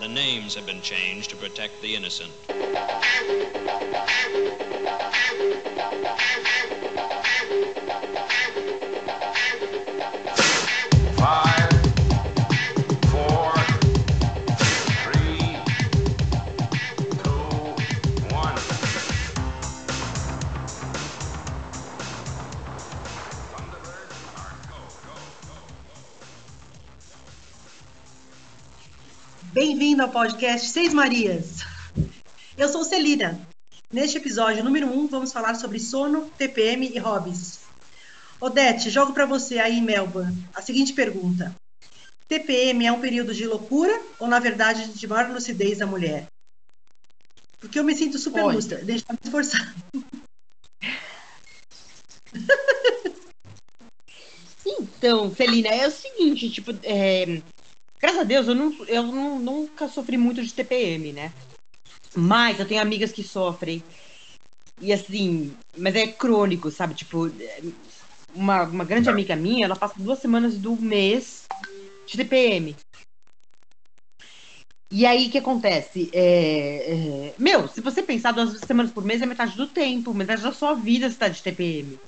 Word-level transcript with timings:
The 0.00 0.06
names 0.08 0.54
have 0.54 0.64
been 0.64 0.80
changed 0.80 1.30
to 1.30 1.36
protect 1.36 1.82
the 1.82 1.96
innocent. 1.96 2.32
Bem-vindo 29.98 30.16
ao 30.16 30.22
podcast 30.22 30.68
Seis 30.68 30.94
Marias. 30.94 31.64
Eu 32.56 32.68
sou 32.68 32.84
Celina. 32.84 33.40
Neste 33.92 34.16
episódio 34.16 34.62
número 34.62 34.86
1, 34.86 34.96
um, 34.96 35.08
vamos 35.08 35.32
falar 35.32 35.56
sobre 35.56 35.80
sono, 35.80 36.30
TPM 36.38 36.88
e 36.94 36.98
hobbies. 37.00 37.58
Odete, 38.40 38.90
jogo 38.90 39.12
para 39.12 39.26
você 39.26 39.58
aí 39.58 39.78
em 39.78 39.82
Melbourne 39.82 40.46
a 40.54 40.62
seguinte 40.62 40.92
pergunta: 40.92 41.52
TPM 42.28 42.86
é 42.86 42.92
um 42.92 43.00
período 43.00 43.34
de 43.34 43.44
loucura 43.44 44.00
ou, 44.20 44.28
na 44.28 44.38
verdade, 44.38 44.86
de 44.86 45.06
maior 45.08 45.32
lucidez 45.32 45.78
da 45.78 45.86
mulher? 45.86 46.28
Porque 47.58 47.76
eu 47.76 47.82
me 47.82 47.96
sinto 47.96 48.20
super 48.20 48.44
Olha. 48.44 48.54
lúcida, 48.54 48.76
deixa 48.76 49.04
eu 49.08 49.14
me 49.14 49.18
esforçar. 49.24 49.74
Então, 54.64 55.34
Celina, 55.34 55.68
é 55.68 55.88
o 55.88 55.90
seguinte, 55.90 56.50
tipo, 56.50 56.72
é, 56.82 57.40
graças 58.00 58.20
a 58.20 58.24
Deus, 58.24 58.48
eu, 58.48 58.54
não, 58.54 58.72
eu 58.86 59.02
não- 59.02 59.38
nunca 59.38 59.88
sofri 59.88 60.16
muito 60.16 60.42
de 60.42 60.52
TPM, 60.52 61.12
né? 61.12 61.32
Mas 62.14 62.58
eu 62.58 62.66
tenho 62.66 62.80
amigas 62.80 63.12
que 63.12 63.22
sofrem. 63.22 63.82
E 64.80 64.92
assim, 64.92 65.52
mas 65.76 65.94
é 65.94 66.06
crônico, 66.06 66.70
sabe? 66.70 66.94
Tipo, 66.94 67.30
uma, 68.34 68.62
uma 68.62 68.84
grande 68.84 69.10
amiga 69.10 69.34
minha, 69.34 69.64
ela 69.64 69.76
passa 69.76 69.94
duas 69.98 70.18
semanas 70.18 70.56
do 70.56 70.76
mês 70.76 71.46
de 72.06 72.16
TPM. 72.16 72.76
E 74.90 75.04
aí, 75.04 75.28
o 75.28 75.30
que 75.30 75.38
acontece? 75.38 76.10
É, 76.14 77.28
é, 77.28 77.34
meu, 77.38 77.68
se 77.68 77.80
você 77.80 78.02
pensar 78.02 78.32
duas 78.32 78.58
semanas 78.60 78.90
por 78.90 79.04
mês, 79.04 79.20
é 79.20 79.26
metade 79.26 79.54
do 79.56 79.66
tempo, 79.66 80.14
metade 80.14 80.42
da 80.42 80.52
sua 80.52 80.74
vida 80.74 81.06
está 81.06 81.28
de 81.28 81.42
TPM. 81.42 81.98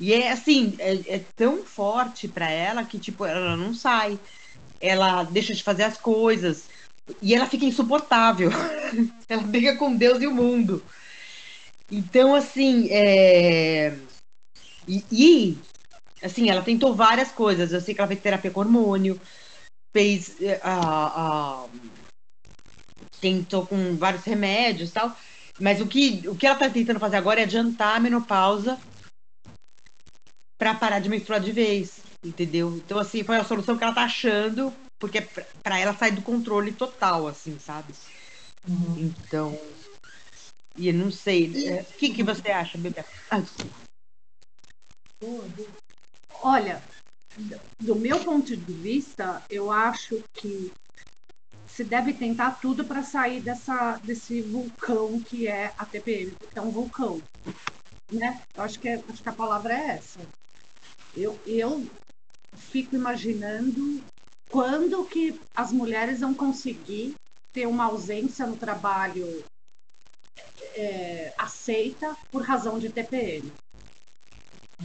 E 0.00 0.12
é 0.14 0.30
assim, 0.32 0.74
é, 0.78 1.16
é 1.16 1.18
tão 1.36 1.64
forte 1.64 2.26
pra 2.28 2.50
ela 2.50 2.84
que, 2.84 2.98
tipo, 2.98 3.24
ela 3.24 3.56
não 3.56 3.74
sai. 3.74 4.18
Ela 4.80 5.24
deixa 5.24 5.54
de 5.54 5.62
fazer 5.62 5.84
as 5.84 5.96
coisas. 5.98 6.64
E 7.22 7.34
ela 7.34 7.46
fica 7.46 7.64
insuportável. 7.64 8.50
ela 9.28 9.42
briga 9.42 9.76
com 9.76 9.96
Deus 9.96 10.20
e 10.22 10.26
o 10.26 10.34
mundo. 10.34 10.82
Então, 11.90 12.34
assim, 12.34 12.88
é... 12.90 13.96
E, 14.88 15.04
e, 15.10 15.58
assim, 16.22 16.50
ela 16.50 16.62
tentou 16.62 16.94
várias 16.94 17.30
coisas. 17.30 17.72
Eu 17.72 17.80
sei 17.80 17.94
que 17.94 18.00
ela 18.00 18.08
fez 18.08 18.20
terapia 18.20 18.50
com 18.50 18.60
hormônio, 18.60 19.20
fez. 19.92 20.36
é, 20.40 20.60
tentou 23.20 23.66
com 23.66 23.96
vários 23.96 24.24
remédios 24.24 24.90
e 24.90 24.92
tal. 24.92 25.16
Mas 25.58 25.80
o 25.80 25.86
que, 25.86 26.22
o 26.28 26.36
que 26.36 26.46
ela 26.46 26.56
tá 26.56 26.68
tentando 26.68 27.00
fazer 27.00 27.16
agora 27.16 27.40
é 27.40 27.44
adiantar 27.44 27.96
a 27.96 28.00
menopausa 28.00 28.78
pra 30.58 30.74
parar 30.74 31.00
de 31.00 31.08
menstruar 31.08 31.40
de 31.40 31.52
vez, 31.52 32.00
entendeu? 32.26 32.76
Então, 32.76 32.98
assim, 32.98 33.22
foi 33.22 33.36
a 33.36 33.44
solução 33.44 33.76
que 33.76 33.84
ela 33.84 33.94
tá 33.94 34.04
achando, 34.04 34.72
porque 34.98 35.20
pra 35.62 35.78
ela 35.78 35.94
sai 35.96 36.10
do 36.10 36.22
controle 36.22 36.72
total, 36.72 37.26
assim, 37.26 37.58
sabe? 37.58 37.94
Então. 38.98 39.58
E 40.76 40.88
eu 40.88 40.94
não 40.94 41.10
sei. 41.10 41.68
é, 41.68 41.82
O 41.82 41.84
que, 41.96 42.10
que 42.12 42.22
você 42.22 42.50
acha, 42.50 42.76
Bebê? 42.76 43.04
Ah. 43.30 43.42
Olha, 46.42 46.82
do- 47.36 47.60
do 47.80 47.94
meu 47.96 48.22
ponto 48.22 48.56
de 48.56 48.72
vista, 48.72 49.42
eu 49.48 49.70
acho 49.70 50.22
que 50.34 50.72
se 51.68 51.82
deve 51.84 52.12
tentar 52.12 52.52
tudo 52.60 52.84
para 52.84 53.02
sair 53.02 53.40
dessa, 53.40 53.96
desse 53.98 54.40
vulcão 54.42 55.20
que 55.20 55.46
é 55.46 55.72
a 55.78 55.84
TPM, 55.84 56.30
porque 56.32 56.58
é 56.58 56.62
um 56.62 56.70
vulcão, 56.70 57.20
né? 58.10 58.42
Eu 58.54 58.62
acho 58.62 58.78
que, 58.78 58.88
é- 58.88 59.02
acho 59.08 59.22
que 59.22 59.28
a 59.28 59.32
palavra 59.32 59.74
é 59.74 59.86
essa. 59.96 60.20
Eu, 61.16 61.38
eu 61.46 61.86
fico 62.56 62.94
imaginando 62.94 64.02
quando 64.50 65.04
que 65.04 65.40
as 65.54 65.72
mulheres 65.72 66.20
vão 66.20 66.34
conseguir 66.34 67.14
ter 67.52 67.66
uma 67.66 67.84
ausência 67.84 68.46
no 68.46 68.56
trabalho 68.56 69.44
é, 70.74 71.32
aceita 71.38 72.16
por 72.30 72.42
razão 72.42 72.78
de 72.78 72.90
TPM. 72.90 73.52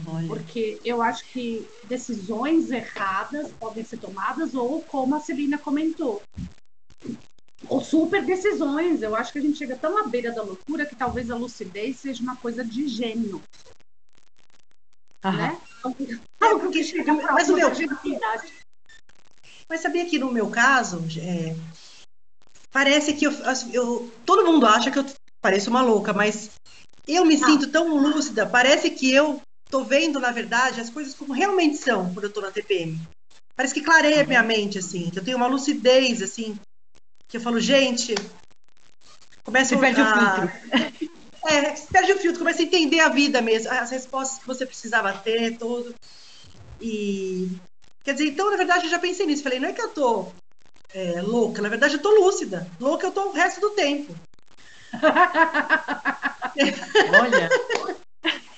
Olha. 0.06 0.26
Porque 0.26 0.80
eu 0.84 1.02
acho 1.02 1.24
que 1.26 1.68
decisões 1.84 2.70
erradas 2.70 3.52
podem 3.52 3.84
ser 3.84 3.98
tomadas, 3.98 4.54
ou 4.54 4.82
como 4.82 5.14
a 5.14 5.20
Celina 5.20 5.58
comentou, 5.58 6.22
ou 7.68 7.84
super 7.84 8.24
decisões. 8.24 9.02
Eu 9.02 9.14
acho 9.14 9.32
que 9.32 9.38
a 9.38 9.42
gente 9.42 9.58
chega 9.58 9.76
tão 9.76 9.98
à 9.98 10.06
beira 10.06 10.32
da 10.32 10.42
loucura 10.42 10.86
que 10.86 10.96
talvez 10.96 11.30
a 11.30 11.36
lucidez 11.36 11.98
seja 11.98 12.22
uma 12.22 12.36
coisa 12.36 12.64
de 12.64 12.88
gênio, 12.88 13.42
Aham. 15.22 15.36
né? 15.36 15.60
Algo 15.84 16.60
porque- 16.60 16.78
que 16.78 16.84
chega 16.84 17.12
mas 17.14 17.48
o 17.48 17.54
meu-. 17.54 17.70
Mas 19.68 19.80
sabia 19.80 20.04
que 20.06 20.18
no 20.18 20.30
meu 20.30 20.48
caso, 20.50 21.02
é, 21.18 21.54
parece 22.70 23.14
que 23.14 23.26
eu, 23.26 23.32
eu- 23.72 24.12
todo 24.24 24.44
mundo 24.44 24.66
acha 24.66 24.90
que 24.90 24.98
eu 24.98 25.06
pareço 25.40 25.70
uma 25.70 25.82
louca, 25.82 26.12
mas 26.12 26.50
eu 27.06 27.24
me 27.24 27.36
Ah. 27.36 27.46
sinto 27.46 27.68
tão 27.70 27.96
lúcida, 27.96 28.46
parece 28.46 28.90
que 28.90 29.12
eu 29.12 29.40
tô 29.70 29.82
vendo, 29.84 30.20
na 30.20 30.30
verdade, 30.30 30.80
as 30.80 30.90
coisas 30.90 31.14
como 31.14 31.32
realmente 31.32 31.78
são 31.78 32.12
quando 32.12 32.24
eu 32.26 32.32
tô 32.32 32.40
na 32.40 32.50
TPM. 32.50 33.00
Parece 33.56 33.74
que 33.74 33.80
clareia 33.82 34.24
minha 34.26 34.42
mente, 34.42 34.78
assim, 34.78 35.10
que 35.10 35.18
eu 35.18 35.24
tenho 35.24 35.36
uma 35.36 35.46
lucidez, 35.46 36.20
assim, 36.22 36.58
que 37.28 37.36
eu 37.38 37.40
falo, 37.40 37.58
gente, 37.60 38.14
começa 39.44 39.74
Você 39.74 39.80
perde 39.80 40.00
o 40.00 40.04
a... 40.04 40.34
filtro. 40.36 40.52
É, 41.46 41.74
você 41.74 41.86
perde 41.92 42.12
o 42.12 42.18
filtro, 42.18 42.38
começa 42.38 42.62
a 42.62 42.64
entender 42.64 43.00
a 43.00 43.08
vida 43.08 43.40
mesmo, 43.40 43.70
as 43.70 43.90
respostas 43.90 44.38
que 44.38 44.46
você 44.46 44.64
precisava 44.64 45.12
ter, 45.12 45.58
tudo. 45.58 45.94
E. 46.80 47.48
Quer 48.04 48.14
dizer, 48.14 48.28
então, 48.28 48.50
na 48.50 48.56
verdade, 48.56 48.86
eu 48.86 48.90
já 48.90 48.98
pensei 48.98 49.26
nisso. 49.26 49.42
Falei, 49.42 49.60
não 49.60 49.68
é 49.68 49.72
que 49.72 49.82
eu 49.82 49.90
tô 49.90 50.32
é, 50.94 51.22
louca, 51.22 51.62
na 51.62 51.70
verdade, 51.70 51.94
eu 51.94 52.02
tô 52.02 52.10
lúcida. 52.10 52.70
Louca 52.78 53.06
eu 53.06 53.12
tô 53.12 53.28
o 53.28 53.32
resto 53.32 53.60
do 53.60 53.70
tempo. 53.70 54.14
Olha. 57.20 57.48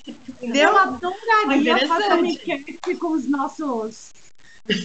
Entendeu? 0.07 0.71
Eu 0.71 0.79
adoraria 0.79 1.87
fazer 1.87 2.13
uma 2.13 2.27
enquete 2.27 2.97
com 2.97 3.13
os 3.13 3.27
nossos. 3.27 4.13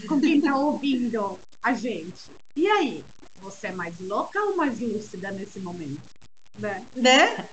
com 0.08 0.22
quem 0.22 0.38
está 0.38 0.56
ouvindo 0.56 1.40
a 1.62 1.74
gente. 1.74 2.32
E 2.56 2.68
aí? 2.68 3.04
Você 3.42 3.68
é 3.68 3.72
mais 3.72 4.00
louca 4.00 4.40
ou 4.44 4.56
mais 4.56 4.80
lúcida 4.80 5.32
nesse 5.32 5.60
momento? 5.60 6.02
Né? 6.58 6.86
Né? 6.96 7.50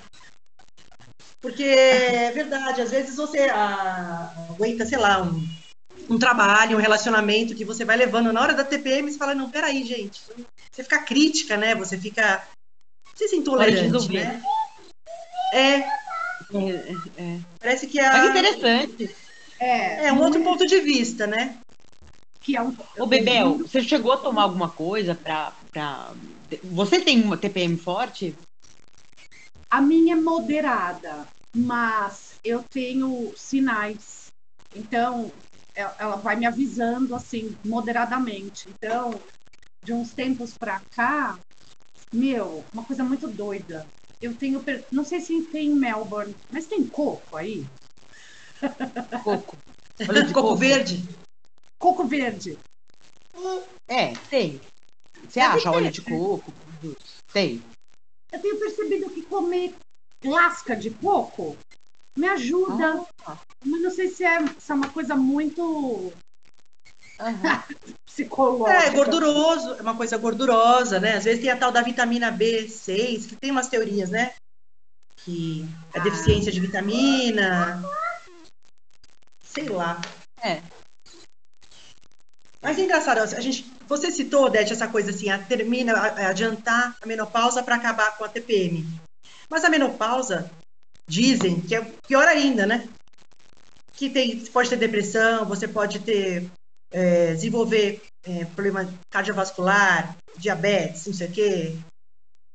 Porque 1.41 1.63
é 1.63 2.31
verdade, 2.33 2.81
às 2.81 2.91
vezes 2.91 3.17
você 3.17 3.49
ah, 3.51 4.33
aguenta, 4.51 4.85
sei 4.85 4.99
lá, 4.99 5.23
um, 5.23 5.47
um 6.09 6.19
trabalho, 6.19 6.77
um 6.77 6.81
relacionamento 6.81 7.55
que 7.55 7.65
você 7.65 7.85
vai 7.85 7.97
levando 7.97 8.33
na 8.33 8.41
hora 8.41 8.55
da 8.55 8.65
TPM, 8.65 9.11
você 9.11 9.19
fala, 9.19 9.35
não, 9.35 9.51
peraí, 9.51 9.85
gente. 9.85 10.23
Você 10.73 10.83
fica 10.83 11.03
crítica, 11.03 11.57
né? 11.57 11.75
Você 11.75 11.99
fica. 11.99 12.47
Sei 13.15 13.29
se 13.29 13.37
intolerante, 13.37 14.13
né? 14.13 14.43
É, 15.53 15.79
É, 15.79 16.95
é. 17.17 17.41
parece 17.61 17.87
que 17.87 17.93
que 17.93 18.01
a. 18.01 18.27
interessante. 18.27 19.17
É, 19.59 20.07
É 20.07 20.13
um 20.13 20.21
outro 20.23 20.43
ponto 20.43 20.67
de 20.67 20.81
vista, 20.81 21.27
né? 21.27 21.59
que 22.47 22.57
é 22.57 22.63
um. 22.63 22.77
Ô, 22.97 23.07
Bebel, 23.07 23.59
você 23.59 23.83
chegou 23.83 24.13
a 24.13 24.17
tomar 24.19 24.43
alguma 24.43 24.69
coisa 24.69 25.17
pra. 25.17 25.53
pra... 25.73 26.13
Você 26.63 27.01
tem 27.01 27.21
uma 27.21 27.37
TPM 27.37 27.77
forte? 27.77 28.37
A 29.77 29.81
minha 29.83 30.15
é 30.15 30.19
moderada, 30.19 31.29
mas 31.55 32.41
eu 32.43 32.63
tenho 32.63 33.31
sinais. 33.37 34.29
Então, 34.75 35.31
e- 35.77 35.81
ela 35.99 36.17
vai 36.17 36.35
me 36.35 36.47
avisando 36.47 37.15
assim, 37.15 37.55
moderadamente. 37.63 38.71
Então, 38.71 39.21
de 39.83 39.93
uns 39.93 40.13
tempos 40.13 40.55
pra 40.55 40.81
cá, 40.95 41.39
meu, 42.11 42.65
uma 42.73 42.85
coisa 42.85 43.05
muito 43.05 43.29
doida. 43.29 43.87
Eu 44.23 44.35
tenho, 44.35 44.65
não 44.91 45.05
sei 45.05 45.21
se 45.21 45.43
tem 45.53 45.67
em 45.67 45.75
Melbourne, 45.75 46.35
mas 46.51 46.65
tem 46.65 46.87
coco 46.87 47.37
aí? 47.37 47.63
Coco. 49.23 49.59
Olha 50.09 50.25
de 50.25 50.33
Coco 50.33 50.57
verde. 50.57 51.05
Coco 51.79 52.05
verde. 52.07 52.59
É, 53.87 54.15
tem. 54.31 54.59
Você 55.29 55.39
Deve 55.39 55.53
acha 55.53 55.71
ter. 55.71 55.77
óleo 55.77 55.91
de 55.91 56.01
coco? 56.01 56.53
Tem. 57.35 57.76
Eu 58.33 58.41
tenho 58.41 58.59
percebido 58.59 59.11
que 59.11 59.23
comer 59.23 59.75
lasca 60.25 60.75
de 60.75 60.91
coco 60.91 61.57
me 62.17 62.27
ajuda. 62.29 63.05
Ah. 63.27 63.37
Mas 63.65 63.83
não 63.83 63.91
sei 63.91 64.09
se 64.09 64.25
é, 64.25 64.39
se 64.59 64.73
é 64.73 64.75
uma 64.75 64.89
coisa 64.89 65.15
muito 65.15 66.13
Aham. 67.21 67.63
psicológica. 68.07 68.87
É, 68.87 68.91
gorduroso, 68.91 69.75
é 69.75 69.83
uma 69.83 69.97
coisa 69.97 70.17
gordurosa, 70.17 70.99
né? 70.99 71.17
Às 71.17 71.25
vezes 71.25 71.41
tem 71.41 71.51
a 71.51 71.57
tal 71.57 71.71
da 71.71 71.83
vitamina 71.83 72.33
B6, 72.33 73.29
que 73.29 73.37
tem 73.37 73.51
umas 73.51 73.69
teorias, 73.69 74.11
né? 74.11 74.33
Que 75.17 75.69
é 75.93 76.01
deficiência 76.01 76.51
de 76.51 76.61
vitamina. 76.61 77.83
Sei 79.43 79.69
lá. 79.69 80.01
É. 80.43 80.63
Mas 82.67 82.81
é 82.81 82.83
engraçado, 82.83 83.19
a 83.19 83.41
gente, 83.41 83.65
você 83.87 84.11
citou, 84.11 84.51
Dete, 84.51 84.73
essa 84.73 84.89
coisa 84.89 85.11
assim, 85.11 85.31
a, 85.31 85.39
termina, 85.39 85.93
a, 85.93 86.07
a 86.07 86.29
adiantar 86.31 86.97
a 87.01 87.07
menopausa 87.07 87.63
para 87.63 87.77
acabar 87.77 88.19
com 88.19 88.25
a 88.25 88.29
TPM. 88.29 88.85
Mas 89.49 89.65
a 89.65 89.71
menopausa, 89.71 90.51
dizem 91.07 91.61
que 91.61 91.77
é 91.77 91.81
pior 92.09 92.27
ainda, 92.27 92.67
né? 92.67 92.89
Que 93.93 94.11
tem, 94.11 94.41
você 94.41 94.51
pode 94.51 94.69
ter 94.69 94.79
depressão, 94.79 95.45
você 95.45 95.69
pode 95.69 96.01
ter, 96.01 96.51
é, 96.91 97.35
desenvolver 97.35 98.03
é, 98.25 98.45
problema 98.47 98.93
cardiovascular, 99.11 100.17
diabetes, 100.37 101.07
não 101.07 101.15
sei 101.15 101.29
o 101.29 101.33
quê. 101.33 101.77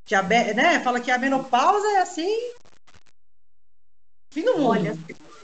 Diabetes, 0.06 0.58
né? 0.58 0.82
Fala 0.82 1.00
que 1.00 1.10
a 1.10 1.18
menopausa 1.18 1.88
é 1.88 2.02
assim. 2.02 2.52
Fim 4.30 4.44
do 4.44 4.58
mundo. 4.58 4.72
Olha, 4.72 4.98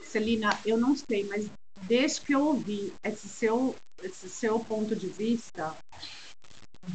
Celina, 0.04 0.60
eu 0.66 0.76
não 0.76 0.94
sei, 0.94 1.24
mas 1.24 1.50
desde 1.84 2.20
que 2.20 2.36
eu 2.36 2.42
ouvi 2.42 2.94
esse 3.02 3.30
seu, 3.30 3.74
esse 4.02 4.30
seu 4.30 4.60
ponto 4.60 4.96
de 4.96 5.08
vista, 5.08 5.76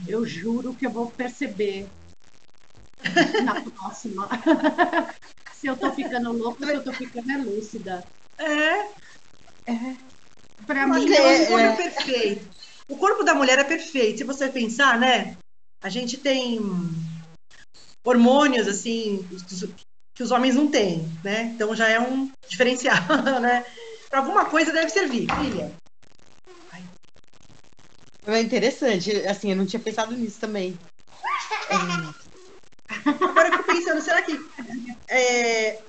eu 0.07 0.25
juro 0.27 0.75
que 0.75 0.87
eu 0.87 0.91
vou 0.91 1.11
perceber 1.11 1.89
na 3.45 3.61
próxima. 3.61 4.29
se 5.55 5.67
eu 5.67 5.77
tô 5.77 5.93
ficando 5.93 6.33
louca, 6.33 6.67
se 6.67 6.75
eu 6.75 6.85
tô 6.85 6.93
ficando 6.93 7.31
é 7.31 7.37
lúcida. 7.39 8.07
É, 8.39 9.03
Pra 10.67 10.87
Mas 10.87 11.05
mim, 11.05 11.13
é, 11.13 11.17
é- 11.17 11.43
o 11.43 11.47
corpo 11.47 11.59
é 11.59 11.69
é. 11.69 11.77
perfeito. 11.77 12.49
O 12.89 12.97
corpo 12.97 13.25
da 13.25 13.35
mulher 13.35 13.59
é 13.59 13.65
perfeito. 13.65 14.19
Se 14.19 14.25
você 14.25 14.49
pensar, 14.49 14.99
né? 14.99 15.37
A 15.83 15.89
gente 15.89 16.17
tem 16.17 16.61
hormônios, 18.05 18.69
assim, 18.69 19.27
que 20.15 20.23
os 20.23 20.31
homens 20.31 20.55
não 20.55 20.69
têm, 20.69 21.01
né? 21.25 21.53
Então 21.55 21.75
já 21.75 21.89
é 21.89 21.99
um 22.01 22.31
diferencial, 22.49 22.97
né? 23.41 23.65
Para 24.09 24.21
alguma 24.21 24.45
coisa 24.45 24.73
deve 24.73 24.91
servir, 24.91 25.27
filha. 25.37 25.73
É 28.27 28.41
interessante, 28.41 29.11
assim, 29.27 29.51
eu 29.51 29.57
não 29.57 29.67
tinha 29.67 29.81
pensado 29.81 30.15
nisso 30.17 30.39
também. 30.41 30.79
Agora 33.05 33.49
eu 33.49 33.53
fico 33.53 33.65
pensando, 33.65 34.01
será 34.01 34.23
que 34.23 34.39
é, 35.09 35.83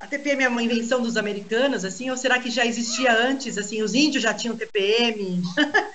a 0.00 0.06
TPM 0.06 0.44
é 0.44 0.48
uma 0.48 0.62
invenção 0.62 1.02
dos 1.02 1.16
americanos, 1.16 1.84
assim, 1.84 2.10
ou 2.10 2.16
será 2.16 2.38
que 2.38 2.50
já 2.50 2.64
existia 2.64 3.12
antes, 3.12 3.58
assim, 3.58 3.82
os 3.82 3.94
índios 3.94 4.22
já 4.22 4.32
tinham 4.34 4.56
TPM? 4.56 5.42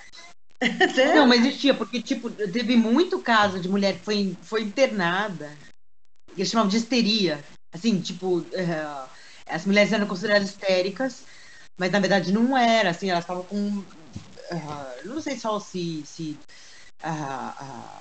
Né? 0.62 1.16
Não, 1.16 1.26
mas 1.26 1.40
existia, 1.40 1.74
porque, 1.74 2.02
tipo, 2.02 2.30
teve 2.30 2.76
muito 2.76 3.22
caso 3.22 3.62
de 3.62 3.70
mulher 3.70 3.98
que 3.98 4.04
foi, 4.04 4.38
foi 4.42 4.64
internada, 4.64 5.50
que 6.36 6.42
eles 6.42 6.50
chamavam 6.50 6.70
de 6.70 6.76
histeria. 6.76 7.42
Assim, 7.74 8.02
tipo, 8.02 8.46
eh, 8.52 9.08
as 9.48 9.66
mulheres 9.66 9.94
eram 9.94 10.06
consideradas 10.06 10.50
histéricas, 10.50 11.24
mas 11.78 11.92
na 11.92 12.00
verdade 12.00 12.34
não 12.34 12.58
era, 12.58 12.90
assim, 12.90 13.10
elas 13.10 13.24
estavam 13.24 13.44
com. 13.44 13.84
Ah, 14.52 14.96
não 15.06 15.22
sei 15.22 15.38
só 15.38 15.60
se. 15.60 16.04
se 16.06 16.38
ah, 17.04 18.00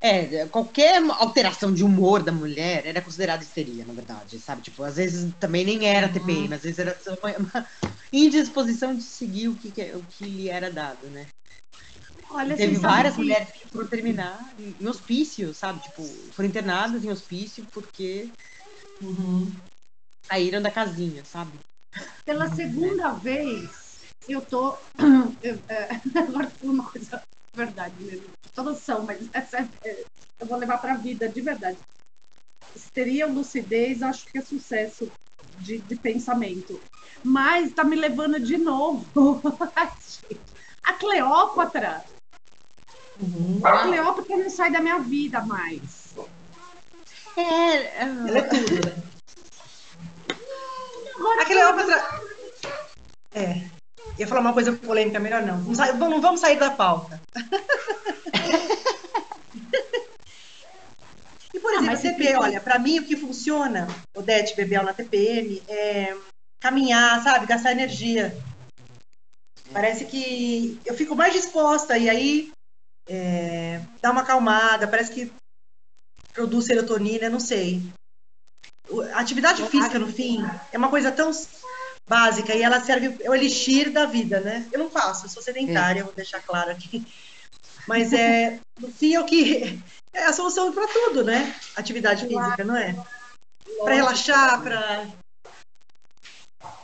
é, 0.00 0.46
qualquer 0.46 1.02
alteração 1.10 1.74
de 1.74 1.82
humor 1.82 2.22
da 2.22 2.30
mulher 2.30 2.86
era 2.86 3.02
considerada 3.02 3.42
histeria, 3.42 3.84
na 3.84 3.92
verdade, 3.92 4.38
sabe? 4.38 4.62
Tipo, 4.62 4.84
às 4.84 4.96
vezes 4.96 5.32
também 5.40 5.64
nem 5.64 5.86
era 5.86 6.08
TPM, 6.08 6.54
às 6.54 6.62
vezes 6.62 6.78
era 6.78 6.96
só 7.00 7.14
uma, 7.14 7.36
uma 7.36 7.66
indisposição 8.12 8.94
de 8.94 9.02
seguir 9.02 9.48
o 9.48 9.56
que, 9.56 9.68
o 9.68 10.02
que 10.04 10.24
lhe 10.24 10.48
era 10.48 10.70
dado, 10.70 11.08
né? 11.08 11.26
olha, 12.30 12.56
Teve 12.56 12.76
várias 12.76 13.14
que 13.14 13.22
mulheres 13.22 13.50
que 13.50 13.68
foram 13.68 13.88
terminar 13.88 14.38
em, 14.58 14.76
em 14.80 14.86
hospício, 14.86 15.52
sabe? 15.52 15.80
Tipo, 15.80 16.02
foram 16.32 16.48
internadas 16.48 17.04
em 17.04 17.10
hospício 17.10 17.66
porque 17.72 18.28
Uhum. 19.02 19.52
saíram 20.30 20.62
da 20.62 20.70
casinha, 20.70 21.24
sabe? 21.24 21.50
Pela 22.24 22.48
segunda 22.48 23.12
vez, 23.14 23.87
eu 24.28 24.40
tô. 24.42 24.76
eu, 25.42 25.58
é, 25.68 25.88
agora 26.18 26.50
foi 26.50 26.68
uma 26.68 26.84
coisa 26.90 27.22
verdade 27.54 27.94
mesmo. 28.04 28.26
Todas 28.54 28.78
são, 28.78 29.02
mas 29.02 29.28
essa 29.32 29.58
é- 29.58 29.68
é- 29.84 30.04
eu 30.40 30.46
vou 30.46 30.56
levar 30.58 30.78
pra 30.78 30.94
vida 30.94 31.28
de 31.28 31.40
verdade. 31.40 31.78
Histeria 32.74 33.26
ou 33.26 33.32
lucidez, 33.32 34.02
acho 34.02 34.24
que 34.26 34.38
é 34.38 34.42
sucesso 34.42 35.10
de, 35.58 35.78
de 35.78 35.96
pensamento. 35.96 36.80
Mas 37.24 37.72
tá 37.72 37.82
me 37.82 37.96
levando 37.96 38.38
de 38.38 38.56
novo. 38.56 39.04
A 40.84 40.92
Cleópatra. 40.94 42.04
Uhum. 43.20 43.60
A 43.66 43.82
Cleópatra 43.82 44.36
não 44.36 44.50
sai 44.50 44.70
da 44.70 44.80
minha 44.80 45.00
vida 45.00 45.40
mais. 45.44 46.14
É, 47.36 48.02
Ela 48.02 48.38
é 48.38 48.42
tudo, 48.42 48.84
né? 48.84 49.02
Agora 51.16 51.42
A 51.42 51.44
Cleópatra. 51.44 52.08
É. 53.34 53.77
Ia 54.18 54.26
falar 54.26 54.40
uma 54.40 54.52
coisa 54.52 54.72
polêmica, 54.72 55.20
melhor 55.20 55.42
não. 55.42 55.58
Não, 55.58 56.20
vamos 56.20 56.40
sair 56.40 56.58
da 56.58 56.70
pauta. 56.72 57.20
e, 61.54 61.60
por 61.60 61.70
Ah, 61.70 61.74
exemplo, 61.76 61.86
mas 61.86 61.98
a 61.98 62.02
se 62.02 62.08
TPM, 62.10 62.26
fica- 62.32 62.40
olha, 62.42 62.60
pra 62.60 62.78
mim 62.78 62.98
o 62.98 63.04
que 63.04 63.16
funciona, 63.16 63.86
Odete 64.16 64.56
Bebel 64.56 64.82
na 64.82 64.92
TPM, 64.92 65.62
é 65.68 66.16
caminhar, 66.60 67.22
sabe? 67.22 67.46
Gastar 67.46 67.72
energia. 67.72 68.36
Parece 69.72 70.04
que 70.06 70.80
eu 70.84 70.94
fico 70.94 71.14
mais 71.14 71.32
disposta 71.32 71.96
e 71.96 72.08
aí 72.08 72.50
é, 73.08 73.80
dá 74.02 74.10
uma 74.10 74.22
acalmada, 74.22 74.88
parece 74.88 75.12
que 75.12 75.32
produz 76.32 76.66
serotonina, 76.66 77.28
não 77.28 77.40
sei. 77.40 77.82
Atividade 79.14 79.62
física, 79.68 79.98
no 79.98 80.10
fim, 80.10 80.38
é 80.72 80.78
uma 80.78 80.88
coisa 80.88 81.12
tão 81.12 81.30
básica 82.08 82.54
e 82.54 82.62
ela 82.62 82.80
serve, 82.80 83.16
é 83.20 83.30
o 83.30 83.34
elixir 83.34 83.92
da 83.92 84.06
vida, 84.06 84.40
né? 84.40 84.66
Eu 84.72 84.78
não 84.78 84.90
faço, 84.90 85.26
eu 85.26 85.30
sou 85.30 85.42
sedentária, 85.42 86.04
vou 86.04 86.12
deixar 86.12 86.40
claro 86.40 86.70
aqui. 86.70 87.06
Mas 87.86 88.12
é, 88.12 88.58
no 88.78 88.88
fim, 88.88 89.14
é 89.14 89.20
o 89.20 89.24
que 89.24 89.80
é 90.12 90.24
a 90.24 90.32
solução 90.32 90.72
para 90.72 90.86
tudo, 90.88 91.24
né? 91.24 91.54
Atividade 91.76 92.26
física, 92.26 92.64
não 92.64 92.76
é? 92.76 92.94
Para 93.82 93.94
relaxar, 93.94 94.62
para 94.62 95.06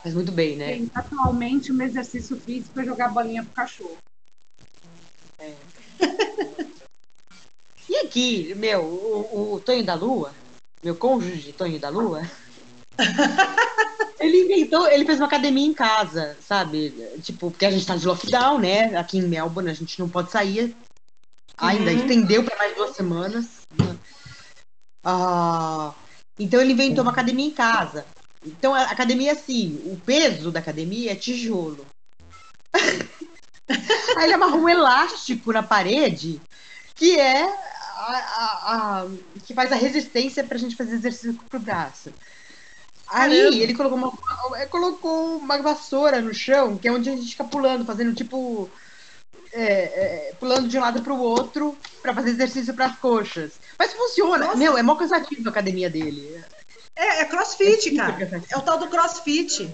faz 0.01 0.13
muito 0.13 0.31
bem, 0.31 0.55
né? 0.55 0.73
Gente, 0.73 0.91
atualmente, 0.93 1.71
o 1.71 1.73
meu 1.75 1.87
exercício 1.87 2.39
físico 2.39 2.79
é 2.79 2.85
jogar 2.85 3.09
bolinha 3.09 3.43
pro 3.43 3.53
cachorro. 3.53 3.97
E 7.89 7.95
aqui, 7.97 8.53
meu, 8.55 8.81
o, 8.83 9.53
o 9.55 9.59
Tonho 9.59 9.83
da 9.83 9.93
Lua, 9.93 10.33
meu 10.83 10.95
cônjuge 10.95 11.53
Tonho 11.53 11.79
da 11.79 11.89
Lua, 11.89 12.21
ele 14.19 14.43
inventou, 14.45 14.87
ele 14.87 15.05
fez 15.05 15.19
uma 15.19 15.27
academia 15.27 15.65
em 15.65 15.73
casa, 15.73 16.37
sabe? 16.41 16.91
Tipo, 17.21 17.51
porque 17.51 17.65
a 17.65 17.71
gente 17.71 17.85
tá 17.85 17.95
de 17.95 18.05
lockdown, 18.07 18.59
né? 18.59 18.95
Aqui 18.97 19.17
em 19.17 19.27
Melbourne 19.27 19.69
a 19.69 19.73
gente 19.73 19.99
não 19.99 20.09
pode 20.09 20.31
sair. 20.31 20.75
Ainda 21.57 21.91
Uhum. 21.91 21.99
estendeu 21.99 22.43
para 22.43 22.57
mais 22.57 22.75
duas 22.75 22.95
semanas. 22.95 23.61
Ah, 25.03 25.93
então 26.39 26.59
ele 26.59 26.73
inventou 26.73 27.03
uma 27.03 27.11
academia 27.11 27.45
em 27.45 27.51
casa. 27.51 28.05
Então 28.43 28.73
a 28.73 28.83
academia, 28.83 29.31
assim, 29.33 29.79
o 29.85 29.97
peso 29.99 30.51
da 30.51 30.59
academia 30.59 31.11
é 31.11 31.15
tijolo. 31.15 31.85
Aí 34.17 34.23
ele 34.25 34.33
amarrou 34.33 34.61
um 34.61 34.69
elástico 34.69 35.51
na 35.51 35.63
parede 35.63 36.41
que 36.95 37.19
é 37.19 37.43
a, 37.43 38.17
a- 38.17 39.01
a- 39.01 39.07
que 39.45 39.53
faz 39.53 39.71
a 39.71 39.75
resistência 39.75 40.43
pra 40.43 40.57
gente 40.57 40.75
fazer 40.75 40.95
exercício 40.95 41.33
pro 41.49 41.59
braço. 41.59 42.13
Aí 43.07 43.37
Caramba. 43.39 43.55
ele 43.57 43.73
colocou 43.75 43.97
uma, 43.97 44.57
eh, 44.57 44.65
colocou 44.65 45.37
uma 45.37 45.61
vassoura 45.61 46.21
no 46.21 46.33
chão, 46.33 46.77
que 46.77 46.87
é 46.87 46.91
onde 46.91 47.09
a 47.09 47.15
gente 47.15 47.29
fica 47.31 47.43
pulando, 47.43 47.85
fazendo 47.85 48.13
tipo. 48.15 48.69
é, 49.53 49.63
é, 50.29 50.33
pulando 50.39 50.67
de 50.67 50.77
um 50.77 50.81
lado 50.81 51.01
pro 51.01 51.15
outro 51.17 51.77
pra 52.01 52.13
fazer 52.13 52.31
exercício 52.31 52.73
pras 52.73 52.97
coxas. 52.97 53.53
Mas 53.79 53.93
funciona. 53.93 54.45
Nossa. 54.47 54.57
Meu, 54.57 54.77
é 54.77 54.83
mó 54.83 54.95
cansativo 54.95 55.47
a 55.47 55.51
academia 55.51 55.89
dele. 55.89 56.43
é, 56.95 57.21
é 57.21 57.25
crossfit, 57.25 57.81
super 57.83 57.95
cara. 57.97 58.13
cansativo. 58.13 58.47
É 58.53 58.57
o 58.57 58.61
tal 58.61 58.77
do 58.79 58.87
crossfit. 58.89 59.71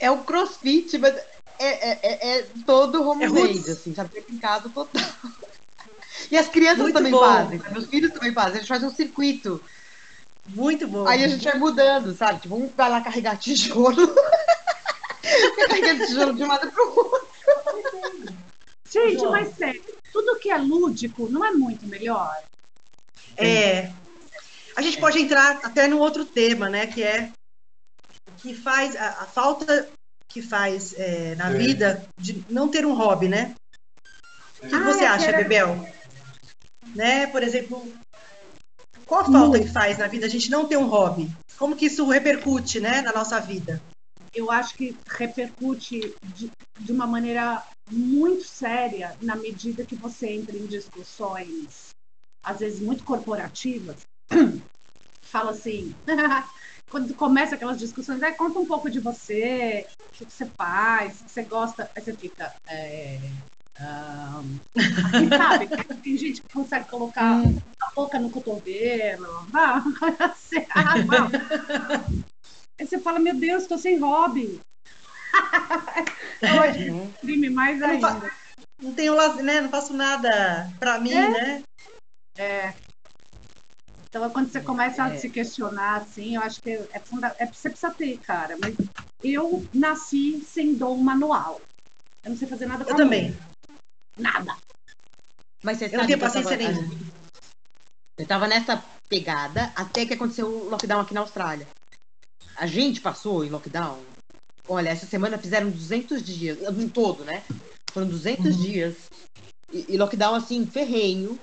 É 0.00 0.10
o 0.10 0.18
crossfit, 0.24 0.98
mas 0.98 1.14
é, 1.58 1.90
é, 1.90 1.98
é- 2.02 2.38
é 2.38 2.46
todo 2.66 3.08
homemade, 3.08 3.52
roots. 3.58 3.68
assim, 3.68 3.94
sabe? 3.94 4.10
Feito 4.10 4.32
em 4.34 4.38
casa 4.38 4.68
total. 4.68 5.02
E 6.30 6.36
as 6.36 6.46
crianças 6.48 6.82
Muito 6.82 6.94
também 6.94 7.10
bom. 7.10 7.18
fazem, 7.20 7.58
sabe? 7.58 7.72
meus 7.72 7.86
filhos 7.86 8.12
também 8.12 8.32
fazem. 8.32 8.52
A 8.52 8.58
gente 8.58 8.68
faz 8.68 8.82
um 8.82 8.90
circuito. 8.94 9.60
Muito 10.48 10.86
bom. 10.88 11.06
Aí 11.06 11.24
a 11.24 11.28
gente 11.28 11.44
vai 11.44 11.58
mudando, 11.58 12.14
sabe? 12.14 12.40
Tipo, 12.40 12.56
um 12.56 12.68
vai 12.68 12.90
lá 12.90 13.00
carregar 13.00 13.36
tijolo. 13.38 13.94
Fica 15.22 15.68
carregando 15.68 16.06
tijolo 16.06 16.34
de 16.34 16.42
um 16.44 16.48
lado 16.48 16.70
pro 16.72 16.96
outro. 16.96 17.28
Gente, 18.90 19.24
mas 19.26 19.54
sério, 19.56 19.82
tudo 20.12 20.38
que 20.38 20.50
é 20.50 20.58
lúdico 20.58 21.28
não 21.30 21.44
é 21.44 21.50
muito 21.52 21.86
melhor? 21.86 22.36
É. 23.36 23.90
A 24.76 24.82
gente 24.82 24.98
pode 24.98 25.18
entrar 25.20 25.60
até 25.62 25.86
no 25.86 25.98
outro 25.98 26.24
tema, 26.24 26.68
né? 26.68 26.86
Que 26.86 27.02
é 27.02 27.30
o 28.28 28.32
que 28.36 28.54
faz 28.54 28.96
a, 28.96 29.08
a 29.22 29.26
falta 29.26 29.88
que 30.28 30.42
faz 30.42 30.94
é, 30.98 31.34
na 31.36 31.50
Sim. 31.52 31.58
vida 31.58 32.06
de 32.18 32.44
não 32.48 32.68
ter 32.68 32.84
um 32.84 32.94
hobby, 32.94 33.28
né? 33.28 33.54
O 34.62 34.68
que 34.68 34.74
Ah, 34.74 34.84
você 34.84 35.04
é, 35.04 35.08
acha, 35.08 35.26
era- 35.26 35.38
Bebel? 35.38 35.88
Né, 36.94 37.26
por 37.28 37.42
exemplo, 37.42 37.90
qual 39.12 39.20
a 39.20 39.30
falta 39.30 39.60
que 39.60 39.68
faz 39.68 39.98
na 39.98 40.06
vida 40.06 40.24
a 40.24 40.28
gente 40.28 40.50
não 40.50 40.66
ter 40.66 40.78
um 40.78 40.86
hobby? 40.86 41.30
Como 41.58 41.76
que 41.76 41.84
isso 41.84 42.08
repercute, 42.08 42.80
né, 42.80 43.02
na 43.02 43.12
nossa 43.12 43.38
vida? 43.38 43.78
eu 44.34 44.50
acho 44.50 44.74
que 44.74 44.96
repercute 45.06 46.14
de, 46.34 46.50
de 46.80 46.92
uma 46.92 47.06
maneira 47.06 47.62
muito 47.90 48.44
séria 48.44 49.14
na 49.20 49.36
medida 49.36 49.84
que 49.84 49.94
você 49.94 50.30
entra 50.30 50.56
em 50.56 50.64
discussões, 50.64 51.90
às 52.42 52.60
vezes 52.60 52.80
muito 52.80 53.04
corporativas. 53.04 53.96
Fala 55.22 55.50
assim, 55.50 55.94
quando 56.90 57.12
começa 57.12 57.54
aquelas 57.54 57.78
discussões, 57.78 58.22
"Ai, 58.22 58.34
conta 58.34 58.58
um 58.58 58.64
pouco 58.64 58.88
de 58.88 59.00
você, 59.00 59.86
o 60.00 60.12
que 60.12 60.24
você 60.24 60.46
faz, 60.56 61.20
o 61.20 61.24
que 61.24 61.30
você 61.30 61.42
gosta, 61.42 61.90
aí 61.94 62.02
você 62.02 62.14
fica. 62.14 62.54
É, 62.66 63.18
assim, 63.76 65.28
sabe? 65.28 65.68
Tem 66.02 66.16
gente 66.16 66.42
que 66.42 66.52
consegue 66.52 66.88
colocar 66.88 67.42
a 67.42 67.90
boca 67.94 68.18
no 68.18 68.30
cotovelo. 68.30 69.46
Ah, 69.52 69.82
você- 70.34 70.66
ah. 70.70 70.96
Aí 72.78 72.86
você 72.86 72.98
fala, 72.98 73.18
meu 73.18 73.34
Deus, 73.34 73.62
estou 73.62 73.78
sem 73.78 73.98
hobby. 73.98 74.60
Hoje, 76.42 77.14
crime 77.20 77.48
mais 77.50 77.80
Eu 77.80 77.88
não 77.88 78.00
fa- 78.00 78.12
ainda. 78.14 78.30
Não 78.80 78.92
tenho 78.92 79.14
lazer, 79.14 79.44
né? 79.44 79.60
Não 79.60 79.70
faço 79.70 79.94
nada 79.94 80.68
pra 80.78 80.98
mim, 80.98 81.12
É? 81.14 81.28
né? 81.30 81.64
Então, 84.08 84.28
quando 84.30 84.50
você 84.50 84.60
começa 84.60 85.04
a 85.04 85.14
É. 85.14 85.16
se 85.16 85.30
questionar, 85.30 86.02
assim, 86.02 86.36
eu 86.36 86.42
acho 86.42 86.60
que 86.60 86.70
é, 86.70 86.98
funda... 87.00 87.34
é 87.38 87.46
você 87.46 87.70
precisa 87.70 87.90
ter, 87.94 88.18
cara. 88.18 88.56
Mas 88.60 88.74
eu 89.22 89.66
nasci 89.72 90.42
sem 90.44 90.74
dom 90.74 90.96
manual. 90.98 91.60
Eu 92.24 92.30
não 92.30 92.36
sei 92.36 92.46
fazer 92.46 92.66
nada 92.66 92.84
com 92.84 92.90
Eu 92.90 92.96
a 92.96 92.98
mão. 92.98 93.08
Nada. 94.16 94.56
Mas 95.62 95.78
você 95.78 95.86
Eu 95.86 95.98
não 95.98 96.06
tenho 96.06 96.18
paciência 96.18 96.56
tava- 96.58 96.70
nenhuma. 96.72 97.12
Eu 98.18 98.26
tava 98.26 98.46
nessa 98.46 98.82
pegada 99.08 99.72
até 99.74 100.04
que 100.06 100.14
aconteceu 100.14 100.46
o 100.46 100.68
lockdown 100.68 101.00
aqui 101.00 101.14
na 101.14 101.20
Austrália. 101.20 101.66
A 102.56 102.66
gente 102.66 103.00
passou 103.00 103.44
em 103.44 103.48
lockdown. 103.50 104.02
Olha, 104.68 104.90
essa 104.90 105.06
semana 105.06 105.38
fizeram 105.38 105.70
200 105.70 106.22
dias, 106.22 106.58
um 106.68 106.88
todo, 106.88 107.24
né? 107.24 107.42
Foram 107.92 108.06
200 108.08 108.56
dias. 108.56 108.94
E, 109.72 109.94
e 109.94 109.96
lockdown, 109.96 110.34
assim, 110.34 110.66
ferrenho. 110.66 111.38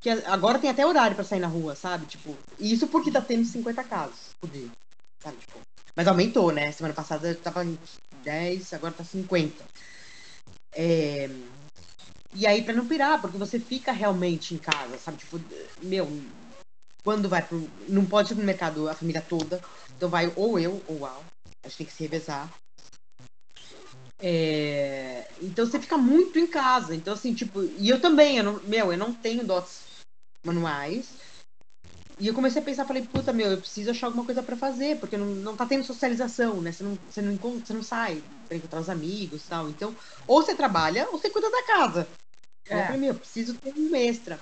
Que 0.00 0.10
agora 0.10 0.58
tem 0.58 0.70
até 0.70 0.86
horário 0.86 1.14
pra 1.16 1.24
sair 1.24 1.40
na 1.40 1.46
rua, 1.48 1.74
sabe? 1.74 2.06
Tipo, 2.06 2.36
e 2.58 2.72
isso 2.72 2.86
porque 2.86 3.10
tá 3.10 3.20
tendo 3.20 3.44
50 3.44 3.82
casos 3.84 4.34
por 4.40 4.48
dia. 4.50 4.68
Sabe? 5.22 5.36
Tipo, 5.38 5.60
mas 5.96 6.06
aumentou, 6.06 6.52
né? 6.52 6.70
Semana 6.72 6.94
passada 6.94 7.34
tava 7.36 7.64
em 7.64 7.78
10, 8.22 8.72
agora 8.74 8.92
tá 8.92 9.02
50. 9.04 9.64
É, 10.72 11.28
E 12.34 12.46
aí, 12.46 12.62
pra 12.62 12.74
não 12.74 12.86
pirar, 12.86 13.20
porque 13.20 13.38
você 13.38 13.60
fica 13.60 13.92
realmente 13.92 14.54
em 14.54 14.58
casa, 14.58 14.98
sabe? 14.98 15.18
Tipo, 15.18 15.40
meu, 15.82 16.08
quando 17.04 17.28
vai 17.28 17.42
pro. 17.46 17.68
Não 17.88 18.04
pode 18.04 18.32
ir 18.32 18.36
pro 18.36 18.44
mercado 18.44 18.88
a 18.88 18.94
família 18.94 19.22
toda. 19.22 19.62
Então 19.96 20.08
vai 20.08 20.32
ou 20.34 20.58
eu 20.58 20.82
ou 20.88 21.06
Al. 21.06 21.24
A 21.64 21.68
gente 21.68 21.78
tem 21.78 21.86
que 21.86 21.92
se 21.92 22.02
revezar. 22.02 22.52
É, 24.18 25.28
Então 25.40 25.66
você 25.66 25.78
fica 25.78 25.96
muito 25.96 26.38
em 26.38 26.46
casa. 26.46 26.94
Então, 26.94 27.14
assim, 27.14 27.34
tipo. 27.34 27.62
E 27.62 27.88
eu 27.88 28.00
também, 28.00 28.38
eu 28.38 28.44
não... 28.44 28.60
meu, 28.64 28.90
eu 28.90 28.98
não 28.98 29.12
tenho 29.12 29.46
dotes 29.46 29.82
manuais. 30.44 31.12
E 32.18 32.28
eu 32.28 32.34
comecei 32.34 32.62
a 32.62 32.64
pensar, 32.64 32.86
falei, 32.86 33.02
puta, 33.02 33.32
meu, 33.32 33.50
eu 33.50 33.58
preciso 33.58 33.90
achar 33.90 34.06
alguma 34.06 34.24
coisa 34.24 34.40
pra 34.40 34.56
fazer, 34.56 34.98
porque 35.00 35.16
não, 35.16 35.26
não 35.26 35.56
tá 35.56 35.66
tendo 35.66 35.82
socialização, 35.82 36.60
né? 36.60 36.70
Você 36.70 36.84
não, 36.84 36.94
você 36.94 37.20
não, 37.20 37.32
encontra, 37.32 37.66
você 37.66 37.72
não 37.72 37.82
sai 37.82 38.22
pra 38.46 38.56
encontrar 38.56 38.80
os 38.80 38.88
amigos 38.88 39.44
e 39.44 39.48
tal. 39.48 39.68
Então, 39.68 39.94
ou 40.26 40.42
você 40.42 40.54
trabalha, 40.54 41.08
ou 41.10 41.18
você 41.18 41.28
cuida 41.28 41.50
da 41.50 41.62
casa. 41.64 42.08
É. 42.68 42.80
Eu 42.80 42.84
falei, 42.84 43.00
meu, 43.00 43.14
preciso 43.14 43.54
ter 43.54 43.74
um 43.76 43.94
extra. 43.94 44.38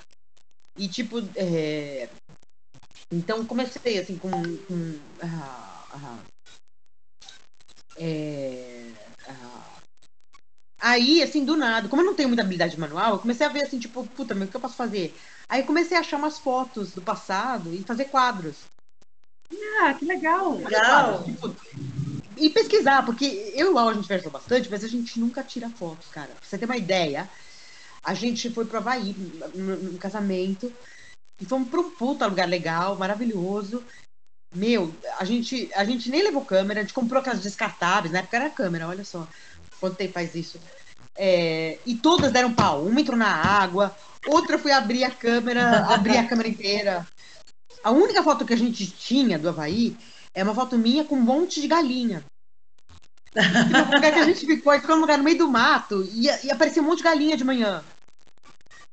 E, 0.77 0.89
tipo, 0.89 1.19
é... 1.37 2.09
então 3.11 3.45
comecei, 3.45 3.99
assim, 3.99 4.17
com. 4.17 4.31
com 4.31 4.99
ah, 5.23 5.87
ah, 5.93 6.19
é, 7.97 8.91
ah, 9.29 9.73
Aí, 10.81 11.23
assim, 11.23 11.45
do 11.45 11.57
nada, 11.57 11.89
como 11.89 12.03
eu 12.03 12.07
não 12.07 12.15
tenho 12.15 12.29
muita 12.29 12.43
habilidade 12.43 12.79
manual, 12.79 13.13
eu 13.13 13.19
comecei 13.21 13.47
a 13.47 13.51
ver, 13.51 13.63
assim, 13.63 13.79
tipo, 13.79 14.05
puta, 14.05 14.35
meu, 14.35 14.49
o 14.49 14.51
que 14.51 14.57
eu 14.57 14.61
posso 14.61 14.75
fazer? 14.75 15.17
Aí 15.49 15.61
eu 15.61 15.67
comecei 15.67 15.97
a 15.97 16.01
achar 16.01 16.17
umas 16.17 16.39
fotos 16.39 16.93
do 16.93 17.01
passado 17.01 17.73
e 17.73 17.85
fazer 17.85 18.07
quadros. 18.07 18.57
Ah, 19.81 19.95
que 19.95 20.05
legal. 20.05 20.57
Legal. 20.57 21.23
Tipo, 21.23 21.55
e 22.37 22.51
pesquisar, 22.51 23.05
porque 23.05 23.53
eu 23.55 23.71
e 23.71 23.75
o 23.75 23.79
Al, 23.79 23.91
a 23.91 23.95
gente 23.95 24.03
conversou 24.03 24.33
bastante, 24.33 24.69
mas 24.71 24.83
a 24.83 24.89
gente 24.89 25.21
nunca 25.21 25.45
tira 25.45 25.71
fotos, 25.71 26.09
cara. 26.09 26.29
Pra 26.29 26.37
você 26.43 26.59
ter 26.59 26.65
uma 26.65 26.77
ideia, 26.77 27.31
a 28.05 28.15
gente 28.15 28.51
foi 28.51 28.65
pro 28.65 28.79
Havaí, 28.79 29.15
no, 29.55 29.99
casamento, 29.99 30.73
e 31.41 31.45
fomos 31.45 31.69
pra 31.69 31.81
um 31.81 31.91
puta 31.91 32.27
lugar 32.27 32.49
legal, 32.49 32.97
maravilhoso. 32.97 33.83
Meu, 34.55 34.95
a 35.19 35.25
gente, 35.25 35.71
a 35.75 35.85
gente 35.85 36.11
nem 36.11 36.23
levou 36.23 36.45
câmera, 36.45 36.81
a 36.81 36.83
gente 36.83 36.95
comprou 36.95 37.21
aquelas 37.21 37.41
descartáveis, 37.41 38.13
na 38.13 38.19
época 38.19 38.37
era 38.37 38.51
câmera, 38.51 38.89
olha 38.89 39.05
só. 39.05 39.27
Quanto 39.81 39.97
tempo 39.97 40.13
faz 40.13 40.35
isso? 40.35 40.61
É, 41.17 41.79
e 41.87 41.95
todas 41.95 42.33
deram 42.33 42.55
pau. 42.55 42.85
Uma 42.85 43.01
entrou 43.01 43.17
na 43.17 43.33
água, 43.33 43.95
outra 44.27 44.59
foi 44.59 44.73
abrir 44.73 45.05
a 45.05 45.11
câmera, 45.11 45.87
abrir 45.95 46.17
a 46.17 46.27
câmera 46.27 46.49
inteira. 46.49 47.07
A 47.83 47.91
única 47.91 48.23
foto 48.23 48.45
que 48.45 48.53
a 48.53 48.59
gente 48.59 48.87
tinha 48.87 49.39
do 49.39 49.49
Havaí 49.49 49.97
é 50.35 50.43
uma 50.43 50.55
foto 50.55 50.79
minha 50.79 51.05
com 51.05 51.17
um 51.17 51.21
monte 51.21 51.61
de 51.61 51.69
galinha. 51.69 52.25
Tipo, 53.33 53.93
o 53.93 53.95
lugar 53.95 54.13
que 54.13 54.19
a 54.19 54.25
gente 54.25 54.47
ficou, 54.47 54.73
a 54.73 54.75
gente 54.75 54.83
ficou 54.83 54.97
num 54.97 55.03
lugar 55.03 55.19
no 55.19 55.25
meio 55.25 55.39
do 55.39 55.49
mato 55.49 56.07
e, 56.13 56.27
e 56.27 56.51
aparecia 56.51 56.83
um 56.83 56.85
monte 56.85 56.99
de 56.99 57.05
galinha 57.05 57.37
de 57.37 57.45
manhã. 57.45 57.83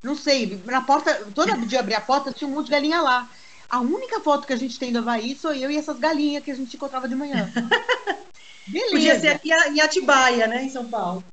Não 0.02 0.16
sei, 0.16 0.62
na 0.66 0.82
porta, 0.82 1.14
toda 1.36 1.58
de 1.58 1.78
abrir 1.78 1.96
a 1.96 2.02
porta 2.02 2.32
tinha 2.32 2.48
um 2.48 2.54
monte 2.54 2.68
de 2.68 2.72
galinha 2.72 3.02
lá. 3.02 3.30
A 3.70 3.82
única 3.82 4.22
foto 4.22 4.48
que 4.48 4.54
a 4.54 4.58
gente 4.58 4.80
tem 4.80 4.92
do 4.92 5.00
Havaí 5.00 5.36
sou 5.36 5.54
eu 5.54 5.70
e 5.70 5.78
essas 5.78 6.00
galinhas 6.00 6.44
que 6.44 6.52
a 6.52 6.56
gente 6.56 6.76
encontrava 6.76 7.08
de 7.08 7.16
manhã. 7.16 7.52
Beleza. 8.66 8.92
Podia 8.92 9.20
ser 9.20 9.28
aqui 9.30 9.52
em 9.52 9.82
Atibaia, 9.82 10.48
né, 10.48 10.64
em 10.64 10.70
São 10.70 10.90
Paulo. 10.90 11.24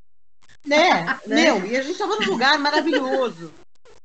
Né? 0.65 1.07
Né? 1.27 1.43
Meu, 1.43 1.65
e 1.65 1.77
a 1.77 1.83
gente 1.83 1.99
tava 1.99 2.17
num 2.17 2.27
lugar 2.27 2.59
maravilhoso. 2.59 3.53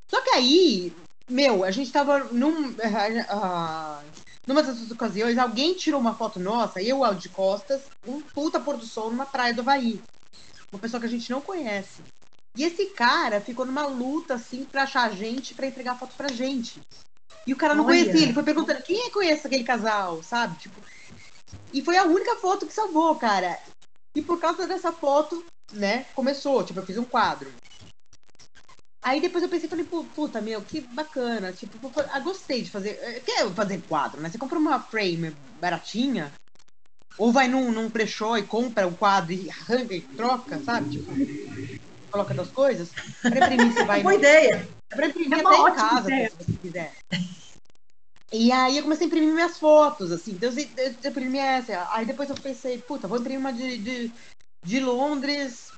Só 0.08 0.22
que 0.22 0.30
aí, 0.32 0.94
meu, 1.28 1.64
a 1.64 1.72
gente 1.72 1.92
tava 1.92 2.20
num, 2.32 2.76
ah, 3.30 4.02
numa 4.48 4.64
dessas 4.64 4.90
ocasiões, 4.90 5.38
alguém 5.38 5.74
tirou 5.74 6.00
uma 6.00 6.16
foto 6.16 6.40
nossa, 6.40 6.82
eu, 6.82 7.02
de 7.14 7.30
costas, 7.30 7.82
um 8.08 8.22
puta 8.22 8.60
pôr 8.60 8.78
do 8.78 8.86
sol 8.86 9.10
numa 9.10 9.26
praia 9.26 9.54
do 9.54 9.62
Havaí. 9.62 10.02
Uma 10.72 10.80
pessoa 10.80 11.00
que 11.00 11.06
a 11.06 11.10
gente 11.10 11.30
não 11.30 11.42
conhece. 11.42 12.02
E 12.56 12.64
esse 12.64 12.88
cara 12.88 13.40
ficou 13.40 13.66
numa 13.66 13.86
luta, 13.86 14.34
assim, 14.34 14.66
pra 14.66 14.84
achar 14.84 15.10
a 15.10 15.14
gente, 15.14 15.54
pra 15.54 15.68
entregar 15.68 15.94
a 15.94 15.98
foto 15.98 16.16
pra 16.16 16.28
gente. 16.30 16.82
E 17.46 17.54
o 17.54 17.58
cara 17.58 17.74
não 17.76 17.86
Olha. 17.86 18.04
conhecia, 18.04 18.24
ele 18.24 18.34
foi 18.34 18.44
perguntando, 18.44 18.82
quem 18.82 19.00
é 19.00 19.04
que 19.06 19.12
conhece 19.12 19.48
aquele 19.48 19.64
casal, 19.64 20.22
sabe? 20.22 20.58
Tipo, 20.58 20.80
e 21.74 21.82
foi 21.82 21.98
a 21.98 22.04
única 22.04 22.36
foto 22.38 22.66
que 22.66 22.74
salvou, 22.74 23.16
cara. 23.16 23.58
E 24.16 24.22
por 24.22 24.40
causa 24.40 24.68
dessa 24.68 24.92
foto, 24.92 25.44
né, 25.72 26.06
começou. 26.14 26.64
Tipo, 26.64 26.80
eu 26.80 26.86
fiz 26.86 26.98
um 26.98 27.06
quadro. 27.06 27.52
Aí 29.04 29.20
depois 29.20 29.44
eu 29.44 29.50
pensei, 29.50 29.68
falei, 29.68 29.86
"Pu- 29.86 30.06
puta, 30.14 30.42
meu, 30.42 30.62
que 30.64 30.82
bacana. 30.94 31.52
Tipo, 31.52 31.92
fa- 31.92 32.08
ah, 32.12 32.20
gostei 32.20 32.62
de 32.62 32.70
fazer. 32.72 32.92
eh, 33.02 33.20
Quer 33.22 33.50
fazer 33.54 33.82
quadro, 33.88 34.22
né? 34.22 34.30
Você 34.30 34.38
compra 34.38 34.60
uma 34.60 34.80
frame 34.80 35.36
baratinha, 35.60 36.32
ou 37.18 37.32
vai 37.32 37.48
num, 37.48 37.72
num 37.72 37.90
brechó 37.90 38.38
e 38.38 38.44
compra 38.44 38.88
o 38.88 38.98
quadro 38.98 39.34
e 39.34 39.50
arranca 39.50 39.94
e 39.96 40.02
troca, 40.16 40.64
sabe? 40.64 40.90
Tipo, 40.90 41.16
coloca 42.12 42.34
das 42.34 42.52
coisas. 42.52 42.92
Pra 43.24 43.40
imprimir, 43.40 43.74
você 43.74 43.84
vai. 43.86 44.04
Boa 44.04 44.14
no- 44.14 44.20
ideia. 44.20 44.68
Pra 44.90 45.08
imprimir 45.08 45.40
É 45.40 45.42
até 45.42 45.58
em 45.58 45.76
casa, 45.76 46.08
ideia. 46.08 46.30
se 46.30 46.38
você 46.38 46.58
quiser. 46.58 46.94
E 48.34 48.52
aí 48.52 48.78
eu 48.78 48.84
comecei 48.84 49.06
a 49.06 49.08
imprimir 49.08 49.34
minhas 49.34 49.58
fotos, 49.58 50.12
assim. 50.12 50.32
Então 50.32 50.50
eu, 50.52 50.58
eu, 50.78 50.96
eu 51.04 51.10
imprimi 51.12 51.38
essa. 51.38 51.88
Aí 51.94 52.06
depois 52.06 52.30
eu 52.30 52.36
pensei, 52.36 52.78
puta, 52.82 53.08
vou 53.08 53.18
imprimir 53.20 53.40
uma 53.40 53.52
de, 53.52 53.78
de, 53.78 54.14
de 54.64 54.80
Londres. 54.80 55.70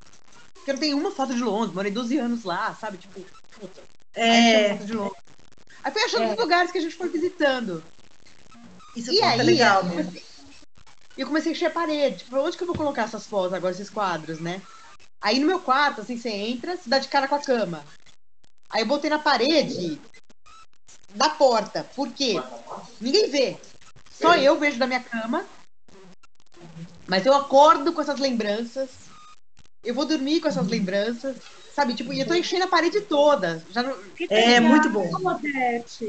Porque 0.64 0.70
eu 0.70 0.74
não 0.76 0.80
tenho 0.80 0.98
uma 0.98 1.10
foto 1.10 1.34
de 1.34 1.42
Londres, 1.42 1.74
morei 1.74 1.92
12 1.92 2.16
anos 2.16 2.42
lá, 2.42 2.74
sabe? 2.74 2.96
Tipo, 2.96 3.22
puta. 3.60 3.82
Aí 4.16 4.54
É, 4.54 4.70
foto 4.70 4.86
de 4.86 4.94
Londres. 4.94 5.22
Aí 5.82 5.92
fui 5.92 6.02
achando 6.02 6.22
É. 6.24 6.32
os 6.32 6.38
lugares 6.38 6.72
que 6.72 6.78
a 6.78 6.80
gente 6.80 6.96
foi 6.96 7.10
visitando. 7.10 7.84
isso 8.96 9.12
E 9.12 9.20
é 9.20 9.26
aí, 9.26 9.42
legal 9.42 9.82
eu 9.82 9.90
comecei, 9.90 10.24
eu 11.18 11.26
comecei 11.26 11.52
a 11.52 11.54
encher 11.54 11.66
a 11.66 11.70
parede. 11.70 12.24
Tipo, 12.24 12.38
onde 12.38 12.56
que 12.56 12.62
eu 12.62 12.66
vou 12.66 12.76
colocar 12.76 13.02
essas 13.02 13.26
fotos 13.26 13.52
agora, 13.52 13.74
esses 13.74 13.90
quadros, 13.90 14.40
né? 14.40 14.62
Aí 15.20 15.38
no 15.38 15.46
meu 15.46 15.60
quarto, 15.60 16.00
assim, 16.00 16.16
você 16.16 16.30
entra, 16.30 16.78
se 16.78 16.88
dá 16.88 16.98
de 16.98 17.08
cara 17.08 17.28
com 17.28 17.34
a 17.34 17.40
cama. 17.42 17.84
Aí 18.70 18.80
eu 18.80 18.86
botei 18.86 19.10
na 19.10 19.18
parede 19.18 20.00
da 21.10 21.28
porta. 21.28 21.84
Por 21.94 22.10
quê? 22.14 22.36
Ninguém 23.02 23.28
vê. 23.28 23.58
Só 24.10 24.34
eu 24.34 24.58
vejo 24.58 24.78
da 24.78 24.86
minha 24.86 25.02
cama. 25.02 25.44
Mas 27.06 27.26
eu 27.26 27.34
acordo 27.34 27.92
com 27.92 28.00
essas 28.00 28.18
lembranças. 28.18 29.03
Eu 29.84 29.94
vou 29.94 30.04
dormir 30.04 30.40
com 30.40 30.48
essas 30.48 30.66
lembranças. 30.66 31.36
Sabe? 31.74 31.92
Tipo, 31.94 32.12
e 32.12 32.20
eu 32.20 32.26
tô 32.26 32.34
enchendo 32.34 32.64
a 32.64 32.68
parede 32.68 33.00
toda. 33.00 33.60
Já 33.68 33.82
não- 33.82 33.96
É, 34.30 34.60
legal, 34.60 34.62
muito 34.70 34.88
bom. 34.90 35.10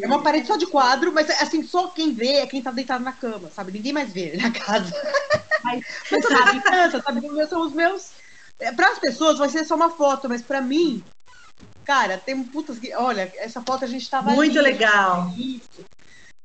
É 0.01 0.05
uma 0.05 0.21
parede 0.21 0.45
só 0.45 0.57
de 0.57 0.67
quadro, 0.67 1.11
mas 1.11 1.27
assim, 1.41 1.63
só 1.63 1.87
quem 1.87 2.13
vê 2.13 2.33
é 2.33 2.45
quem 2.45 2.61
tá 2.61 2.69
deitado 2.69 3.03
na 3.03 3.11
cama, 3.11 3.49
sabe? 3.49 3.71
Ninguém 3.71 3.91
mais 3.91 4.13
vê 4.13 4.37
na 4.37 4.51
casa. 4.51 4.93
Mas 5.63 5.83
Mas 6.11 6.23
sabe, 6.27 6.61
criança, 6.61 7.01
sabe? 7.01 7.47
São 7.47 7.61
os 7.65 7.73
meus. 7.73 8.11
Para 8.75 8.89
as 8.91 8.99
pessoas 8.99 9.39
vai 9.39 9.49
ser 9.49 9.65
só 9.65 9.75
uma 9.75 9.89
foto, 9.89 10.29
mas 10.29 10.43
para 10.43 10.61
mim, 10.61 11.03
cara, 11.83 12.17
tem 12.19 12.43
putas 12.43 12.77
que. 12.77 12.93
Olha, 12.93 13.31
essa 13.37 13.61
foto 13.61 13.83
a 13.83 13.87
gente 13.87 14.07
tava. 14.07 14.29
Muito 14.31 14.59
ali, 14.59 14.69
legal. 14.71 15.31
Isso. 15.35 15.83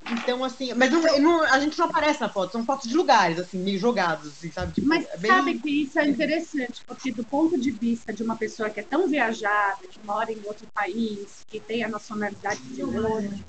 Então, 0.08 0.42
assim, 0.42 0.72
mas 0.74 0.90
não, 0.90 1.02
não- 1.20 1.42
a 1.44 1.60
gente 1.60 1.78
não 1.78 1.86
aparece 1.86 2.20
na 2.20 2.28
foto, 2.28 2.52
são 2.52 2.64
fotos 2.64 2.88
de 2.88 2.96
lugares, 2.96 3.38
assim, 3.38 3.58
meio 3.58 3.78
jogados, 3.78 4.28
assim, 4.28 4.50
sabe? 4.50 4.72
Tipo, 4.72 4.88
mas 4.88 5.06
é 5.08 5.16
bem- 5.18 5.30
sabe 5.30 5.58
que 5.58 5.82
isso 5.82 5.98
é 5.98 6.08
interessante, 6.08 6.82
porque 6.86 7.12
do 7.12 7.22
ponto 7.24 7.58
de 7.58 7.70
vista 7.70 8.12
de 8.12 8.22
uma 8.22 8.36
pessoa 8.36 8.70
que 8.70 8.80
é 8.80 8.82
tão 8.82 9.06
viajada, 9.06 9.86
que 9.86 10.00
mora 10.04 10.32
em 10.32 10.40
outro 10.44 10.66
país, 10.74 11.44
que 11.50 11.60
tem 11.60 11.84
a 11.84 11.88
nacionalidade 11.88 12.62
de 12.62 12.82
outro, 12.82 13.44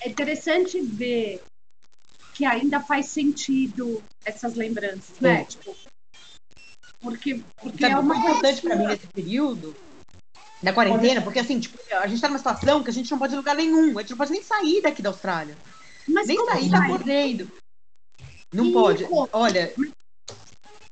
é 0.00 0.08
interessante 0.08 0.80
ver 0.80 1.42
que 2.34 2.44
ainda 2.44 2.80
faz 2.80 3.06
sentido 3.06 4.02
essas 4.24 4.54
lembranças, 4.54 5.18
né? 5.20 5.40
Sim. 5.40 5.58
Tipo, 5.58 5.76
porque, 7.00 7.40
porque 7.60 7.82
Sabe, 7.82 7.94
é 7.94 7.98
uma 7.98 8.16
importante 8.16 8.62
pra 8.62 8.76
mim 8.76 8.86
nesse 8.86 9.06
período 9.08 9.74
da 10.64 10.72
quarentena, 10.72 11.20
porque 11.22 11.38
assim, 11.38 11.60
tipo, 11.60 11.78
a 11.92 12.06
gente 12.06 12.20
tá 12.20 12.28
numa 12.28 12.38
situação 12.38 12.82
que 12.82 12.90
a 12.90 12.92
gente 12.92 13.10
não 13.10 13.18
pode 13.18 13.32
ir 13.32 13.36
em 13.36 13.38
lugar 13.38 13.54
nenhum, 13.54 13.98
a 13.98 14.00
gente 14.02 14.10
não 14.10 14.16
pode 14.18 14.32
nem 14.32 14.42
sair 14.42 14.80
daqui 14.80 15.02
da 15.02 15.10
Austrália, 15.10 15.56
Mas 16.08 16.26
nem 16.26 16.36
como 16.36 16.50
sair 16.50 16.68
vai? 16.70 16.80
tá 16.80 16.86
correndo. 16.98 17.50
Não 18.52 18.64
Ih, 18.66 18.72
pode. 18.72 19.04
pô. 19.04 19.28
Olha, 19.32 19.72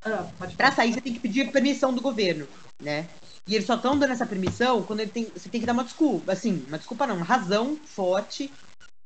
Ah, 0.04 0.26
Pra 0.56 0.72
sair, 0.72 0.92
você 0.92 1.00
tem 1.00 1.12
que 1.14 1.20
pedir 1.20 1.50
permissão 1.52 1.92
do 1.94 2.00
governo, 2.00 2.46
né? 2.80 3.06
E 3.46 3.54
eles 3.54 3.66
só 3.66 3.74
estão 3.76 3.98
dando 3.98 4.12
essa 4.12 4.26
permissão 4.26 4.82
quando 4.82 5.00
ele 5.00 5.10
tem, 5.10 5.24
você 5.34 5.48
tem 5.48 5.60
que 5.60 5.66
dar 5.66 5.72
uma 5.72 5.84
desculpa. 5.84 6.32
Assim, 6.32 6.64
uma 6.68 6.78
desculpa 6.78 7.06
não, 7.06 7.16
uma 7.16 7.24
razão 7.24 7.78
forte, 7.84 8.50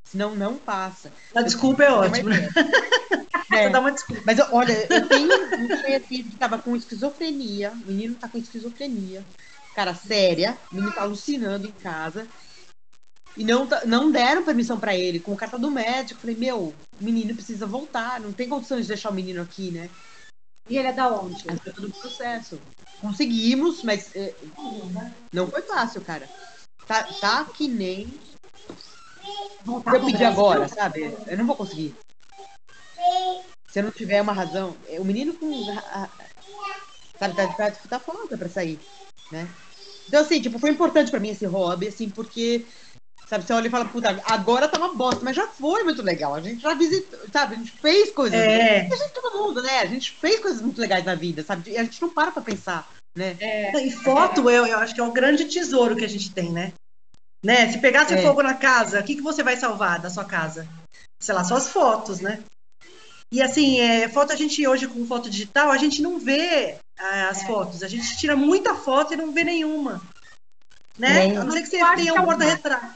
senão 0.04 0.34
não 0.34 0.56
passa. 0.56 1.12
A 1.34 1.42
desculpa 1.42 1.84
é 1.84 1.86
Tem 1.86 1.94
uma 1.96 2.06
ótima. 2.06 2.30
É, 3.52 3.68
dá 3.70 3.78
uma 3.78 3.92
desculpa. 3.92 4.22
mas 4.26 4.38
olha, 4.50 4.72
eu 4.92 5.06
tenho 5.08 5.30
um 5.60 5.68
conhecido 5.68 6.30
que 6.30 6.36
tava 6.36 6.58
com 6.58 6.74
esquizofrenia. 6.74 7.70
O 7.70 7.92
menino 7.92 8.14
tá 8.16 8.28
com 8.28 8.38
esquizofrenia. 8.38 9.24
Cara, 9.76 9.94
séria. 9.94 10.56
O 10.72 10.74
menino 10.74 10.90
tá 10.94 11.02
alucinando 11.02 11.66
em 11.66 11.72
casa. 11.72 12.26
E 13.36 13.44
não, 13.44 13.66
tá- 13.66 13.84
não 13.84 14.10
deram 14.10 14.42
permissão 14.42 14.80
pra 14.80 14.96
ele, 14.96 15.20
com 15.20 15.36
carta 15.36 15.58
do 15.58 15.70
médico. 15.70 16.18
Falei, 16.18 16.34
meu, 16.34 16.68
o 16.98 17.04
menino 17.04 17.34
precisa 17.34 17.66
voltar. 17.66 18.18
Não 18.18 18.32
tem 18.32 18.48
condições 18.48 18.82
de 18.86 18.88
deixar 18.88 19.10
o 19.10 19.14
menino 19.14 19.42
aqui, 19.42 19.70
né? 19.70 19.90
E 20.66 20.78
ele 20.78 20.88
é 20.88 20.92
da 20.94 21.10
onde? 21.10 21.42
Foi 21.42 21.72
todo 21.74 21.90
processo. 21.90 22.58
Conseguimos, 23.02 23.82
mas 23.82 24.16
é, 24.16 24.34
não 25.30 25.46
foi 25.46 25.60
fácil, 25.60 26.00
cara. 26.00 26.26
Tá, 26.86 27.02
tá 27.20 27.44
que 27.44 27.68
nem. 27.68 28.18
Voltar 29.62 29.90
Se 29.90 29.96
eu 29.98 30.04
pedir 30.06 30.24
agora, 30.24 30.66
sabe? 30.68 31.14
Eu 31.26 31.36
não 31.36 31.46
vou 31.46 31.54
conseguir. 31.54 31.94
Se 33.68 33.80
eu 33.80 33.82
não 33.82 33.90
tiver 33.90 34.22
uma 34.22 34.32
razão. 34.32 34.74
é, 34.88 34.98
O 34.98 35.04
menino 35.04 35.34
com. 35.34 35.52
Sabe, 37.18 37.36
tá, 37.36 37.52
tá, 37.52 37.70
tá 37.70 38.00
foda 38.00 38.38
pra 38.38 38.48
sair, 38.48 38.80
né? 39.30 39.46
Então, 40.08 40.20
assim, 40.20 40.40
tipo, 40.40 40.58
foi 40.58 40.70
importante 40.70 41.10
pra 41.10 41.20
mim 41.20 41.30
esse 41.30 41.46
hobby, 41.46 41.88
assim, 41.88 42.08
porque. 42.08 42.64
Sabe, 43.28 43.44
você 43.44 43.52
olha 43.52 43.66
e 43.66 43.70
fala, 43.70 43.84
puta, 43.86 44.22
agora 44.24 44.68
tá 44.68 44.78
uma 44.78 44.94
bosta, 44.94 45.24
mas 45.24 45.34
já 45.34 45.48
foi 45.48 45.82
muito 45.82 46.00
legal. 46.00 46.32
A 46.32 46.40
gente 46.40 46.62
já 46.62 46.74
visitou, 46.74 47.18
sabe? 47.32 47.56
A 47.56 47.58
gente 47.58 47.72
fez 47.72 48.12
coisas. 48.12 48.38
É. 48.38 48.82
A 48.82 48.96
gente, 48.96 49.12
todo 49.14 49.36
mundo, 49.36 49.60
né? 49.60 49.80
A 49.80 49.86
gente 49.86 50.12
fez 50.12 50.38
coisas 50.38 50.62
muito 50.62 50.80
legais 50.80 51.04
na 51.04 51.16
vida, 51.16 51.42
sabe? 51.42 51.72
E 51.72 51.76
a 51.76 51.82
gente 51.82 52.00
não 52.00 52.08
para 52.08 52.30
pra 52.30 52.40
pensar, 52.40 52.88
né? 53.16 53.36
E 53.40 53.90
foto, 53.90 54.48
eu, 54.48 54.64
eu 54.64 54.78
acho 54.78 54.94
que 54.94 55.00
é 55.00 55.04
um 55.04 55.12
grande 55.12 55.44
tesouro 55.46 55.96
que 55.96 56.04
a 56.04 56.08
gente 56.08 56.30
tem, 56.30 56.52
né? 56.52 56.72
né? 57.42 57.70
Se 57.70 57.78
pegasse 57.78 58.14
É. 58.14 58.22
fogo 58.22 58.42
na 58.42 58.54
casa, 58.54 59.00
o 59.00 59.02
que, 59.02 59.16
que 59.16 59.22
você 59.22 59.42
vai 59.42 59.56
salvar 59.56 60.00
da 60.00 60.10
sua 60.10 60.24
casa? 60.24 60.68
Sei 61.20 61.34
lá, 61.34 61.42
suas 61.44 61.68
fotos, 61.68 62.20
né? 62.20 62.42
E 63.30 63.42
assim, 63.42 63.80
é, 63.80 64.08
foto 64.08 64.32
a 64.32 64.36
gente 64.36 64.66
hoje 64.66 64.86
com 64.86 65.04
foto 65.06 65.28
digital, 65.28 65.70
a 65.70 65.78
gente 65.78 66.00
não 66.00 66.18
vê 66.18 66.78
ah, 66.98 67.28
as 67.28 67.42
fotos. 67.42 67.82
A 67.82 67.88
gente 67.88 68.16
tira 68.16 68.36
muita 68.36 68.74
foto 68.74 69.14
e 69.14 69.16
não 69.16 69.32
vê 69.32 69.44
nenhuma. 69.44 70.00
Né? 70.98 71.26
Nem. 71.26 71.36
A 71.36 71.44
não 71.44 71.50
ser 71.50 71.62
que 71.62 71.68
você 71.68 71.78
tenha 71.96 72.12
é 72.12 72.20
um 72.20 72.24
porta-retrato. 72.24 72.94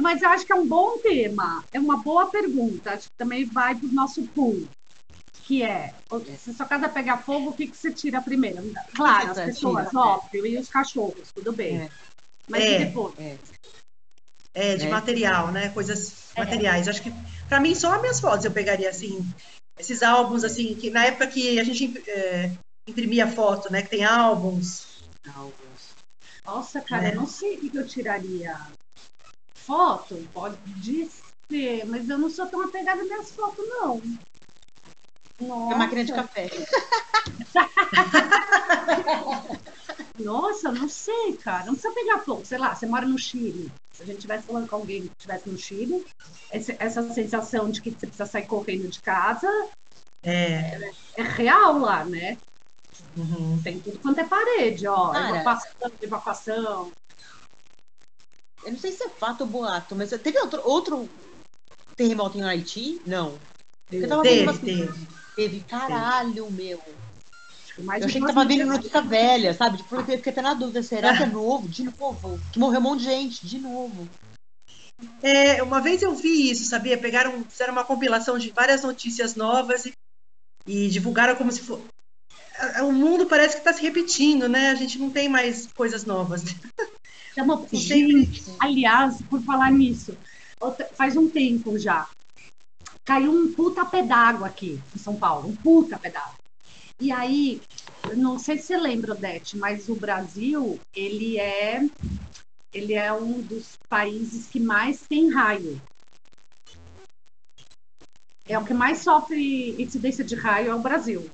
Mas 0.00 0.22
eu 0.22 0.28
acho 0.28 0.44
que 0.44 0.52
é 0.52 0.56
um 0.56 0.66
bom 0.66 0.98
tema. 0.98 1.64
É 1.72 1.78
uma 1.78 1.96
boa 1.98 2.26
pergunta. 2.26 2.90
Acho 2.90 3.08
que 3.08 3.16
também 3.16 3.44
vai 3.44 3.74
para 3.74 3.88
o 3.88 3.92
nosso 3.92 4.22
pool. 4.28 4.66
Que 5.44 5.62
é, 5.62 5.94
se 6.38 6.54
sua 6.54 6.66
casa 6.66 6.88
pegar 6.88 7.18
fogo, 7.18 7.50
o 7.50 7.52
que, 7.52 7.66
que 7.66 7.76
você 7.76 7.92
tira 7.92 8.20
primeiro? 8.20 8.72
Claro, 8.94 9.30
as 9.30 9.40
pessoas, 9.40 9.88
tira. 9.88 10.00
óbvio, 10.00 10.46
e 10.46 10.58
os 10.58 10.68
cachorros, 10.68 11.30
tudo 11.34 11.52
bem. 11.52 11.82
É. 11.82 11.90
Mas 12.48 12.62
É. 12.62 12.80
e 12.80 12.84
depois? 12.86 13.14
É. 13.18 13.36
É, 14.54 14.76
de 14.76 14.88
material, 14.88 15.50
né? 15.50 15.68
Coisas 15.70 16.30
É. 16.34 16.40
materiais. 16.40 16.88
Acho 16.88 17.02
que, 17.02 17.12
pra 17.48 17.60
mim, 17.60 17.74
só 17.74 17.92
as 17.92 18.00
minhas 18.00 18.20
fotos 18.20 18.44
eu 18.44 18.52
pegaria, 18.52 18.88
assim, 18.88 19.26
esses 19.78 20.02
álbuns, 20.02 20.44
assim, 20.44 20.74
que 20.74 20.90
na 20.90 21.04
época 21.06 21.26
que 21.26 21.58
a 21.58 21.64
gente 21.64 22.02
é, 22.08 22.50
imprimia 22.86 23.26
foto, 23.26 23.72
né? 23.72 23.82
Que 23.82 23.90
tem 23.90 24.04
álbuns. 24.04 25.02
Nossa, 26.44 26.80
cara, 26.80 27.08
É. 27.08 27.12
eu 27.12 27.16
não 27.16 27.26
sei 27.26 27.56
o 27.56 27.70
que 27.70 27.76
eu 27.76 27.86
tiraria. 27.86 28.58
Foto? 29.54 30.16
Pode 30.32 30.56
ser, 31.50 31.84
mas 31.86 32.08
eu 32.08 32.18
não 32.18 32.30
sou 32.30 32.46
tão 32.46 32.62
apegada 32.62 33.00
às 33.00 33.06
minhas 33.06 33.30
fotos, 33.30 33.66
não. 33.68 34.00
Nossa, 35.40 35.74
É 35.74 35.78
máquina 35.78 36.04
de 36.04 36.12
café. 36.12 36.48
Nossa, 40.18 40.70
não 40.70 40.88
sei, 40.88 41.36
cara. 41.36 41.66
Não 41.66 41.74
precisa 41.74 41.92
pegar 41.94 42.20
fogo. 42.20 42.44
Sei 42.44 42.56
lá, 42.58 42.74
você 42.74 42.86
mora 42.86 43.06
no 43.06 43.18
Chile. 43.18 43.70
Se 43.92 44.02
a 44.02 44.06
gente 44.06 44.16
estivesse 44.16 44.46
falando 44.46 44.68
com 44.68 44.76
alguém 44.76 45.02
que 45.02 45.12
estivesse 45.18 45.48
no 45.48 45.58
Chile, 45.58 46.06
esse- 46.52 46.76
essa 46.78 47.12
sensação 47.12 47.70
de 47.70 47.80
que 47.82 47.90
você 47.90 48.06
precisa 48.06 48.26
sair 48.26 48.46
correndo 48.46 48.88
de 48.88 49.00
casa 49.00 49.48
É. 50.22 50.90
é 51.16 51.22
real 51.22 51.78
lá, 51.78 52.04
né? 52.04 52.38
uhum. 53.16 53.60
Tem 53.62 53.80
tudo 53.80 53.98
quanto 53.98 54.20
é 54.20 54.24
parede, 54.24 54.86
ó. 54.86 55.10
Cara. 55.10 55.40
Evacuação, 55.40 55.92
evacuação. 56.00 56.92
Eu 58.64 58.72
não 58.72 58.78
sei 58.78 58.92
se 58.92 59.02
é 59.04 59.08
fato 59.08 59.42
ou 59.42 59.46
boato, 59.48 59.94
mas 59.96 60.10
teve 60.10 60.38
outro, 60.38 60.60
outro 60.64 61.08
terremoto 61.96 62.38
em 62.38 62.42
Haiti? 62.42 63.00
Não. 63.04 63.38
Teve, 63.90 64.06
umas 64.42 64.58
teve. 64.58 65.06
Teve, 65.36 65.60
caralho, 65.62 66.50
meu. 66.50 66.80
Mais 67.82 68.02
Eu 68.02 68.08
achei 68.08 68.20
que 68.20 68.26
tava 68.26 68.44
vindo 68.44 68.64
mil 68.64 68.72
notícia 68.76 69.00
velha, 69.02 69.54
sabe? 69.54 69.78
Tipo, 69.78 69.96
eu 69.96 70.04
fiquei 70.04 70.32
até 70.32 70.42
na 70.42 70.54
dúvida, 70.54 70.82
será 70.82 71.16
que 71.16 71.22
é 71.22 71.26
novo? 71.26 71.68
De 71.68 71.82
novo. 71.84 72.40
Que 72.52 72.58
morreu 72.58 72.80
um 72.80 72.82
monte 72.82 73.00
de 73.00 73.04
gente, 73.06 73.46
de 73.46 73.58
novo. 73.58 74.08
É, 75.22 75.62
uma 75.62 75.80
vez 75.80 76.02
eu 76.02 76.14
vi 76.14 76.50
isso, 76.50 76.64
sabia? 76.64 76.96
Pegaram, 76.96 77.44
fizeram 77.48 77.72
uma 77.72 77.84
compilação 77.84 78.38
de 78.38 78.50
várias 78.50 78.82
notícias 78.82 79.34
novas 79.34 79.86
e, 79.86 79.92
e 80.66 80.88
divulgaram 80.88 81.34
como 81.34 81.50
se 81.50 81.60
fosse. 81.62 81.82
O 82.84 82.92
mundo 82.92 83.26
parece 83.26 83.54
que 83.56 83.60
está 83.60 83.72
se 83.72 83.82
repetindo, 83.82 84.48
né? 84.48 84.70
A 84.70 84.74
gente 84.76 84.98
não 84.98 85.10
tem 85.10 85.28
mais 85.28 85.66
coisas 85.74 86.04
novas. 86.04 86.44
Chama- 87.34 87.58
Sempre- 87.68 87.74
Gente, 88.24 88.44
aliás, 88.60 89.20
por 89.28 89.42
falar 89.42 89.72
nisso, 89.72 90.16
faz 90.94 91.16
um 91.16 91.28
tempo 91.28 91.76
já. 91.76 92.06
Caiu 93.04 93.32
um 93.32 93.52
puta 93.52 93.84
d'água 94.02 94.46
aqui 94.46 94.80
em 94.94 94.98
São 94.98 95.16
Paulo, 95.16 95.48
um 95.48 95.56
puta 95.56 95.98
d'água. 95.98 96.43
E 97.00 97.10
aí, 97.10 97.60
não 98.16 98.38
sei 98.38 98.58
se 98.58 98.66
você 98.66 98.76
lembra, 98.76 99.12
Odete, 99.12 99.56
mas 99.56 99.88
o 99.88 99.94
Brasil, 99.94 100.78
ele 100.94 101.38
é 101.38 101.88
ele 102.72 102.94
é 102.94 103.12
um 103.12 103.40
dos 103.40 103.78
países 103.88 104.48
que 104.48 104.58
mais 104.58 105.00
tem 105.06 105.32
raio. 105.32 105.80
É 108.46 108.58
o 108.58 108.64
que 108.64 108.74
mais 108.74 108.98
sofre 108.98 109.80
incidência 109.80 110.24
de 110.24 110.34
raio 110.34 110.70
é 110.70 110.74
o 110.74 110.80
Brasil. 110.80 111.30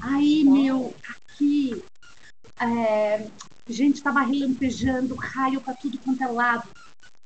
Aí, 0.00 0.44
meu, 0.44 0.94
aqui 1.08 1.84
é, 2.58 3.28
gente 3.68 4.02
tava 4.02 4.20
relampejando, 4.20 5.14
raio 5.14 5.60
pra 5.60 5.74
tudo 5.74 5.98
quanto 5.98 6.22
é 6.22 6.28
lado. 6.28 6.68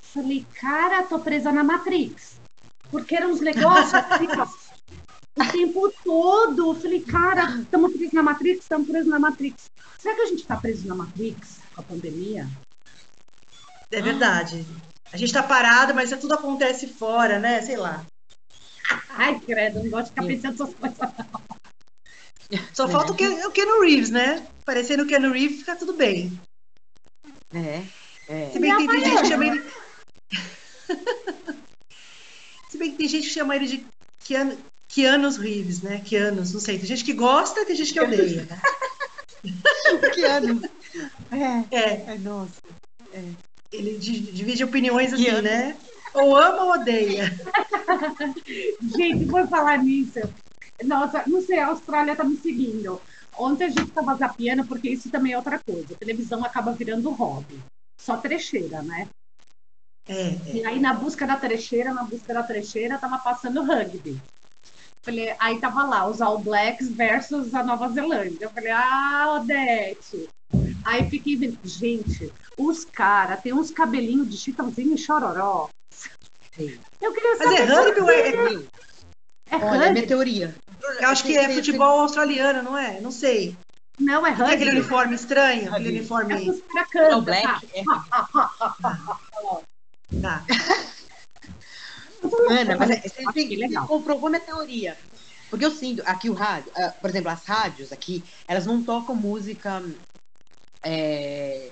Falei, 0.01 0.47
cara, 0.55 1.03
tô 1.03 1.19
presa 1.19 1.53
na 1.53 1.65
Matrix. 1.65 2.41
Porque 2.91 3.17
eram 3.17 3.31
uns 3.31 3.41
negócios 3.43 3.95
assim, 3.95 4.27
ó, 4.39 4.47
o 5.37 5.53
tempo 5.53 5.93
todo. 6.03 6.71
Eu 6.71 6.75
falei, 6.75 7.01
cara, 7.01 7.61
estamos 7.61 7.93
presos 7.93 8.13
na 8.13 8.23
Matrix, 8.23 8.61
estamos 8.61 8.89
presos 8.89 9.09
na 9.09 9.19
Matrix. 9.19 9.71
Será 9.99 10.15
que 10.15 10.23
a 10.23 10.27
gente 10.27 10.47
tá 10.47 10.57
preso 10.57 10.87
na 10.89 10.95
Matrix 10.95 11.59
com 11.75 11.81
a 11.81 11.85
pandemia? 11.85 12.49
É 13.91 14.01
verdade. 14.03 14.67
A 15.13 15.17
gente 15.17 15.29
está 15.29 15.43
parado, 15.43 15.95
mas 15.95 16.11
tudo 16.11 16.35
acontece 16.35 16.89
fora, 16.89 17.39
né? 17.39 17.63
Sei 17.63 17.77
lá. 17.77 18.05
Ai, 19.11 19.39
credo, 19.41 19.83
não 19.83 19.91
gosto 19.91 20.07
de 20.07 20.11
ficar 20.11 20.27
pensando 20.27 20.55
essas 20.55 20.75
coisas. 20.75 20.99
Só 22.73 22.89
falta 22.89 23.13
o 23.13 23.17
Ken, 23.17 23.47
o 23.47 23.51
Keanu 23.51 23.81
Reeves, 23.81 24.11
né? 24.11 24.47
Parecendo 24.65 25.03
o 25.03 25.07
Keanu 25.07 25.33
Reeves, 25.33 25.59
fica 25.61 25.77
tudo 25.77 25.93
bem. 25.93 26.41
É. 27.53 27.83
É. 28.29 28.51
Se 28.51 28.59
bem 28.59 28.77
que 28.77 28.87
tem, 28.87 28.89
tem 28.89 29.05
gente 29.05 29.23
que 29.23 29.29
chama 29.29 29.47
ele. 29.47 29.65
Se 32.71 32.79
bem 32.79 32.91
que 32.91 32.97
tem 32.99 33.09
gente 33.09 33.29
que 33.29 33.35
chama 33.35 33.57
ele 33.57 33.67
de 33.67 33.87
Keanu, 34.25 34.59
Keanu 34.97 35.29
Reeves, 35.29 35.83
né? 35.83 36.01
Keanos, 36.03 36.55
não 36.55 36.61
sei. 36.61 36.79
Tem 36.79 36.87
gente 36.87 37.05
que 37.05 37.13
gosta 37.13 37.67
tem 37.67 37.77
gente 37.77 37.93
que 37.93 38.01
odeia. 38.01 38.47
né? 38.47 38.59
Que? 40.15 40.25
É. 40.25 41.65
É, 41.71 42.11
Ai, 42.11 42.19
nossa. 42.19 42.55
ele 43.71 43.99
di- 43.99 44.33
divide 44.33 44.65
opiniões 44.65 45.13
assim, 45.13 45.31
né? 45.43 45.77
Ou 46.15 46.35
ama 46.35 46.65
ou 46.65 46.73
odeia. 46.73 47.31
Gente, 48.97 49.27
por 49.27 49.47
falar 49.49 49.79
nisso, 49.85 50.19
Nossa, 50.83 51.23
não 51.27 51.43
sei, 51.43 51.59
a 51.59 51.67
Austrália 51.69 52.17
tá 52.17 52.25
me 52.25 52.37
seguindo. 52.39 53.01
Ontem 53.39 53.65
a 53.65 53.69
gente 53.69 53.91
tava 53.91 54.15
zapiando, 54.15 54.67
porque 54.67 54.89
isso 54.89 55.11
também 55.11 55.33
é 55.33 55.37
outra 55.37 55.59
coisa. 55.59 55.93
A 55.95 55.99
televisão 55.99 56.43
acaba 56.43 56.73
virando 56.73 57.11
hobby. 57.11 57.61
Só 58.01 58.17
trecheira, 58.17 58.81
né? 58.83 59.09
É, 60.09 60.23
é. 60.23 60.39
E 60.55 60.65
aí, 60.65 60.81
na 60.81 60.95
busca 60.95 61.27
da 61.27 61.37
trecheira, 61.37 61.93
na 61.93 62.05
busca 62.05 62.33
da 62.33 62.43
trecheira, 62.43 62.99
tava 62.99 63.19
passando 63.19 63.63
rugby. 63.63 64.19
Falei, 65.07 65.35
aí 65.39 65.59
tava 65.61 65.85
lá, 65.85 66.07
os 66.07 66.21
All 66.21 66.39
Blacks 66.39 66.89
versus 66.89 67.55
a 67.55 67.63
Nova 67.63 67.89
Zelândia. 67.89 68.45
Eu 68.47 68.51
falei, 68.51 68.73
ah, 68.73 69.39
Odete. 69.41 70.29
Aí 70.85 71.09
fiquei 71.09 71.37
vendo, 71.37 71.59
gente, 71.65 72.33
os 72.59 72.85
caras 72.85 73.41
têm 73.41 73.53
uns 73.53 73.71
cabelinhos 73.71 74.29
de 74.29 74.37
chitãozinho 74.37 74.95
e 74.95 74.99
chororó. 74.99 75.69
Sei. 76.55 76.79
Eu 77.01 77.13
queria 77.13 77.37
Mas 77.39 77.53
é 77.53 77.57
saber. 77.67 77.73
rugby 77.73 78.01
ou 78.01 78.11
é, 78.11 78.21
é- 78.21 78.33
É 79.49 79.57
Olha, 79.57 79.65
é 79.65 79.69
rugby? 79.79 79.93
minha 79.93 80.07
teoria. 80.07 80.55
Eu 81.01 81.09
acho 81.09 81.25
que 81.25 81.37
é 81.37 81.49
futebol 81.55 82.01
australiano, 82.01 82.63
não 82.63 82.77
é? 82.77 83.01
Não 83.01 83.11
sei. 83.13 83.57
Não, 83.99 84.27
é 84.27 84.37
Não 84.37 84.47
é 84.47 84.55
aquele 84.55 84.71
rugby. 84.71 84.81
uniforme 84.81 85.15
estranho? 85.15 85.73
Aquele 85.75 86.01
Rugby. 86.01 86.33
É 86.35 86.37
uniforme. 86.37 86.63
caras 86.75 86.91
cantam, 86.91 87.15
All 87.15 87.23
Black 87.23 87.69
é 87.75 87.83
Tá. 90.23 90.45
Ana, 92.51 92.77
mas 92.77 92.91
é- 92.91 93.01
você, 93.01 93.23
você 93.25 93.57
legal. 93.57 93.87
comprovou 93.87 94.29
minha 94.31 94.41
teoria. 94.41 94.97
Porque 95.49 95.65
eu 95.65 95.71
sinto, 95.71 96.03
aqui 96.07 96.29
o 96.29 96.35
rádio, 96.35 96.73
ah, 96.77 96.91
por 97.01 97.09
exemplo, 97.09 97.31
as 97.31 97.45
rádios 97.45 97.93
aqui, 97.93 98.25
elas 98.49 98.67
não 98.67 98.83
tocam 98.83 99.15
música 99.15 99.83
é, 100.85 101.71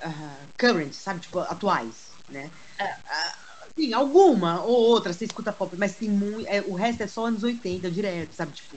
ah, 0.00 0.36
current, 0.58 0.92
sabe? 0.92 1.20
Tipo, 1.20 1.40
atuais, 1.40 2.12
né? 2.28 2.50
Ah, 2.78 3.34
Sim, 3.76 3.92
alguma 3.92 4.62
ou 4.64 4.74
outra, 4.76 5.12
você 5.12 5.24
escuta 5.24 5.52
pop, 5.52 5.76
mas 5.76 5.94
tem 5.94 6.08
muito. 6.08 6.48
o 6.66 6.74
resto 6.74 7.02
é 7.02 7.06
só 7.06 7.26
anos 7.26 7.44
80, 7.44 7.88
direto, 7.88 8.32
sabe? 8.34 8.52
Tipo, 8.52 8.76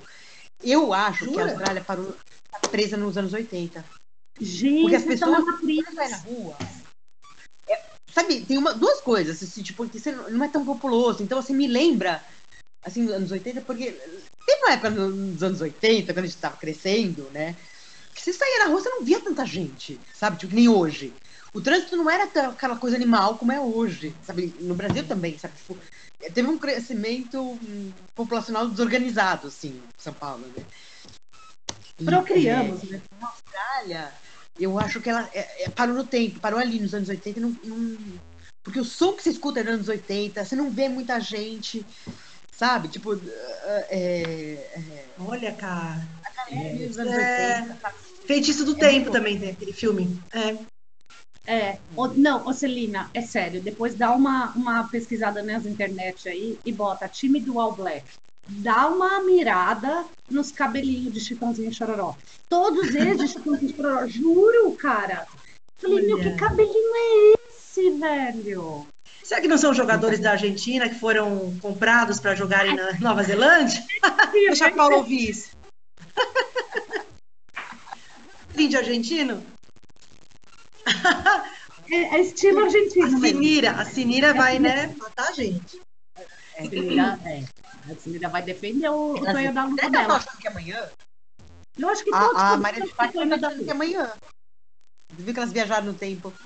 eu 0.62 0.94
acho 0.94 1.26
que 1.26 1.40
a 1.40 1.42
Jura? 1.42 1.46
Austrália 1.46 1.84
parou 1.84 2.16
tá 2.52 2.70
presa 2.70 2.98
nos 2.98 3.18
anos 3.18 3.34
80. 3.34 3.84
Gente, 4.40 4.82
Porque 4.82 4.96
as 4.96 5.04
pessoas- 5.04 5.44
matriz. 5.44 5.84
Quando 5.86 5.96
vai 5.96 6.10
na 6.10 6.18
rua. 6.18 6.58
É- 8.12 8.13
sabe, 8.13 8.45
tem 8.45 8.58
uma, 8.58 8.74
duas 8.74 9.02
coisas, 9.02 9.41
assim, 9.41 9.63
tipo, 9.63 9.88
que 9.88 10.00
você 10.00 10.12
não 10.12 10.43
é 10.43 10.47
tão 10.47 10.65
populoso. 10.65 11.24
Então, 11.24 11.39
assim, 11.39 11.56
me 11.56 11.67
lembra, 11.67 12.24
assim, 12.84 13.06
dos 13.06 13.13
anos 13.13 13.32
80, 13.32 13.62
porque 13.62 13.91
teve 13.91 14.63
uma 14.63 14.74
época 14.74 14.89
no- 14.89 15.10
nos 15.10 15.43
anos 15.43 15.62
80, 15.62 16.13
quando 16.13 16.26
a 16.26 16.28
gente 16.28 16.38
tava 16.38 16.58
crescendo, 16.58 17.30
né? 17.32 17.56
Que 18.13 18.21
você 18.21 18.34
saía 18.34 18.60
na 18.60 18.65
rua, 18.65 18.82
você 18.82 18.89
não 18.89 19.04
via 19.04 19.19
tanta 19.21 19.45
gente, 19.45 20.00
sabe? 20.13 20.38
Tipo, 20.38 20.54
nem 20.54 20.67
hoje. 20.67 21.13
O 21.54 21.62
trânsito 21.62 21.95
não 21.95 22.10
era 22.10 22.26
aquela 22.50 22.78
coisa 22.78 22.95
animal 22.95 23.38
como 23.38 23.52
é 23.52 23.60
hoje, 23.60 24.13
sabe? 24.24 24.54
No 24.60 24.76
Brasil 24.76 25.06
também, 25.08 25.38
sabe? 25.38 25.56
Tipo, 25.58 25.78
teve 26.34 26.47
um 26.47 26.58
crescimento 26.58 27.41
hum, 27.41 27.91
populacional 28.15 28.67
desorganizado, 28.67 29.47
assim, 29.47 29.69
em 29.69 29.84
São 29.97 30.13
Paulo, 30.13 30.45
né? 30.56 30.63
Procriamos, 32.06 32.84
né? 32.84 33.02
Austrália, 33.21 34.13
eu 34.60 34.78
acho 34.80 35.00
que 35.02 35.10
ela 35.10 35.30
é, 35.34 35.64
é, 35.66 35.70
parou 35.70 35.96
no 35.96 36.04
tempo, 36.06 36.40
parou 36.40 36.60
ali 36.60 36.80
nos 36.80 36.94
anos 36.94 37.10
80. 37.10 37.40
Não, 37.40 37.56
não- 37.64 37.98
porque 38.64 38.80
o 38.80 38.86
som 38.86 39.14
que 39.14 39.24
você 39.24 39.32
escuta 39.32 39.60
é 39.60 39.64
dos 39.64 39.74
anos 39.74 39.88
80, 39.88 40.46
você 40.46 40.56
não 40.56 40.70
vê 40.70 40.88
muita 40.88 41.20
gente, 41.20 41.84
sabe? 42.52 42.88
Tipo, 42.90 43.16
é, 43.16 43.88
é, 43.90 45.06
Olha, 45.20 45.52
cara. 45.54 46.08
é, 46.50 46.74
dos 46.88 46.98
anos 47.00 47.14
É. 47.14 47.62
80. 47.62 47.80
sabe? 47.82 47.96
Feitiço 48.26 48.64
do 48.64 48.76
É 48.76 48.80
Tempo 48.80 49.10
também 49.12 49.40
tem 49.40 49.50
aquele 49.50 49.74
filme. 49.74 50.22
É. 50.32 50.58
É, 51.48 51.80
ô, 51.96 52.08
não, 52.08 52.46
ô 52.48 52.54
Celina, 52.54 53.10
é 53.16 53.22
sério, 53.22 53.62
depois 53.62 53.96
dá 53.96 54.12
uma, 54.12 54.52
uma 54.52 54.88
pesquisada 54.88 55.42
nas 55.42 55.66
internet 55.66 56.30
aí 56.30 56.60
e 56.64 56.72
bota 56.72 57.08
time 57.10 57.40
do 57.40 57.60
All 57.60 57.74
Black. 57.74 58.06
Dá 58.48 58.88
uma 58.88 59.22
mirada 59.22 60.06
nos 60.30 60.52
cabelinhos 60.52 61.14
de 61.14 61.20
Chitãozinho 61.20 61.70
e 61.70 61.74
Chororó. 61.74 62.16
Todos 62.50 62.94
eles 62.94 63.18
de 63.18 63.28
Chitãozinho 63.28 63.72
e 63.72 63.76
Chororó, 63.76 64.08
juro, 64.08 64.72
cara. 64.74 65.26
Falei, 65.80 66.06
meu, 66.06 66.20
que 66.20 66.28
Olha. 66.28 66.38
cabelinho 66.38 66.96
é 66.96 67.34
esse, 67.50 67.90
velho? 67.92 68.86
Será 69.24 69.40
que 69.42 69.48
não 69.48 69.58
são 69.58 69.74
jogadores 69.74 70.20
da 70.20 70.32
Argentina 70.32 70.90
que 70.90 71.00
foram 71.00 71.58
comprados 71.62 72.20
para 72.20 72.36
jogarem 72.36 72.76
na 72.76 73.00
Nova 73.00 73.24
Zelândia? 73.24 73.84
Deixa 74.32 74.68
a 74.68 74.72
Paula 74.72 74.98
ouvir 74.98 75.30
isso. 75.30 75.52
Filho 78.54 78.78
argentino? 78.78 79.44
É, 81.90 81.96
é 82.16 82.22
estilo 82.22 82.60
A 82.60 82.64
argentino 82.64 83.20
mesmo. 83.20 83.20
Sinira, 83.28 83.72
a 83.72 83.86
Sinira 83.86 84.34
vai, 84.34 84.60
né, 84.60 84.94
matar 84.98 85.30
a 85.30 85.32
gente. 85.34 85.82
A 86.62 86.69
Celina, 86.69 87.19
é. 87.26 88.26
A 88.26 88.30
vai 88.30 88.41
defender 88.41 88.89
o, 88.89 89.13
o 89.13 89.32
sonho 89.32 89.54
da 89.54 89.65
luta 89.65 89.84
Você 89.84 89.91
tá 89.91 90.02
dela. 90.02 90.15
achando 90.17 90.38
que 90.38 90.47
é 90.47 90.52
amanhã? 90.52 90.89
Eu 91.78 91.89
acho 91.89 92.04
que 92.04 92.12
todos 92.12 92.36
A, 92.41 92.54
a 92.54 92.58
Maria 92.58 92.86
de 92.86 92.93
Fátima 92.93 93.39
tá 93.39 93.47
achando 93.47 93.63
que 93.63 93.69
é 93.69 93.74
amanhã. 93.74 94.12
Viu 95.13 95.34
que 95.34 95.39
elas 95.39 95.52
viajaram 95.52 95.88
no 95.88 95.93
tempo? 95.93 96.34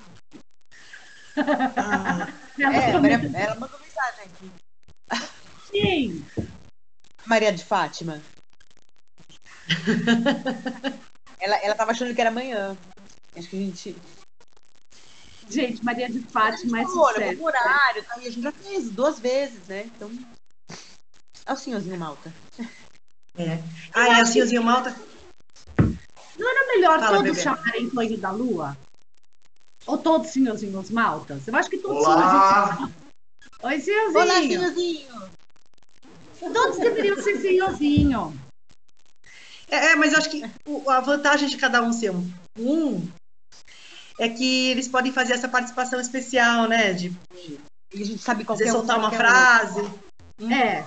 Ah, 1.38 2.32
É, 2.58 2.98
Maria, 2.98 3.30
ela 3.34 3.54
mandou 3.56 3.78
mensagem 3.78 4.24
aqui. 4.24 4.50
Sim. 5.70 6.24
Maria 7.26 7.52
de 7.52 7.62
Fátima. 7.62 8.22
ela, 11.38 11.56
ela 11.56 11.74
tava 11.74 11.90
achando 11.90 12.14
que 12.14 12.20
era 12.22 12.30
amanhã. 12.30 12.74
Acho 13.36 13.48
que 13.50 13.56
a 13.56 13.60
gente. 13.60 13.96
Gente, 15.48 15.84
Maria 15.84 16.08
de 16.10 16.20
Fátima 16.20 16.80
é 16.80 16.86
sucesso. 16.86 17.40
o 17.40 17.44
horário, 17.44 18.04
tá? 18.04 18.18
e 18.18 18.26
a 18.26 18.30
gente 18.30 18.42
já 18.42 18.52
fez 18.52 18.90
duas 18.90 19.18
vezes, 19.20 19.66
né? 19.68 19.84
Então. 19.84 20.10
É 21.46 21.52
o 21.52 21.56
senhorzinho 21.56 21.96
Malta. 21.98 22.32
é. 23.38 23.62
Ah, 23.94 24.08
é 24.18 24.20
assim, 24.20 24.42
Ozinho 24.42 24.62
Malta. 24.64 24.94
Não 26.36 26.50
era 26.50 26.66
melhor 26.74 26.98
Fala, 26.98 27.16
todos 27.18 27.22
bebê. 27.30 27.40
chamarem 27.40 27.88
Tonho 27.90 28.18
da 28.18 28.30
Lua? 28.32 28.76
Ou 29.86 29.96
todos 29.96 30.30
senhorzinhos 30.32 30.90
maltas? 30.90 31.46
Eu 31.46 31.54
acho 31.54 31.70
que 31.70 31.78
todos 31.78 32.04
Olá! 32.04 32.74
senhorzinhos. 32.76 32.92
Oi, 33.62 33.80
senhorzinho. 33.80 34.20
Olá, 34.22 34.34
senhorzinho! 34.42 35.30
Todos 36.52 36.78
deveriam 36.78 37.22
ser 37.22 37.40
senhorzinho. 37.40 38.40
É, 39.68 39.92
é, 39.92 39.96
mas 39.96 40.12
eu 40.12 40.18
acho 40.18 40.30
que 40.30 40.42
o- 40.66 40.90
a 40.90 41.00
vantagem 41.00 41.48
de 41.48 41.56
cada 41.56 41.82
um 41.82 41.92
ser 41.92 42.10
um, 42.10 42.30
um 42.58 43.08
é 44.18 44.28
que 44.28 44.70
eles 44.70 44.88
podem 44.88 45.12
fazer 45.12 45.34
essa 45.34 45.48
participação 45.48 46.00
especial, 46.00 46.68
né? 46.68 46.92
De 46.92 47.12
E 47.92 48.02
a 48.02 48.06
gente 48.06 48.18
sabe 48.22 48.44
qual 48.44 48.56
fazer 48.56 48.70
que 48.70 48.76
é 48.76 48.78
soltar 48.78 48.98
uma 48.98 49.12
é 49.12 49.16
frase. 49.16 49.90
É. 50.50 50.84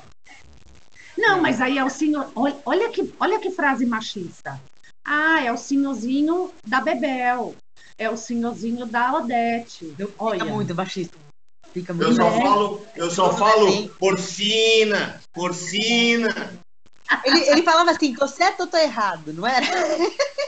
Não, 1.18 1.42
mas 1.42 1.60
aí 1.60 1.78
é 1.78 1.84
o 1.84 1.90
senhor. 1.90 2.32
Olha, 2.66 2.90
que, 2.90 3.14
olha 3.20 3.40
que 3.40 3.52
frase 3.52 3.86
machista. 3.86 4.60
Ah, 5.04 5.42
é 5.44 5.52
o 5.52 5.58
senhorzinho 5.58 6.52
da 6.66 6.82
Bebel. 6.82 7.56
É 7.98 8.10
o 8.10 8.16
senhorzinho 8.18 8.86
da 8.86 9.14
Odete. 9.18 9.94
Fica 9.98 10.14
Olha. 10.18 10.46
muito 10.46 10.74
baixista. 10.74 11.18
Fica 11.74 11.92
Eu 11.92 11.96
muito. 11.98 12.16
só 12.16 12.30
Né? 12.30 12.42
falo, 12.42 12.88
eu 12.96 13.12
só 13.12 13.34
falo 13.36 13.90
porcina, 13.90 15.20
porcina. 15.34 16.30
Ele, 17.26 17.40
ele 17.50 17.64
falava 17.64 17.92
assim, 17.92 18.14
tô 18.14 18.28
certo 18.28 18.62
ou 18.62 18.68
tô 18.68 18.78
errado, 18.78 19.34
não 19.34 19.46
era? 19.46 19.66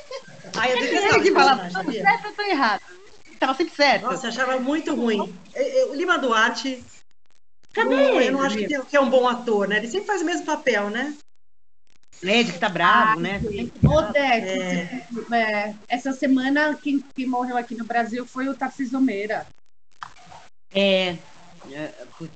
Ai, 0.61 0.73
eu 0.73 0.79
detestava 0.79 1.23
que 1.23 1.31
falava, 1.31 1.61
personagem, 1.61 1.71
tô 1.71 1.99
sabia? 1.99 2.01
certo 2.03 2.25
ou 2.27 2.33
tô 2.33 2.41
errado. 2.43 2.81
Ele 3.25 3.35
tava 3.37 3.53
sempre 3.55 3.75
certo. 3.75 4.03
Nossa, 4.03 4.27
achava 4.27 4.59
muito 4.59 4.93
ruim. 4.95 5.35
Eu- 5.55 5.63
eu- 5.63 5.91
O 5.91 5.95
Lima 5.95 6.19
Duarte, 6.19 6.83
Cadê 7.73 7.89
não- 7.89 7.99
eu 7.99 8.21
ele, 8.21 8.31
não 8.31 8.41
acho 8.43 8.57
que, 8.57 8.95
é 8.95 8.99
um 9.01 9.09
bom 9.09 9.27
ator, 9.27 9.67
né? 9.67 9.77
Ele 9.77 9.89
sempre 9.89 10.05
faz 10.05 10.21
o 10.21 10.25
mesmo 10.25 10.45
papel, 10.45 10.89
né? 10.91 11.17
de 12.21 12.51
que 12.53 12.59
tá 12.59 12.69
bravo, 12.69 13.19
né? 13.19 13.41
Odete, 13.83 14.47
É. 14.47 15.07
você- 15.09 15.35
é, 15.35 15.75
essa 15.87 16.11
semana 16.13 16.75
quem, 16.75 16.99
quem 16.99 17.25
morreu 17.25 17.57
aqui 17.57 17.73
no 17.73 17.83
Brasil 17.83 18.27
foi 18.27 18.47
o 18.47 18.53
Tarcísio 18.53 19.01
Meira. 19.01 19.47
É. 20.71 21.17
é, 21.71 21.87
putz, 22.19 22.31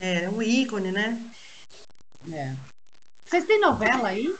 É, 0.00 0.24
é 0.24 0.30
um 0.30 0.40
ícone, 0.40 0.90
né? 0.92 1.20
É. 2.32 2.54
Vocês 3.26 3.44
têm 3.44 3.60
novela 3.60 4.08
aí? 4.08 4.34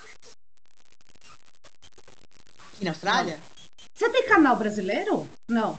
Aqui 2.78 2.84
na 2.84 2.92
Austrália? 2.92 3.40
Você 3.94 4.08
tem 4.10 4.28
canal 4.28 4.56
brasileiro? 4.56 5.28
Não. 5.48 5.78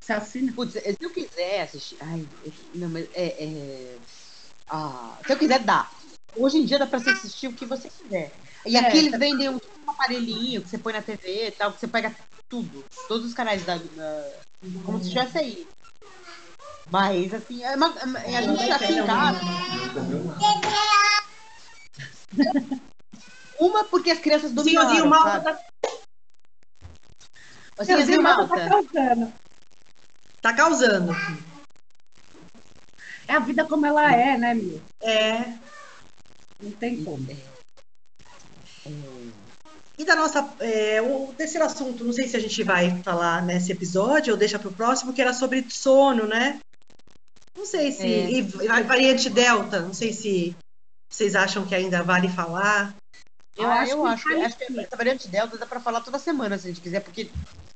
Você 0.00 0.12
assina? 0.12 0.52
Putz, 0.52 0.74
se 0.74 0.96
eu 1.00 1.10
quiser 1.10 1.62
assistir. 1.62 1.96
Ai, 2.00 2.26
é- 2.46 2.50
não, 2.74 2.88
mas 2.90 3.08
é. 3.14 3.26
é- 3.44 3.96
ah, 4.68 5.16
se 5.26 5.32
eu 5.32 5.38
quiser, 5.38 5.60
dá. 5.60 5.90
Hoje 6.36 6.58
em 6.58 6.64
dia 6.66 6.78
dá 6.78 6.86
pra 6.86 6.98
você 7.00 7.10
assistir 7.10 7.48
o 7.48 7.52
que 7.54 7.64
você 7.64 7.88
quiser. 7.88 8.30
E 8.66 8.76
É, 8.76 8.80
aqui 8.80 8.98
eles 8.98 9.10
tá- 9.12 9.18
vendem 9.18 9.48
um, 9.48 9.54
um 9.56 9.90
aparelhinho 9.90 10.62
que 10.62 10.68
você 10.68 10.78
põe 10.78 10.92
na 10.92 11.02
TV 11.02 11.48
e 11.48 11.50
tal, 11.52 11.72
que 11.72 11.80
você 11.80 11.88
pega 11.88 12.14
tudo. 12.48 12.84
Todos 13.08 13.26
os 13.26 13.34
canais 13.34 13.64
da. 13.64 13.76
da- 13.78 14.30
como 14.84 14.98
se 14.98 15.04
estivesse 15.04 15.38
aí. 15.38 15.66
Mas, 16.90 17.32
assim, 17.34 17.62
é 17.64 17.74
uma- 17.76 17.94
é- 18.24 18.36
a 18.36 18.42
gente 18.42 18.70
aqui 18.70 18.92
em 18.92 19.06
casa. 19.06 19.40
Uma 23.60 23.84
porque 23.84 24.10
as 24.12 24.20
crianças 24.20 24.52
dominaram. 24.52 24.88
Senhorzinho 24.88 25.10
Malta 25.10 25.42
sabe? 25.42 25.58
Tá, 27.78 27.82
O 27.82 27.86
Senhorzinho 27.86 28.22
Malta. 28.22 28.54
tá 28.56 28.68
causando. 28.68 29.32
tá 30.42 30.52
causando. 30.52 31.16
É 33.26 33.34
a 33.34 33.38
vida 33.38 33.64
como 33.64 33.86
ela 33.86 34.12
é, 34.12 34.36
né, 34.36 34.54
meu? 34.54 34.80
É. 35.02 35.52
Não 36.60 36.70
tem 36.72 37.04
como. 37.04 37.26
E 39.96 40.04
da 40.04 40.16
nossa. 40.16 40.48
É, 40.60 41.00
o 41.02 41.32
terceiro 41.36 41.66
assunto, 41.66 42.04
não 42.04 42.12
sei 42.12 42.28
se 42.28 42.36
a 42.36 42.40
gente 42.40 42.62
vai 42.62 43.02
falar 43.02 43.42
nesse 43.42 43.72
episódio 43.72 44.32
ou 44.32 44.38
deixa 44.38 44.58
para 44.58 44.68
o 44.68 44.72
próximo, 44.72 45.12
que 45.12 45.20
era 45.20 45.32
sobre 45.32 45.64
sono, 45.68 46.26
né? 46.26 46.58
Não 47.56 47.66
sei 47.66 47.92
se. 47.92 48.06
É. 48.06 48.30
E 48.30 48.42
variante 48.84 49.28
Delta, 49.28 49.80
não 49.80 49.92
sei 49.92 50.12
se 50.12 50.56
vocês 51.08 51.34
acham 51.34 51.66
que 51.66 51.74
ainda 51.74 52.02
vale 52.02 52.28
falar. 52.28 52.94
Eu 53.58 53.68
Ah, 53.70 53.80
acho 53.80 53.92
eu 53.92 54.02
que 54.02 54.08
acho, 54.08 54.28
acho 54.42 54.56
que 54.58 54.66
sim. 54.66 54.80
essa 54.80 54.96
variante 54.96 55.28
Delta 55.28 55.58
dá 55.58 55.66
pra 55.66 55.80
falar 55.80 56.00
toda 56.00 56.18
semana, 56.18 56.56
se 56.56 56.66
a 56.68 56.70
gente 56.70 56.80
quiser, 56.80 57.00
porque, 57.00 57.28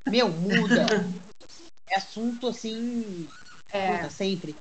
meu, 0.09 0.29
muda. 0.29 0.87
é 1.88 1.97
assunto 1.97 2.49
assim, 2.49 3.29
É, 3.73 3.97
puta, 3.99 4.11
sempre. 4.11 4.57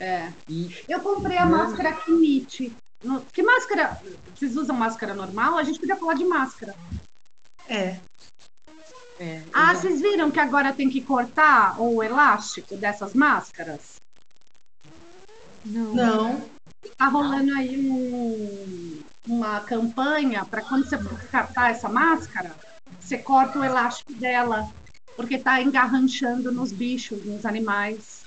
é. 0.00 0.32
E 0.48 0.74
Eu 0.88 1.00
comprei 1.00 1.36
a 1.36 1.44
Mano. 1.44 1.64
máscara 1.68 1.92
Kinite. 1.92 2.74
No- 3.04 3.20
Que 3.26 3.42
máscara? 3.42 4.00
Vocês 4.34 4.56
usam 4.56 4.74
máscara 4.76 5.12
normal? 5.12 5.58
A 5.58 5.62
gente 5.64 5.78
podia 5.78 5.96
falar 5.96 6.14
de 6.14 6.24
máscara. 6.24 6.74
É. 7.68 7.98
é, 9.20 9.42
Ah, 9.52 9.74
vocês 9.74 10.00
viram 10.00 10.30
que 10.30 10.40
agora 10.40 10.72
tem 10.72 10.88
que 10.88 11.00
cortar 11.02 11.80
o 11.80 12.02
elástico 12.02 12.76
dessas 12.76 13.12
máscaras? 13.12 13.96
Não. 15.64 16.40
Tá 16.96 17.08
rolando 17.08 17.52
aí 17.54 17.78
um- 17.78 19.02
uma 19.26 19.60
campanha 19.60 20.44
para 20.44 20.62
quando 20.62 20.88
você 20.88 20.98
for 20.98 21.14
descartar 21.18 21.70
essa 21.70 21.88
máscara, 21.88 22.54
você 23.00 23.18
corta 23.18 23.58
o 23.58 23.64
elástico 23.64 24.12
dela, 24.14 24.72
porque 25.16 25.38
tá 25.38 25.60
engarranchando 25.60 26.50
nos 26.52 26.72
bichos, 26.72 27.24
nos 27.24 27.44
animais. 27.46 28.22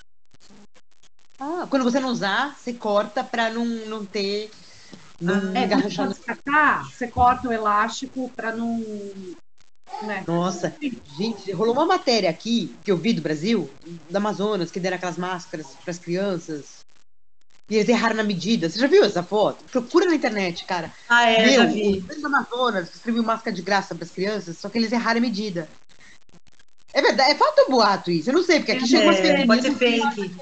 Ah, 1.39 1.67
quando 1.69 1.83
você 1.83 1.99
não 1.99 2.09
usar, 2.09 2.57
você 2.57 2.73
corta 2.73 3.23
pra 3.23 3.49
não, 3.49 3.65
não 3.65 4.05
ter. 4.05 4.49
Não 5.19 5.55
É, 5.55 5.67
quando 5.67 5.91
você 5.91 6.07
descartar, 6.07 6.83
você 6.85 7.07
corta 7.07 7.49
o 7.49 7.53
elástico 7.53 8.29
para 8.35 8.55
não. 8.55 8.79
Né? 10.01 10.23
Nossa, 10.27 10.75
gente, 11.17 11.51
rolou 11.51 11.73
uma 11.73 11.85
matéria 11.85 12.29
aqui 12.29 12.75
que 12.83 12.91
eu 12.91 12.97
vi 12.97 13.13
do 13.13 13.21
Brasil, 13.21 13.69
do 14.09 14.15
Amazonas, 14.15 14.71
que 14.71 14.79
deram 14.79 14.97
aquelas 14.97 15.17
máscaras 15.17 15.67
pras 15.83 15.97
crianças. 15.97 16.84
E 17.69 17.75
eles 17.75 17.89
erraram 17.89 18.15
na 18.15 18.23
medida. 18.23 18.69
Você 18.69 18.79
já 18.79 18.87
viu 18.87 19.03
essa 19.03 19.23
foto? 19.23 19.63
Procura 19.65 20.05
na 20.05 20.15
internet, 20.15 20.65
cara. 20.65 20.93
Ah, 21.09 21.29
é, 21.29 21.45
Meu, 21.45 21.55
já 21.55 21.65
vi. 21.65 22.05
o 22.21 22.25
Amazonas 22.27 22.91
distribuiu 22.91 23.23
máscara 23.23 23.55
de 23.55 23.61
graça 23.63 23.95
pras 23.95 24.11
crianças, 24.11 24.57
só 24.57 24.69
que 24.69 24.77
eles 24.77 24.91
erraram 24.91 25.17
a 25.17 25.21
medida. 25.21 25.67
É 26.93 27.01
verdade, 27.01 27.31
é 27.31 27.35
fato 27.35 27.59
ou 27.63 27.71
boato 27.71 28.11
isso? 28.11 28.29
Eu 28.29 28.35
não 28.35 28.43
sei, 28.43 28.59
porque 28.59 28.73
aqui 28.73 28.87
chega 28.87 29.03
umas 29.05 29.17
É, 29.17 29.45
pode 29.45 29.61
ser 29.63 29.75
fake. 29.75 30.35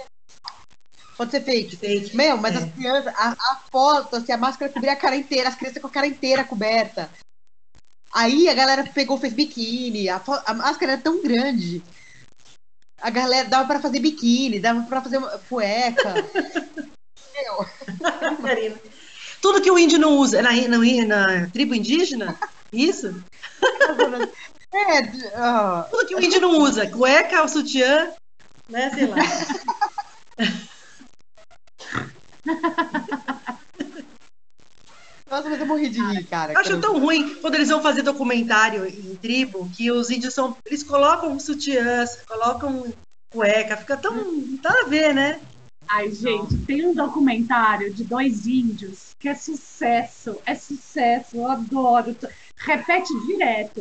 Pode 1.18 1.32
ser 1.32 1.42
fake. 1.44 1.76
fake. 1.78 2.16
Meu, 2.16 2.38
mas 2.38 2.56
É. 2.56 2.60
as 2.60 2.72
crianças, 2.74 3.14
a, 3.16 3.30
a 3.32 3.62
foto, 3.72 4.16
assim, 4.18 4.32
a 4.32 4.38
máscara 4.38 4.72
cobria 4.72 4.92
a 4.92 4.96
cara 4.98 5.16
inteira, 5.16 5.48
as 5.50 5.56
crianças 5.56 5.82
com 5.82 5.88
a 5.88 5.92
cara 5.92 6.06
inteira 6.08 6.44
coberta. 6.44 7.10
Aí 8.14 8.48
a 8.50 8.54
galera 8.54 8.84
pegou, 8.84 9.18
fez 9.18 9.34
biquíni, 9.34 10.10
a, 10.10 10.22
a 10.46 10.54
máscara 10.54 10.92
era 10.94 11.02
tão 11.02 11.24
grande. 11.24 11.82
A 13.02 13.10
galera 13.10 13.48
dava 13.50 13.68
pra 13.68 13.80
fazer 13.80 14.00
biquíni, 14.00 14.60
dava 14.60 14.84
pra 14.84 15.02
fazer 15.02 15.18
uma 15.18 15.30
cueca. 15.50 16.14
Tudo 19.42 19.62
que 19.62 19.72
o 19.72 19.78
índio 19.78 20.00
não 20.00 20.18
usa. 20.18 20.42
Na, 20.42 20.52
na, 20.52 20.78
na 21.06 21.50
tribo 21.50 21.76
indígena? 21.76 22.40
Isso? 22.72 23.14
é, 24.74 25.00
ah, 25.36 25.88
Tudo 25.92 26.08
que 26.08 26.16
o 26.16 26.24
índio 26.24 26.40
não 26.42 26.58
usa. 26.60 26.88
Cueca, 26.90 27.44
o 27.44 27.48
sutiã, 27.48 28.12
né? 28.70 28.90
Sei 28.92 29.06
lá. 29.06 29.18
nossa, 35.30 35.50
mas 35.50 35.60
eu 35.60 35.66
morri 35.66 35.90
de 35.90 36.02
rir, 36.02 36.24
cara. 36.26 36.54
Eu 36.54 36.60
acho 36.60 36.80
tão 36.80 37.00
ruim 37.00 37.36
quando 37.36 37.56
eles 37.56 37.70
vão 37.70 37.82
fazer 37.82 38.02
documentário 38.02 38.86
em 38.86 39.16
tribo 39.16 39.70
que 39.76 39.92
os 39.92 40.10
índios 40.10 40.34
são. 40.34 40.56
Eles 40.66 40.84
colocam 40.84 41.38
sutiãs, 41.40 42.18
colocam 42.28 42.94
cueca, 43.32 43.78
fica 43.78 43.98
tão. 43.98 44.16
Nada 44.64 44.82
a 44.82 44.88
ver, 44.88 45.14
né? 45.14 45.42
Ai, 45.90 46.12
gente, 46.12 46.58
tem 46.66 46.88
um 46.88 46.94
documentário 46.94 47.94
de 47.94 48.04
dois 48.04 48.48
índios 48.48 49.16
que 49.20 49.30
é 49.30 49.36
sucesso, 49.36 50.42
é 50.46 50.56
sucesso, 50.56 51.38
eu 51.38 51.48
adoro. 51.48 52.16
Repete 52.58 53.14
direto. 53.26 53.80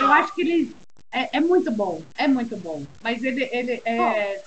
Eu 0.00 0.12
acho 0.12 0.34
que 0.34 0.42
ele 0.42 0.76
é, 1.12 1.38
é 1.38 1.40
muito 1.40 1.70
bom, 1.70 2.02
é 2.16 2.28
muito 2.28 2.56
bom. 2.56 2.86
Mas 3.02 3.24
ele, 3.24 3.48
ele 3.52 3.82
é. 3.84 4.42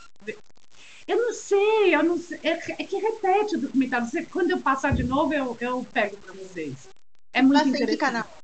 Eu 1.07 1.17
não 1.17 1.33
sei, 1.33 1.95
eu 1.95 2.03
não 2.03 2.17
sei. 2.17 2.39
É, 2.43 2.51
é 2.51 2.85
que 2.85 2.95
repete 2.97 3.55
o 3.55 3.61
documentário. 3.61 4.05
Você- 4.07 4.25
quando 4.25 4.51
eu 4.51 4.61
passar 4.61 4.93
de 4.93 5.03
novo, 5.03 5.33
eu, 5.33 5.57
eu 5.59 5.83
pego 5.91 6.15
pra 6.17 6.33
vocês. 6.33 6.87
É 7.33 7.41
muito 7.41 7.55
Mas 7.55 7.63
tem 7.63 7.73
que 7.73 7.77
interessante. 7.93 7.99
canal? 7.99 8.37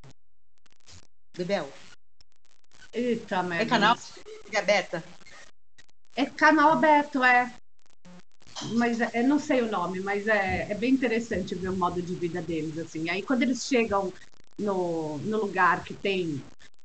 Bebel, 1.37 1.71
Eita, 2.91 3.43
merda. 3.43 3.63
é 3.63 3.67
canal? 3.67 3.97
É 4.51 4.57
aberta? 4.57 5.03
É 6.15 6.25
canal 6.25 6.71
aberto, 6.71 7.23
é. 7.23 7.53
Mas 8.73 8.99
é- 9.01 9.11
eu 9.13 9.27
não 9.27 9.39
sei 9.39 9.61
o 9.61 9.71
nome, 9.71 9.99
mas 9.99 10.27
é, 10.27 10.67
é 10.69 10.75
bem 10.75 10.93
interessante 10.93 11.55
ver 11.55 11.69
o 11.69 11.75
modo 11.75 12.01
de 12.01 12.13
vida 12.15 12.41
deles, 12.41 12.77
assim. 12.77 13.09
Aí 13.09 13.21
quando 13.21 13.43
eles 13.43 13.65
chegam 13.65 14.11
no, 14.59 15.17
no 15.19 15.41
lugar 15.41 15.83
que 15.83 15.93
tem 15.93 16.41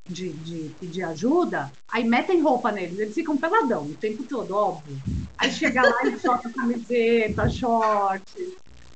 de, 0.08 0.30
de 0.30 0.70
pedir 0.80 1.02
ajuda, 1.04 1.72
aí 1.90 2.04
metem 2.04 2.40
roupa 2.40 2.70
neles, 2.72 2.98
eles 2.98 3.14
ficam 3.14 3.36
peladão 3.36 3.84
o 3.86 3.94
tempo 3.94 4.22
todo, 4.24 4.54
óbvio. 4.54 4.96
Aí 5.38 5.50
chega 5.50 5.82
lá 5.82 6.06
e 6.06 6.18
solta 6.20 6.50
camiseta, 6.50 7.48
short. 7.48 8.24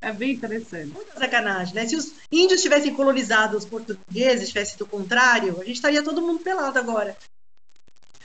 É 0.00 0.12
bem 0.12 0.34
interessante. 0.34 0.92
Muita 0.92 1.18
sacanagem, 1.18 1.74
né? 1.74 1.86
Se 1.86 1.96
os 1.96 2.12
índios 2.30 2.62
tivessem 2.62 2.94
colonizado 2.94 3.56
os 3.56 3.64
portugueses, 3.64 4.48
tivesse 4.48 4.72
sido 4.72 4.84
o 4.84 4.88
contrário, 4.88 5.60
a 5.60 5.64
gente 5.64 5.76
estaria 5.76 6.02
todo 6.02 6.22
mundo 6.22 6.40
pelado 6.40 6.78
agora. 6.78 7.16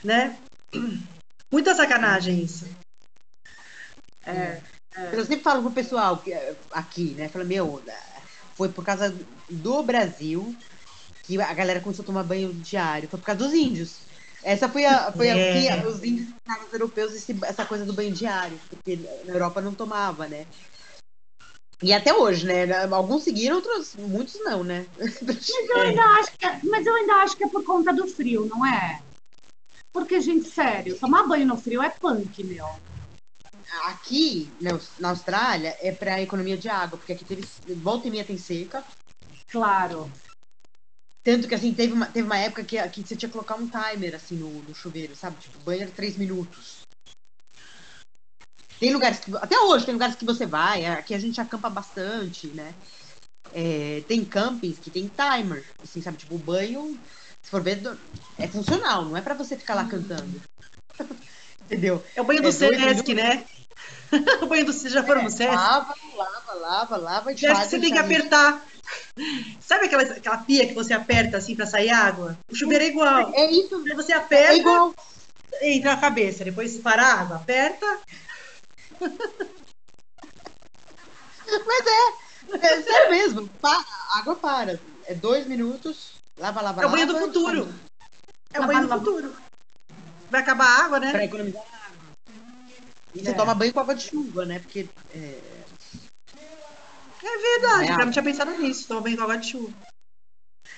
Né? 0.03 0.37
Muita 1.51 1.73
sacanagem 1.73 2.43
isso. 2.43 2.65
É, 4.25 4.61
Eu 5.13 5.23
sempre 5.25 5.43
falo 5.43 5.61
pro 5.61 5.71
pessoal 5.71 6.17
que, 6.17 6.33
aqui, 6.71 7.13
né? 7.15 7.27
Fala, 7.29 7.45
meu, 7.45 7.81
foi 8.55 8.69
por 8.69 8.83
causa 8.83 9.13
do 9.49 9.83
Brasil 9.83 10.55
que 11.23 11.39
a 11.41 11.53
galera 11.53 11.79
começou 11.79 12.03
a 12.03 12.05
tomar 12.05 12.23
banho 12.23 12.53
diário. 12.53 13.07
Foi 13.09 13.19
por 13.19 13.25
causa 13.25 13.43
dos 13.43 13.53
índios. 13.53 13.99
Essa 14.43 14.67
foi 14.67 14.85
a, 14.85 15.11
foi 15.11 15.29
É. 15.29 15.33
a 15.69 15.81
que 15.81 15.87
os 15.87 16.03
índios 16.03 16.27
os 16.67 16.73
europeus 16.73 17.13
esse- 17.13 17.37
essa 17.43 17.65
coisa 17.65 17.85
do 17.85 17.93
banho 17.93 18.11
diário, 18.11 18.59
porque 18.69 18.97
na 19.25 19.33
Europa 19.33 19.61
não 19.61 19.73
tomava, 19.73 20.27
né? 20.27 20.45
E 21.81 21.93
até 21.93 22.13
hoje, 22.13 22.45
né? 22.45 22.71
Alguns 22.91 23.23
seguiram, 23.23 23.55
outros, 23.55 23.95
muitos 23.95 24.35
não, 24.43 24.63
né? 24.63 24.85
Mas 24.99 25.49
eu 25.49 25.81
ainda 25.81 26.03
acho 26.19 26.37
que 26.37 26.45
é, 26.45 26.59
mas 26.63 26.85
eu 26.85 26.95
ainda 26.95 27.13
acho 27.15 27.37
que 27.37 27.43
é 27.43 27.47
por 27.47 27.63
conta 27.63 27.93
do 27.93 28.07
frio, 28.07 28.45
não 28.45 28.65
é? 28.65 29.01
Porque, 29.93 30.21
gente, 30.21 30.47
sério, 30.47 30.97
tomar 30.99 31.27
banho 31.27 31.45
no 31.47 31.57
frio 31.57 31.81
é 31.81 31.89
punk, 31.89 32.43
meu. 32.43 32.67
Aqui, 33.85 34.51
na 34.61 34.73
Aus- 34.73 34.91
na 34.99 35.09
Austrália, 35.09 35.77
é 35.81 35.91
pra 35.91 36.21
economia 36.21 36.57
de 36.57 36.67
água, 36.69 36.97
porque 36.97 37.13
aqui 37.13 37.25
teve, 37.25 37.43
volta 37.77 38.07
e 38.07 38.11
meia 38.11 38.25
tem 38.25 38.37
seca, 38.37 38.83
Claro. 39.51 40.09
Tanto 41.23 41.47
que, 41.47 41.53
assim, 41.53 41.73
teve 41.73 41.93
uma, 41.93 42.07
teve 42.07 42.25
uma 42.25 42.37
época 42.37 42.63
que, 42.63 42.81
que 42.89 43.03
você 43.03 43.15
tinha 43.15 43.29
que 43.29 43.33
colocar 43.33 43.55
um 43.55 43.67
timer, 43.67 44.15
assim, 44.15 44.35
no, 44.37 44.49
no 44.63 44.73
chuveiro, 44.73 45.15
sabe? 45.15 45.37
Tipo, 45.39 45.59
banho 45.59 45.83
era 45.83 45.91
três 45.91 46.17
minutos. 46.17 46.81
Tem 48.79 48.91
lugares 48.91 49.19
que... 49.19 49.35
Até 49.37 49.59
hoje 49.59 49.85
tem 49.85 49.93
lugares 49.93 50.15
que 50.15 50.25
você 50.25 50.45
vai, 50.45 50.85
aqui 50.85 51.13
a 51.13 51.19
gente 51.19 51.39
acampa 51.39 51.69
bastante, 51.69 52.47
né? 52.47 52.73
É, 53.53 54.01
tem 54.07 54.25
campings 54.25 54.79
que 54.79 54.89
tem 54.89 55.09
timer, 55.09 55.63
assim, 55.83 56.01
sabe? 56.01 56.17
Tipo, 56.17 56.35
o 56.35 56.39
banho, 56.39 56.97
se 57.43 57.51
for 57.51 57.61
ver, 57.61 57.79
é 58.39 58.47
funcional, 58.47 59.05
não 59.05 59.15
é 59.17 59.21
pra 59.21 59.35
você 59.35 59.55
ficar 59.57 59.75
lá 59.75 59.85
cantando. 59.85 60.41
Entendeu? 61.65 62.03
É 62.15 62.21
o 62.21 62.25
banho 62.25 62.41
do 62.41 62.47
É 62.47 62.51
Sesc, 62.51 63.13
né? 63.13 63.45
O 64.41 64.45
banho 64.47 64.65
do 64.65 64.73
Vocês 64.73 64.91
já 64.93 65.03
foram 65.03 65.23
no 65.23 65.29
Sesc? 65.29 65.55
Lava, 65.55 65.95
lava, 66.15 66.53
lava, 66.53 66.97
lava 66.97 67.31
e 67.31 67.37
Sesc 67.37 67.53
faz 67.55 67.69
você 67.69 67.79
tem 67.79 67.91
que 67.91 67.99
apertar. 67.99 68.63
Sabe 69.59 69.85
aquela, 69.85 70.03
aquela 70.03 70.37
pia 70.39 70.67
que 70.67 70.73
você 70.73 70.93
aperta 70.93 71.37
assim 71.37 71.55
pra 71.55 71.65
sair 71.65 71.89
água? 71.91 72.37
O 72.51 72.55
chuveiro 72.55 72.83
é 72.83 72.87
igual. 72.87 73.31
É 73.33 73.49
isso, 73.51 73.75
Aí 73.85 73.95
você 73.95 74.11
é 74.13 74.17
aperta, 74.17 74.55
igual. 74.55 74.93
entra 75.61 75.93
a 75.93 75.97
cabeça. 75.97 76.43
Depois 76.43 76.77
para 76.77 77.03
a 77.03 77.21
água, 77.21 77.35
aperta. 77.37 77.85
Mas 81.65 81.85
é, 81.87 82.65
é 82.67 82.81
sério 82.81 83.09
mesmo. 83.11 83.47
Pa- 83.61 83.85
a 84.13 84.19
água 84.19 84.35
para. 84.35 84.79
É 85.05 85.13
dois 85.13 85.45
minutos, 85.47 86.13
lava, 86.37 86.61
lava, 86.61 86.83
É 86.83 86.85
o 86.85 86.89
banho 86.89 87.07
lava, 87.07 87.19
do 87.19 87.25
futuro. 87.25 87.73
É 88.53 88.59
o 88.61 88.67
banho 88.67 88.81
do 88.81 88.87
Lava, 88.87 88.99
futuro. 89.03 89.35
Vai 90.29 90.41
acabar 90.41 90.65
a 90.65 90.85
água, 90.85 90.99
Pra 90.99 91.11
né? 91.13 91.25
economizar 91.25 91.61
água. 91.61 91.70
E 93.13 93.19
você 93.23 93.31
É. 93.31 93.33
toma 93.33 93.53
banho 93.55 93.73
com 93.73 93.79
água 93.79 93.95
de 93.95 94.03
chuva, 94.03 94.45
né? 94.45 94.59
Porque 94.59 94.87
é, 95.13 95.39
É 97.23 97.37
verdade, 97.37 97.89
É 97.89 97.93
eu 97.93 98.05
não 98.05 98.11
tinha 98.11 98.23
pensado 98.23 98.51
nisso. 98.57 98.87
Toma 98.87 99.01
banho 99.01 99.17
com 99.17 99.23
água 99.23 99.37
de 99.37 99.51
chuva. 99.51 99.73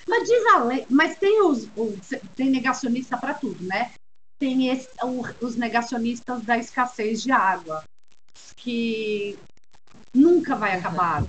Mas 0.06 0.28
diz 0.28 0.46
a 0.48 0.58
lei, 0.64 0.86
mas 0.90 1.16
tem 1.18 1.40
os, 1.42 1.68
os- 1.76 2.20
tem 2.36 2.50
negacionista 2.50 3.16
para 3.16 3.32
tudo, 3.34 3.62
né? 3.64 3.92
Tem 4.38 4.68
esse- 4.68 4.88
os 5.40 5.56
negacionistas 5.56 6.42
da 6.42 6.58
escassez 6.58 7.22
de 7.22 7.32
água, 7.32 7.82
que 8.56 9.38
nunca 10.14 10.54
vai 10.56 10.74
acabar. 10.76 11.22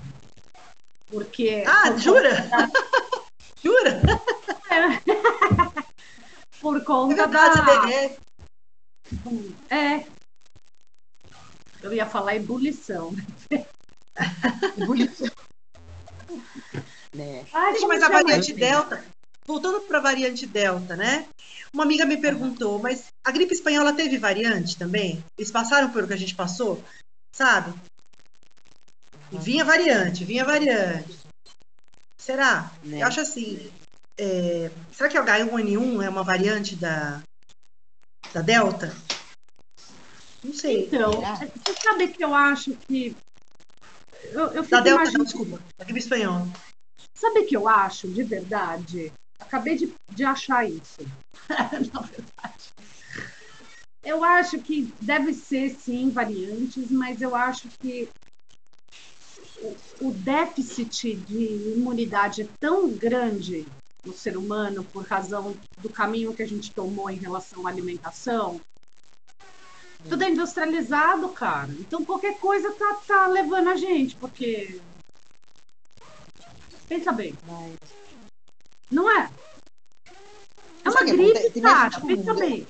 Porque. 1.07 1.63
Ah, 1.65 1.95
jura? 1.95 2.29
jura? 3.63 4.01
Por 6.59 6.77
É 6.77 6.81
conta 6.81 7.15
verdade, 7.15 7.65
da. 7.65 7.91
é. 7.91 8.17
É. 9.69 10.05
Eu 11.85 11.93
ia 11.93 12.05
falar 12.07 12.35
ebulição. 12.35 13.15
Ebulição. 14.75 15.29
né? 17.13 17.45
Ai, 17.53 17.73
Gente, 17.73 17.87
mas 17.87 18.01
a 18.01 18.09
variante 18.09 18.53
Delta, 18.53 19.05
voltando 19.45 19.81
para 19.81 19.99
a 19.99 20.01
variante 20.01 20.47
Delta, 20.47 20.95
né? 20.95 21.27
Uma 21.71 21.83
amiga 21.83 22.05
me 22.05 22.17
perguntou, 22.17 22.79
mas 22.79 23.05
a 23.23 23.31
gripe 23.31 23.53
espanhola 23.53 23.93
teve 23.93 24.17
variante 24.17 24.75
também? 24.77 25.23
Eles 25.37 25.51
passaram 25.51 25.91
pelo 25.91 26.07
que 26.07 26.13
a 26.13 26.17
gente 26.17 26.33
passou? 26.33 26.83
Sabe? 27.31 27.71
E 29.31 29.37
vinha 29.37 29.63
variante, 29.63 30.25
vinha 30.25 30.43
variante. 30.43 31.19
Será? 32.17 32.71
Né? 32.83 33.03
Eu 33.03 33.07
acho 33.07 33.19
assim. 33.21 33.71
é, 34.17 34.71
será 34.91 35.07
que 35.07 35.19
o 35.19 35.23
H1N1 35.23 36.03
é 36.03 36.09
uma 36.09 36.23
variante 36.23 36.75
da, 36.75 37.21
da 38.33 38.41
Delta? 38.41 38.91
Não 40.45 40.53
sei. 40.53 40.85
Então, 40.85 41.13
Será? 41.13 41.35
você 41.35 41.73
sabe 41.81 42.07
que 42.09 42.23
eu 42.23 42.33
acho 42.33 42.75
que. 42.87 43.15
Eu, 44.25 44.47
eu 44.47 44.63
fico 44.63 44.81
Delta, 44.81 44.89
não, 44.89 44.95
imaginando- 44.95 45.25
desculpa. 45.25 45.59
Da 45.77 45.85
gripe 45.85 45.99
espanhola. 45.99 46.47
Sabe 47.15 47.39
o 47.39 47.45
que 47.47 47.57
eu 47.57 47.67
acho, 47.67 48.07
de 48.07 48.23
verdade? 48.23 49.11
Acabei 49.39 49.75
de, 49.75 49.93
de 50.11 50.23
achar 50.23 50.69
isso. 50.69 51.01
Na 51.49 52.01
verdade. 52.01 52.73
Eu 54.03 54.23
acho 54.23 54.59
que 54.59 54.93
deve 55.01 55.33
ser, 55.33 55.71
sim, 55.71 56.11
variantes, 56.11 56.91
mas 56.91 57.21
eu 57.21 57.35
acho 57.35 57.67
que 57.81 58.07
o, 59.61 59.75
o 60.01 60.11
déficit 60.11 61.15
de 61.15 61.73
imunidade 61.75 62.43
é 62.43 62.47
tão 62.59 62.87
grande 62.89 63.65
no 64.05 64.13
ser 64.13 64.37
humano 64.37 64.83
por 64.83 65.03
razão 65.05 65.57
do 65.81 65.89
caminho 65.89 66.35
que 66.35 66.43
a 66.43 66.47
gente 66.47 66.71
tomou 66.71 67.09
em 67.09 67.17
relação 67.17 67.65
à 67.65 67.71
alimentação. 67.71 68.61
Tudo 70.09 70.23
é 70.23 70.29
industrializado, 70.29 71.29
cara. 71.29 71.71
Então 71.71 72.05
qualquer 72.05 72.37
coisa 72.39 72.71
tá, 72.73 72.93
tá 73.07 73.27
levando 73.27 73.69
a 73.69 73.75
gente, 73.75 74.15
porque. 74.15 74.79
Pensa 76.87 77.11
bem. 77.11 77.33
Mas- 77.47 77.75
Não 78.91 79.09
é? 79.09 79.29
É 80.83 80.89
uma 80.89 81.03
gripe? 81.03 81.49
Tem 81.51 81.61
mais 81.63 81.89
cara. 81.95 81.99
no 81.99 82.07
Pensa 82.07 82.33
bem. 82.35 82.67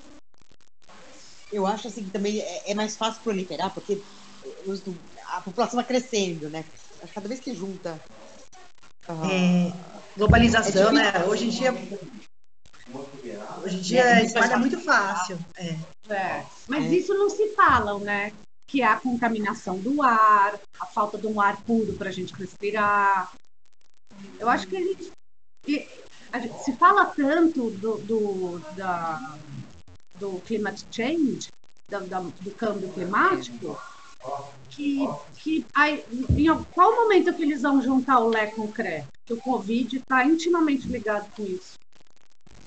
Eu 1.52 1.68
acho 1.68 1.88
assim 1.88 2.06
que 2.06 2.12
também 2.12 2.40
é, 2.40 2.72
é 2.72 2.74
mais 2.74 2.96
fácil 2.96 3.22
proliferar, 3.22 3.74
porque 3.74 4.02
os- 4.66 4.82
a 5.28 5.42
população 5.42 5.76
vai 5.78 5.86
crescendo, 5.86 6.50
né? 6.50 6.64
Cada 7.14 7.28
vez 7.28 7.40
que 7.40 7.54
junta. 7.54 8.00
ah, 9.08 9.28
É, 9.32 9.72
globalização, 10.18 10.90
É 10.90 10.94
né? 10.94 11.26
Hoje 11.26 11.46
em 11.46 11.50
dia. 11.50 11.72
Hoje 13.76 13.80
em 13.80 13.82
dia 13.82 14.02
É, 14.02 14.24
espalha 14.26 14.58
muito 14.58 14.80
fácil. 14.80 15.38
É. 15.58 15.76
É. 16.10 16.46
Mas 16.68 16.86
É. 16.86 16.96
isso 16.96 17.14
não 17.14 17.30
se 17.30 17.50
falam, 17.50 18.00
né? 18.00 18.32
Que 18.68 18.82
é 18.82 18.86
a 18.88 18.96
contaminação 19.00 19.78
do 19.78 20.02
ar, 20.02 20.60
a 20.80 20.86
falta 20.86 21.18
de 21.18 21.28
um 21.28 21.40
ar 21.40 21.62
puro 21.64 21.94
para 21.94 22.10
a 22.10 22.12
gente 22.12 22.34
respirar. 22.34 23.32
Eu 24.40 24.50
acho 24.50 24.68
que 24.68 24.78
a 24.78 24.82
gente, 24.82 25.12
a 26.32 26.40
gente- 26.40 26.64
se 26.64 26.74
fala 26.76 27.06
tanto 27.06 27.70
do, 27.72 27.98
do, 28.00 28.60
da, 28.76 29.38
do 30.20 30.40
climate 30.46 30.86
change, 30.92 31.48
da- 31.90 32.00
da- 32.00 32.20
do 32.20 32.52
câmbio 32.52 32.90
climático, 32.94 33.78
que, 34.72 35.08
que 35.38 35.66
aí, 35.74 36.04
em 36.12 36.48
qual 36.74 36.96
momento 36.96 37.34
que 37.34 37.44
eles 37.44 37.62
vão 37.62 37.82
juntar 37.82 38.20
o 38.20 38.30
Lé 38.30 38.48
com 38.48 38.64
o 38.64 38.72
CRE? 38.72 39.06
Que 39.26 39.34
o 39.34 39.38
Covid 39.42 39.98
está 39.98 40.26
intimamente 40.26 40.88
ligado 40.88 41.30
com 41.36 41.44
isso. 41.44 41.76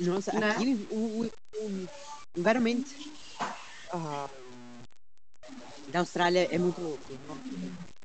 Nossa, 0.00 0.32
né? 0.32 0.50
aqui 0.52 0.87
o, 0.90 0.94
o, 0.94 1.30
o 1.61 1.88
environment 2.37 2.84
ah, 3.92 4.28
da 5.88 6.00
Austrália 6.00 6.48
é 6.50 6.58
muito 6.58 6.80
louco. 6.80 7.02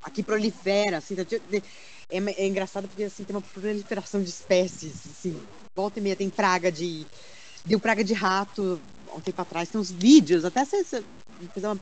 Aqui 0.02 0.22
prolifera, 0.22 0.98
assim, 0.98 1.14
tá- 1.14 1.22
é, 2.10 2.18
é 2.18 2.46
engraçado 2.46 2.88
porque 2.88 3.04
assim, 3.04 3.24
tem 3.24 3.34
uma 3.34 3.42
proliferação 3.42 4.22
de 4.22 4.28
espécies, 4.28 5.06
assim, 5.06 5.40
volta 5.76 5.98
e 5.98 6.02
meia 6.02 6.16
tem 6.16 6.28
praga 6.30 6.70
de. 6.70 7.06
Deu 7.64 7.80
praga 7.80 8.04
de 8.04 8.12
rato 8.12 8.80
há 9.10 9.16
um 9.16 9.20
tempo 9.20 9.40
atrás, 9.40 9.68
tem 9.70 9.80
uns 9.80 9.90
vídeos, 9.90 10.44
até 10.44 10.64
se 10.64 10.84
você 10.84 11.04
fizer 11.54 11.68
uma, 11.68 11.80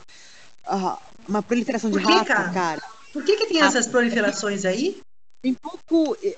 ah, 0.67 0.99
uma 1.29 1.43
proliferação 1.43 1.91
de 1.91 1.99
rato, 1.99 2.27
cara? 2.29 2.51
cara. 2.53 2.83
Por 3.13 3.25
que, 3.25 3.37
que 3.37 3.47
tem 3.47 3.61
essas 3.61 3.87
proliferações 3.87 4.65
aí? 4.65 5.01
Tem 5.43 5.55
pouco. 5.55 6.17
eh, 6.23 6.37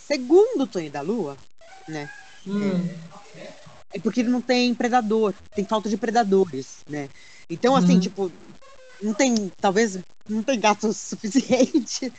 segundo 0.00 0.62
o 0.62 0.66
Tonho 0.66 0.90
da 0.90 1.00
Lua, 1.00 1.36
né? 1.88 2.08
Hum. 2.46 2.86
É 3.92 3.98
porque 4.00 4.22
não 4.22 4.40
tem 4.40 4.74
predador, 4.74 5.32
tem 5.54 5.64
falta 5.64 5.88
de 5.88 5.96
predadores, 5.96 6.84
né? 6.88 7.08
Então, 7.48 7.74
assim, 7.74 7.94
Uhum. 7.94 8.00
tipo, 8.00 8.32
não 9.00 9.14
tem, 9.14 9.50
talvez, 9.60 9.98
não 10.28 10.42
tem 10.42 10.58
gato 10.60 10.90
suficiente. 10.92 12.12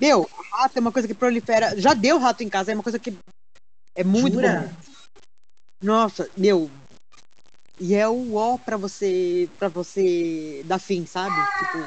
Meu, 0.00 0.28
rato 0.52 0.76
é 0.76 0.80
uma 0.80 0.92
coisa 0.92 1.08
que 1.08 1.14
prolifera. 1.14 1.78
Já 1.80 1.94
deu 1.94 2.18
rato 2.18 2.42
em 2.42 2.48
casa, 2.48 2.72
é 2.72 2.74
uma 2.74 2.82
coisa 2.82 2.98
que 2.98 3.12
é 3.96 4.04
muito 4.04 4.34
Jura? 4.34 4.76
Nossa, 5.82 6.28
meu. 6.36 6.70
E 7.80 7.94
é 7.94 8.06
o 8.06 8.34
ó 8.34 8.58
pra 8.58 8.76
você, 8.76 9.48
pra 9.58 9.68
você 9.68 10.62
dar 10.66 10.78
fim, 10.78 11.06
sabe? 11.06 11.32
Tipo, 11.58 11.78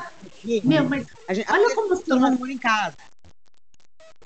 Meu, 0.68 0.90
mas 0.90 1.06
gente, 1.30 1.52
olha 1.52 1.76
como 1.76 2.04
todo 2.04 2.20
mundo 2.20 2.40
mora 2.40 2.52
em 2.52 2.58
casa. 2.58 2.98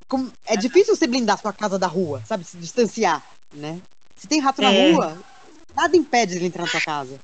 Como- 0.08 0.32
é 0.46 0.56
difícil 0.56 0.96
você 0.96 1.06
blindar 1.06 1.40
sua 1.40 1.52
casa 1.52 1.78
da 1.78 1.88
rua, 1.88 2.24
sabe? 2.26 2.44
Se 2.46 2.58
distanciar, 2.58 3.22
né? 3.54 3.82
Se 4.16 4.28
tem 4.28 4.40
rato 4.40 4.62
na 4.62 4.72
É. 4.72 4.92
rua, 4.92 5.18
nada 5.76 5.98
impede 5.98 6.36
ele 6.38 6.46
entrar 6.48 6.64
na 6.64 6.70
sua 6.70 6.82
casa. 6.82 7.20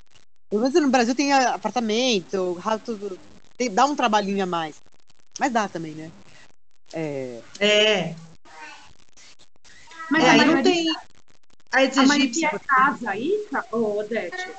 Pelo 0.50 0.62
menos 0.62 0.80
no 0.82 0.89
Brasil 0.89 1.15
tem 1.15 1.32
apartamento, 1.34 2.54
rato. 2.56 3.17
tem- 3.58 3.74
dá 3.74 3.86
um 3.86 3.96
trabalhinho 3.96 4.43
a 4.43 4.46
mais. 4.46 4.82
Mas 5.39 5.52
dá 5.52 5.67
também, 5.67 5.93
né? 5.93 6.12
É, 6.93 7.41
É. 7.60 8.15
Mas 10.12 10.24
É, 10.24 10.30
a 10.30 10.32
aí 10.34 10.46
não 10.46 10.62
tem. 10.62 10.89
A 11.72 11.78
aegypti. 11.78 12.06
maioria 12.06 12.48
é 12.54 12.60
casa 12.60 13.10
aí, 13.10 13.48
ô, 13.72 13.98
Odete? 14.00 14.52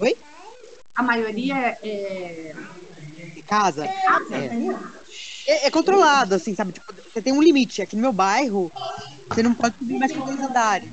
Oi? 0.00 0.16
A 0.96 1.02
maioria 1.04 1.78
é, 1.82 2.52
é 3.38 3.42
casa. 3.46 3.86
casa? 3.86 4.34
É. 4.36 5.03
É, 5.46 5.66
é 5.66 5.70
controlado, 5.70 6.34
assim, 6.34 6.54
sabe? 6.54 6.72
Tipo, 6.72 6.92
você 6.92 7.20
tem 7.20 7.32
um 7.32 7.42
limite. 7.42 7.82
Aqui 7.82 7.96
no 7.96 8.02
meu 8.02 8.12
bairro, 8.12 8.70
você 9.28 9.42
não 9.42 9.54
pode 9.54 9.76
subir 9.78 9.98
mais 9.98 10.12
que 10.12 10.20
três 10.20 10.40
andares. 10.40 10.90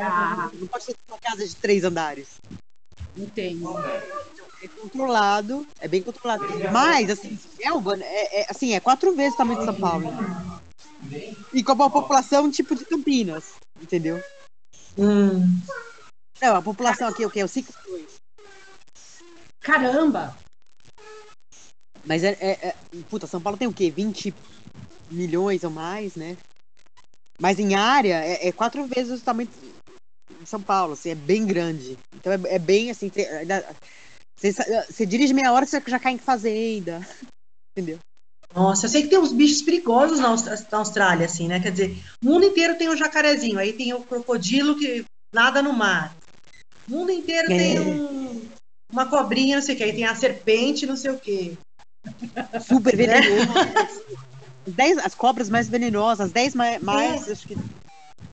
Ah, 0.00 0.50
Não 0.54 0.66
pode 0.66 0.84
ser 0.84 0.96
uma 1.08 1.18
casa 1.18 1.46
de 1.46 1.54
três 1.56 1.84
andares. 1.84 2.28
entendo. 3.16 3.74
É 4.60 4.66
controlado, 4.66 5.66
é 5.78 5.86
bem 5.86 6.02
controlado. 6.02 6.44
Mas, 6.72 7.10
assim, 7.10 7.38
Melbourne 7.58 8.02
é, 8.02 8.40
é, 8.40 8.46
assim, 8.50 8.74
é 8.74 8.80
quatro 8.80 9.14
vezes 9.14 9.34
o 9.34 9.36
tamanho 9.36 9.60
de 9.60 9.64
São 9.64 9.74
Paulo. 9.74 10.08
E 11.52 11.62
com 11.62 11.72
uma 11.74 11.88
população 11.88 12.50
tipo 12.50 12.74
de 12.74 12.84
Campinas, 12.84 13.52
entendeu? 13.80 14.20
Hum. 14.98 15.60
Não, 16.40 16.56
a 16.56 16.62
população 16.62 17.08
aqui 17.08 17.22
é 17.22 17.26
o 17.26 17.30
quê? 17.30 17.40
É 17.40 17.44
o 17.44 17.48
5 17.48 17.72
milhões. 17.86 18.14
Caramba! 19.60 20.36
Mas 22.08 22.24
é, 22.24 22.36
é, 22.40 22.68
é- 22.68 22.74
Puta, 23.10 23.26
São 23.26 23.40
Paulo 23.40 23.58
tem 23.58 23.68
o 23.68 23.72
quê? 23.72 23.90
20 23.90 24.34
milhões 25.10 25.62
ou 25.62 25.70
mais, 25.70 26.16
né? 26.16 26.38
Mas 27.38 27.58
em 27.58 27.74
área 27.74 28.24
é, 28.24 28.48
é 28.48 28.52
quatro 28.52 28.84
vezes 28.86 29.20
o 29.20 29.24
tamanho 29.24 29.48
de 30.40 30.48
São 30.48 30.60
Paulo, 30.60 30.94
assim, 30.94 31.10
é 31.10 31.14
bem 31.14 31.46
grande. 31.46 31.98
Então 32.14 32.32
é, 32.32 32.54
é 32.54 32.58
bem 32.58 32.90
assim. 32.90 33.10
Você, 33.10 34.52
você, 34.88 35.04
dirige 35.04 35.34
meia 35.34 35.52
hora, 35.52 35.66
você 35.66 35.82
já 35.86 35.98
cai 35.98 36.12
em 36.14 36.18
fazenda. 36.18 37.06
Entendeu? 37.76 37.98
Nossa, 38.54 38.86
eu 38.86 38.90
sei 38.90 39.02
que 39.02 39.08
tem 39.08 39.18
uns 39.18 39.32
bichos 39.32 39.60
perigosos 39.60 40.18
na, 40.18 40.34
Austrália, 40.78 41.26
assim, 41.26 41.46
né? 41.46 41.60
Quer 41.60 41.72
dizer, 41.72 41.96
o 42.22 42.26
mundo 42.26 42.46
inteiro 42.46 42.78
tem 42.78 42.88
o 42.88 42.96
jacarezinho, 42.96 43.58
aí 43.58 43.74
tem 43.74 43.92
o 43.92 44.02
crocodilo 44.02 44.78
que 44.78 45.04
nada 45.32 45.60
no 45.60 45.74
mar. 45.74 46.16
O 46.88 46.90
mundo 46.90 47.12
inteiro 47.12 47.48
tem 47.48 47.76
É. 47.76 47.80
um- 47.80 48.48
uma 48.90 49.04
cobrinha, 49.04 49.56
não 49.56 49.62
sei 49.62 49.74
o 49.74 49.78
que, 49.78 49.84
aí 49.84 49.92
tem 49.92 50.06
a 50.06 50.14
serpente, 50.14 50.86
não 50.86 50.96
sei 50.96 51.10
o 51.10 51.18
quê. 51.18 51.58
Super 52.60 52.96
venenoso. 52.96 53.48
As, 54.66 54.72
dez- 54.74 54.98
as 54.98 55.14
cobras 55.14 55.48
mais 55.48 55.68
venenosas, 55.68 56.26
as 56.26 56.32
10 56.32 56.54
mais, 56.54 56.82
mais 56.82 57.28
acho 57.28 57.46
que 57.46 57.56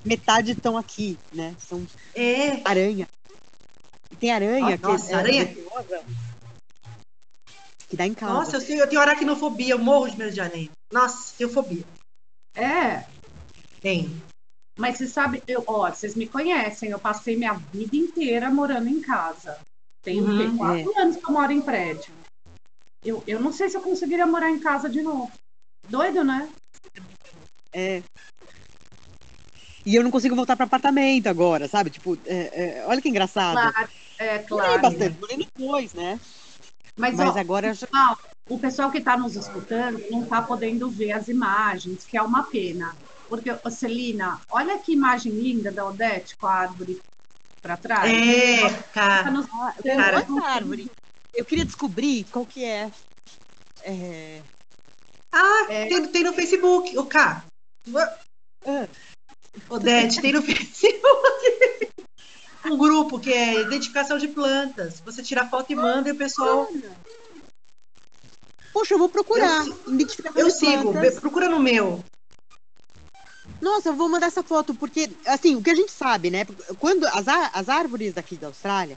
metade 0.03 0.51
estão 0.51 0.77
aqui, 0.77 1.17
né? 1.31 1.55
São 1.59 1.85
É, 2.15 2.61
aranha. 2.65 3.07
E 4.11 4.15
tem 4.15 4.31
aranha 4.31 4.77
que 4.77 4.83
Nossa, 4.85 5.11
é 5.11 5.15
aranha? 5.15 5.45
venenosa, 5.45 6.03
que 7.89 7.95
dá 7.97 8.05
em 8.05 8.13
casa. 8.13 8.33
nossa, 8.33 8.55
eu, 8.57 8.61
sei, 8.61 8.81
eu 8.81 8.87
tenho 8.87 9.01
aracnofobia, 9.01 9.73
eu 9.73 9.79
morro 9.79 10.09
de 10.09 10.17
medo 10.17 10.31
de 10.31 10.41
aranha. 10.41 10.69
Nossa, 10.91 11.33
tenho 11.37 11.49
fobia. 11.49 11.83
É, 12.55 13.03
Tem. 13.81 14.21
mas 14.77 14.97
você 14.97 15.07
sabe, 15.07 15.43
eu, 15.47 15.63
ó, 15.67 15.89
vocês 15.89 16.15
me 16.15 16.27
conhecem, 16.27 16.89
eu 16.89 16.99
passei 16.99 17.35
minha 17.35 17.53
vida 17.53 17.95
inteira 17.95 18.49
morando 18.49 18.87
em 18.87 19.01
casa. 19.01 19.59
Tem 20.03 20.21
Uhum, 20.21 20.57
quatro 20.57 20.99
anos 20.99 21.17
que 21.17 21.25
eu 21.25 21.33
moro 21.33 21.51
em 21.51 21.61
prédio. 21.61 22.13
Eu, 23.05 23.23
eu 23.27 23.39
não 23.39 23.51
sei 23.53 23.69
se 23.69 23.77
eu 23.77 23.81
conseguiria 23.81 24.25
morar 24.25 24.49
em 24.49 24.59
casa 24.59 24.89
de 24.89 25.01
novo. 25.01 25.31
Doido, 25.87 26.23
né? 26.23 26.49
É. 27.71 28.01
E 29.85 29.95
eu 29.95 30.03
não 30.03 30.09
consigo 30.09 30.35
voltar 30.35 30.55
para 30.55 30.65
apartamento 30.65 31.27
agora, 31.27 31.67
sabe? 31.67 31.91
Tipo, 31.91 32.17
é, 32.25 32.79
é, 32.79 32.85
olha 32.87 32.99
que 33.01 33.07
engraçado. 33.09 33.53
Claro, 33.71 33.89
é 34.17 34.37
Morei 34.39 34.45
claro. 34.47 34.81
bastante, 34.81 35.19
morei 35.19 35.37
no 35.37 35.45
dois, 35.55 35.93
né? 35.93 36.19
Mas, 36.97 37.15
Mas 37.15 37.35
ó, 37.35 37.39
agora 37.39 37.67
eu 37.67 37.73
já- 37.75 37.85
pessoal, 37.85 38.17
o 38.49 38.57
pessoal 38.59 38.91
que 38.91 38.97
está 38.97 39.15
nos 39.15 39.35
escutando 39.35 40.01
não 40.09 40.23
está 40.23 40.41
podendo 40.41 40.89
ver 40.89 41.11
as 41.11 41.27
imagens, 41.27 42.03
que 42.05 42.17
é 42.17 42.21
uma 42.21 42.43
pena. 42.43 42.95
Porque, 43.29 43.49
Celina, 43.69 44.41
olha 44.49 44.79
que 44.79 44.93
imagem 44.93 45.31
linda 45.33 45.71
da 45.71 45.85
Odete 45.85 46.35
com 46.37 46.47
a 46.47 46.53
árvore 46.53 46.99
para 47.61 47.77
trás. 47.77 48.11
É, 48.11 48.69
Tá 48.69 48.83
cara. 48.93 49.31
nos- 49.31 49.47
Tem 49.83 49.97
Cara. 49.97 50.25
outra 50.27 50.49
árvore. 50.49 50.89
Eu 51.35 51.45
queria 51.45 51.65
descobrir 51.65 52.25
qual 52.31 52.45
que 52.45 52.63
é. 52.63 52.91
É, 53.83 54.41
Ah, 55.31 55.65
É. 55.69 55.85
tem, 55.87 56.07
tem 56.07 56.23
no 56.23 56.33
Facebook. 56.33 56.97
O 56.97 57.05
K. 57.05 57.43
Ah. 58.65 58.87
Odete, 59.69 60.21
tem 60.21 60.31
no 60.33 60.41
Facebook. 60.43 61.89
Um 62.65 62.77
grupo 62.77 63.19
que 63.19 63.31
é 63.31 63.61
identificação 63.61 64.17
de 64.17 64.27
plantas. 64.27 64.99
Você 65.01 65.21
tira 65.21 65.47
foto 65.47 65.71
e 65.71 65.75
manda 65.75 66.09
e 66.09 66.13
o 66.13 66.15
pessoal. 66.15 66.67
Poxa, 68.73 68.93
eu 68.93 68.97
vou 68.99 69.09
procurar. 69.09 69.65
Eu 69.67 69.93
Identificação 69.93 70.41
Eu 70.41 70.47
de 70.47 70.53
sigo, 70.53 70.91
plantas. 70.93 71.19
procura 71.19 71.47
no 71.47 71.59
meu. 71.59 72.03
Nossa, 73.61 73.89
eu 73.89 73.93
vou 73.95 74.09
mandar 74.09 74.27
essa 74.27 74.43
foto, 74.43 74.73
porque, 74.75 75.09
assim, 75.25 75.55
o 75.55 75.61
que 75.63 75.69
a 75.69 75.75
gente 75.75 75.91
sabe, 75.91 76.29
né? 76.29 76.45
Quando 76.79 77.05
as, 77.05 77.25
as 77.53 77.69
árvores 77.69 78.13
daqui 78.13 78.35
da 78.35 78.47
Austrália, 78.47 78.95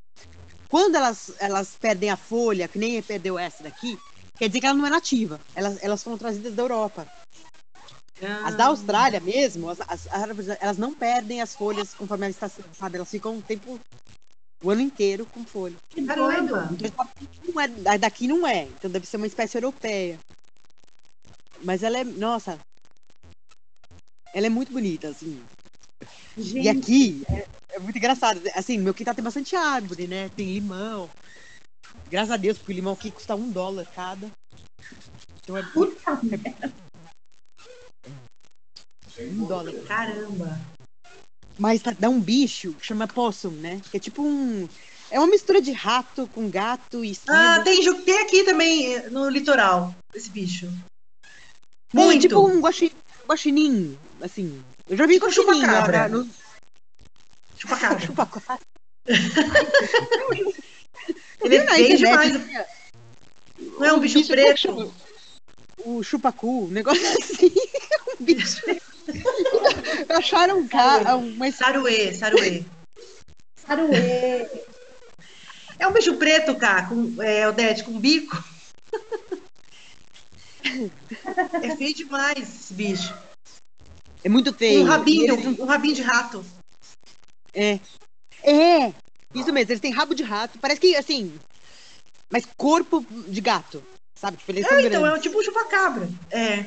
quando 0.69 0.97
elas, 0.97 1.33
elas 1.39 1.77
perdem 1.81 2.11
a 2.11 2.17
folha, 2.17 2.69
que 2.69 2.79
nem 2.79 3.03
perdeu 3.03 3.39
essa 3.39 3.63
daqui, 3.63 3.99
quer 4.39 4.49
dizer 4.49 4.61
que 4.61 4.67
ela 4.67 4.77
não 4.77 4.87
é 4.87 4.91
nativa. 4.91 5.41
Elas, 5.55 5.83
elas 5.83 6.03
foram 6.03 6.19
trazidas 6.19 6.55
da 6.55 6.63
Europa. 6.63 7.07
As 8.45 8.55
da 8.57 8.67
Austrália 8.67 9.21
mesmo, 9.21 9.71
as, 9.71 9.81
as 9.87 10.07
árvores, 10.09 10.49
elas 10.61 10.77
não 10.77 10.93
perdem 10.93 11.41
as 11.41 11.55
folhas 11.55 11.95
conforme 11.95 12.27
a 12.27 12.31
estação, 12.31 12.65
sabe? 12.77 12.97
Elas 12.97 13.11
ficam 13.11 13.37
um 13.37 13.41
tempo, 13.41 13.79
o 14.63 14.71
ano 14.71 14.81
inteiro 14.81 15.25
com 15.27 15.45
folha. 15.45 15.77
Que 15.89 16.01
doido. 16.01 16.69
Então, 16.73 17.09
não 17.47 17.61
é, 17.61 17.71
a 17.87 17.97
daqui 17.97 18.27
não 18.27 18.47
é, 18.47 18.65
então 18.65 18.91
deve 18.91 19.07
ser 19.07 19.19
uma 19.19 19.27
espécie 19.27 19.57
europeia. 19.57 20.19
Mas 21.63 21.85
ela 21.85 21.99
é, 21.99 22.05
nossa, 22.05 22.59
ela 24.35 24.47
é 24.47 24.51
muito 24.51 24.73
bonita, 24.73 25.09
assim. 25.09 25.43
Gente, 26.37 26.65
E 26.65 26.69
aqui 26.69 27.23
é, 27.29 27.47
é 27.71 27.79
muito 27.79 27.97
engraçado. 27.97 28.41
Assim, 28.55 28.79
meu 28.79 28.95
quintal 28.95 29.15
tem 29.15 29.25
bastante 29.25 29.57
árvore, 29.57 30.07
né? 30.07 30.29
Tem 30.31 30.53
limão. 30.53 31.11
Graças 32.11 32.31
a 32.31 32.37
Deus, 32.37 32.59
porque 32.59 32.73
o 32.73 32.75
limão 32.75 32.93
aqui 32.93 33.11
custa 33.11 33.35
um 33.35 33.51
dólar 33.51 33.87
cada. 33.95 34.31
Então 35.43 35.57
é 35.57 35.63
puta 35.63 36.19
merda. 36.23 36.73
um 39.21 39.47
dólar. 39.47 39.73
Caramba. 39.87 40.61
Mas 41.59 41.83
tá- 41.83 41.97
dá 41.99 42.09
um 42.09 42.21
bicho 42.21 42.73
que 42.75 42.87
chama 42.87 43.09
possum, 43.09 43.51
né? 43.51 43.81
Que 43.91 43.97
é 43.97 44.01
tipo 44.01 44.23
um. 44.23 44.69
É 45.11 45.19
uma 45.19 45.27
mistura 45.27 45.61
de 45.61 45.73
rato 45.73 46.29
com 46.29 46.49
gato 46.49 47.05
e. 47.05 47.19
Ah, 47.27 47.61
tem, 47.61 47.83
tem 48.05 48.19
aqui 48.21 48.45
também 48.45 48.95
eh, 48.95 49.11
no 49.11 49.29
litoral, 49.29 49.95
esse 50.15 50.31
bicho. 50.31 50.71
Muito. 51.93 52.23
tipo 52.23 52.47
um 52.47 52.61
guaxi, 52.61 52.93
guaxinim, 53.27 53.99
assim. 54.21 54.63
Eu 54.89 54.97
já 54.97 55.07
vi 55.07 55.19
lá 55.19 55.31
chupacabra. 55.31 56.09
no 56.09 56.29
Chupacabra. 57.59 58.01
chupacabra. 58.07 58.59
Ele 61.41 61.57
é 61.57 61.67
feio 61.67 61.95
internet, 61.95 61.97
demais. 61.99 62.47
né? 62.47 62.67
Não 63.59 63.85
é 63.85 63.93
um 63.93 64.01
bicho 64.01 64.19
é 64.19 64.23
que 64.23 64.29
preto. 64.29 64.59
chama? 64.59 64.91
O 65.85 66.03
chupacu, 66.03 66.65
um 66.65 66.69
negócio 66.69 67.07
assim. 67.19 67.53
um 68.21 68.25
bicho. 68.25 68.63
Acharam 70.09 70.59
um 70.59 70.69
cara, 70.69 71.17
uma 71.17 71.51
Saruê, 71.53 72.13
saruê. 72.13 72.65
Saruê. 73.67 74.49
É 75.79 75.87
um 75.87 75.93
bicho 75.93 76.17
preto, 76.17 76.57
cá, 76.57 76.89
com, 76.89 77.23
é, 77.23 77.49
Odete, 77.49 77.85
com 77.85 77.99
bico. 77.99 78.43
É 81.63 81.77
feio 81.77 81.95
demais 81.95 82.39
esse 82.39 82.75
bicho. 82.75 83.15
É 84.29 84.31
muito 84.31 84.53
feio. 84.53 84.83
Um 84.83 84.85
rabinho, 84.85 85.33
eles- 85.33 85.59
um 85.59 85.65
rabinho 85.65 85.95
de 85.95 86.03
rato. 86.03 86.45
É. 87.55 87.81
É! 88.43 88.93
Isso 89.35 89.51
mesmo, 89.51 89.59
eles 89.73 89.81
têm 89.81 89.91
rabo 89.91 90.15
de 90.15 90.23
rato. 90.23 90.59
Parece 90.59 90.79
que, 90.79 90.95
assim. 90.97 91.35
Mas 92.31 92.45
corpo 92.59 93.03
de 93.27 93.41
gato. 93.41 93.83
Sabe? 94.15 94.37
Tipo, 94.37 94.53
eles 94.53 94.67
são 94.69 94.77
É, 94.77 94.83
então, 94.83 95.01
é 95.01 95.09
grandes. 95.09 95.19
um 95.19 95.23
tipo 95.23 95.41
um 95.41 95.43
chupacabra. 95.43 96.11
É. 96.31 96.67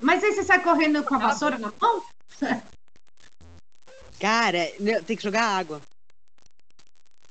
Mas 0.00 0.24
aí 0.24 0.32
você 0.32 0.42
sai 0.44 0.62
correndo 0.62 1.02
com 1.04 1.14
a 1.14 1.18
vassoura 1.18 1.58
na 1.58 1.70
mão? 1.78 2.02
Cara, 4.18 4.72
né, 4.80 5.02
tem 5.02 5.14
que 5.14 5.22
jogar 5.22 5.44
água. 5.44 5.82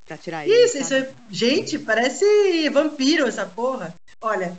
Pra 0.06 0.18
tirar 0.20 0.48
ele. 0.48 0.56
Isso, 0.66 0.78
isso 0.78 0.94
é... 0.94 1.12
Gente, 1.32 1.80
parece 1.80 2.70
vampiro 2.70 3.26
essa 3.28 3.46
porra. 3.48 3.96
Olha, 4.22 4.56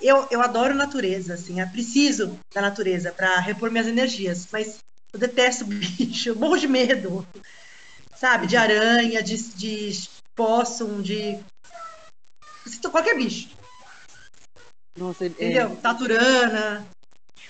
eu, 0.00 0.26
eu 0.30 0.40
adoro 0.40 0.74
natureza, 0.74 1.34
assim, 1.34 1.60
eu 1.60 1.68
preciso 1.68 2.38
da 2.54 2.60
natureza 2.60 3.12
pra 3.12 3.38
repor 3.38 3.70
minhas 3.70 3.86
energias, 3.86 4.46
mas 4.52 4.78
eu 5.12 5.18
detesto 5.18 5.64
bicho, 5.66 6.30
eu 6.30 6.36
morro 6.36 6.56
de 6.56 6.68
medo. 6.68 7.26
Sabe? 8.16 8.46
De 8.46 8.56
aranha, 8.56 9.22
de, 9.22 9.36
de 9.54 10.08
possum, 10.34 11.00
de. 11.00 11.38
Qualquer 12.90 13.16
bicho, 13.16 13.48
Nossa, 14.98 15.24
é- 15.24 15.28
entendeu? 15.28 15.74
Taturana. 15.76 16.86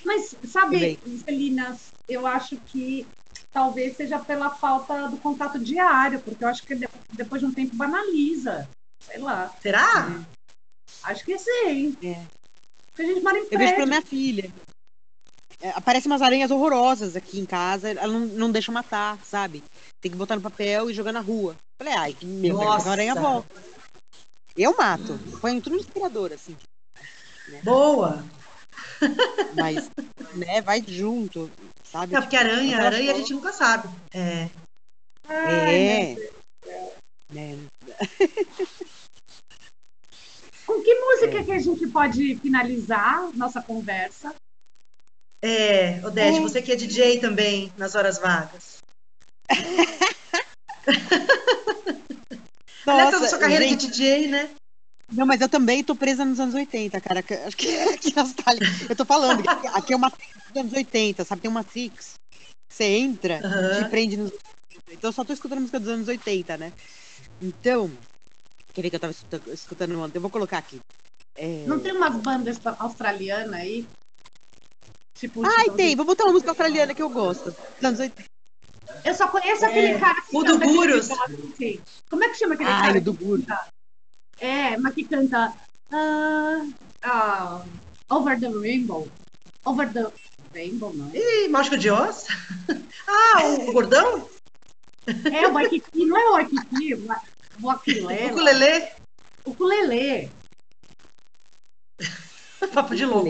Mas, 0.04 0.34
sabe. 0.44 0.98
Celina, 1.24 1.76
eu 2.08 2.26
acho 2.26 2.56
que 2.56 3.06
talvez 3.52 3.96
seja 3.96 4.18
pela 4.18 4.50
falta 4.50 5.08
do 5.08 5.16
contato 5.16 5.58
diário, 5.58 6.20
porque 6.20 6.44
eu 6.44 6.48
acho 6.48 6.62
que 6.62 6.74
de- 6.74 6.88
depois 7.10 7.40
de 7.40 7.46
um 7.46 7.52
tempo 7.52 7.74
banaliza. 7.74 8.68
Sei 9.00 9.18
lá. 9.18 9.52
Será? 9.60 10.24
Acho 11.02 11.24
que 11.24 11.36
sim. 11.38 11.96
É. 12.02 12.39
Porque 12.90 13.02
a 13.02 13.06
gente 13.06 13.22
mora 13.22 13.38
em 13.38 13.42
Eu 13.42 13.58
vejo 13.58 13.58
pra 13.58 13.66
prédio. 13.68 13.86
minha 13.88 14.02
filha. 14.02 14.52
É, 15.62 15.70
aparecem 15.70 16.10
umas 16.10 16.22
aranhas 16.22 16.50
horrorosas 16.50 17.16
aqui 17.16 17.38
em 17.38 17.44
casa, 17.44 17.90
ela 17.90 18.06
não, 18.12 18.20
não 18.20 18.50
deixa 18.50 18.72
matar, 18.72 19.18
sabe? 19.24 19.62
Tem 20.00 20.10
que 20.10 20.16
botar 20.16 20.34
no 20.36 20.40
papel 20.42 20.88
e 20.90 20.94
jogar 20.94 21.12
na 21.12 21.20
rua. 21.20 21.54
Falei, 21.76 21.92
ai, 21.94 22.14
que 22.14 22.24
meu, 22.24 22.56
Nossa. 22.56 22.88
a 22.88 22.92
aranha 22.92 23.14
volta. 23.14 23.54
Eu 24.56 24.74
mato. 24.76 25.18
Põe 25.40 25.60
tudo 25.60 25.74
no 25.74 25.80
inspirador, 25.80 26.32
assim. 26.32 26.56
Boa. 27.62 28.24
Mas, 29.54 29.90
né, 30.34 30.60
vai 30.62 30.82
junto, 30.86 31.50
sabe? 31.84 32.14
É 32.14 32.20
porque 32.20 32.36
aranha, 32.36 32.76
Aquela 32.76 32.86
aranha 32.88 33.12
a 33.12 33.16
gente 33.16 33.32
nunca 33.34 33.52
sabe. 33.52 33.88
É. 34.12 34.48
É. 35.28 36.30
Né? 37.30 37.58
Com 40.70 40.80
que 40.84 40.94
música 40.94 41.42
que 41.42 41.50
a 41.50 41.58
gente 41.58 41.84
pode 41.88 42.36
finalizar 42.36 43.28
nossa 43.36 43.60
conversa? 43.60 44.32
É, 45.42 46.00
Odete, 46.06 46.38
você 46.38 46.62
que 46.62 46.70
é 46.70 46.76
DJ 46.76 47.18
também 47.18 47.72
nas 47.76 47.96
horas 47.96 48.18
vagas. 48.18 48.76
Aliás, 52.86 53.14
a 53.14 53.28
sua 53.28 53.38
carreira 53.40 53.66
gente, 53.66 53.88
de 53.88 53.90
DJ, 53.90 54.28
né? 54.28 54.48
Não, 55.12 55.26
mas 55.26 55.40
eu 55.40 55.48
também 55.48 55.82
tô 55.82 55.96
presa 55.96 56.24
nos 56.24 56.38
anos 56.38 56.54
80, 56.54 57.00
cara. 57.00 57.20
que- 57.20 57.34
Acho 57.34 57.56
que 57.56 57.76
aqui 57.76 58.14
na 58.14 58.22
Austrália. 58.22 58.62
Eu 58.88 58.94
tô 58.94 59.04
falando, 59.04 59.42
que 59.42 59.48
aqui 59.48 59.92
é 59.92 59.96
uma 59.96 60.08
dos 60.08 60.56
anos 60.56 60.72
80, 60.72 61.24
sabe? 61.24 61.42
Tem 61.42 61.50
uma 61.50 61.64
Matrix. 61.64 62.14
Você 62.72 62.84
entra, 62.84 63.40
Aham. 63.44 63.82
te 63.82 63.90
prende 63.90 64.16
nos. 64.16 64.30
Então 64.88 65.08
eu 65.08 65.12
só 65.12 65.24
tô 65.24 65.32
escutando 65.32 65.62
música 65.62 65.80
dos 65.80 65.88
anos 65.88 66.06
80, 66.06 66.56
né? 66.56 66.72
Então. 67.42 67.90
Quer 68.72 68.82
ver 68.82 68.90
que 68.90 68.96
eu 68.96 69.00
tava 69.00 69.10
escutando, 69.12 69.52
escutando 69.52 70.00
ontem? 70.00 70.18
Eu 70.18 70.22
vou 70.22 70.30
colocar 70.30 70.58
aqui. 70.58 70.80
É... 71.36 71.64
Não 71.66 71.78
tem 71.80 71.92
umas 71.92 72.16
bandas 72.16 72.58
australianas 72.78 73.54
aí? 73.54 73.86
Tipo, 75.14 75.44
Ai, 75.44 75.64
tipo, 75.64 75.76
tem. 75.76 75.96
Vou 75.96 76.06
botar 76.06 76.24
uma 76.24 76.32
música 76.32 76.50
australiana 76.50 76.94
que 76.94 77.02
eu 77.02 77.10
gosto. 77.10 77.54
Anos 77.82 78.00
80. 78.00 78.24
Eu 79.04 79.14
só 79.14 79.28
conheço 79.28 79.64
aquele 79.64 79.88
É, 79.88 79.98
cara 79.98 80.20
que 80.22 80.36
o 80.36 80.42
do 80.42 80.56
aquele 80.56 80.72
Gurus. 80.72 81.10
assim. 81.10 81.80
Como 82.08 82.24
é 82.24 82.28
que 82.28 82.34
chama 82.36 82.54
aquele 82.54 82.70
Ai, 82.70 82.86
cara? 82.88 82.98
o 82.98 83.00
do 83.02 83.12
Gurus. 83.12 83.44
É, 84.38 84.76
mas 84.78 84.94
que 84.94 85.04
canta 85.04 85.52
ah, 85.92 86.66
ah, 87.02 87.64
Over 88.08 88.38
the 88.40 88.48
Rainbow. 88.48 89.08
Over 89.64 89.92
the 89.92 90.06
Rainbow, 90.54 90.92
não. 90.94 91.10
Ih, 91.14 91.48
Mágico 91.48 91.76
de 91.76 91.90
Oz? 91.90 92.26
Ah, 93.12 93.42
o 93.44 93.72
gordão? 93.72 94.28
É 95.32 95.48
o 95.48 95.52
Waikiki, 95.52 96.04
não 96.06 96.16
é 96.16 96.28
o 96.28 96.32
Waikiki, 96.34 96.94
o 97.62 97.66
Wakilela. 97.66 98.30
ukulele? 98.32 98.88
O 99.44 99.50
ukulele. 99.50 100.30
Papo 102.74 102.94
de 102.94 103.04
louco. 103.06 103.28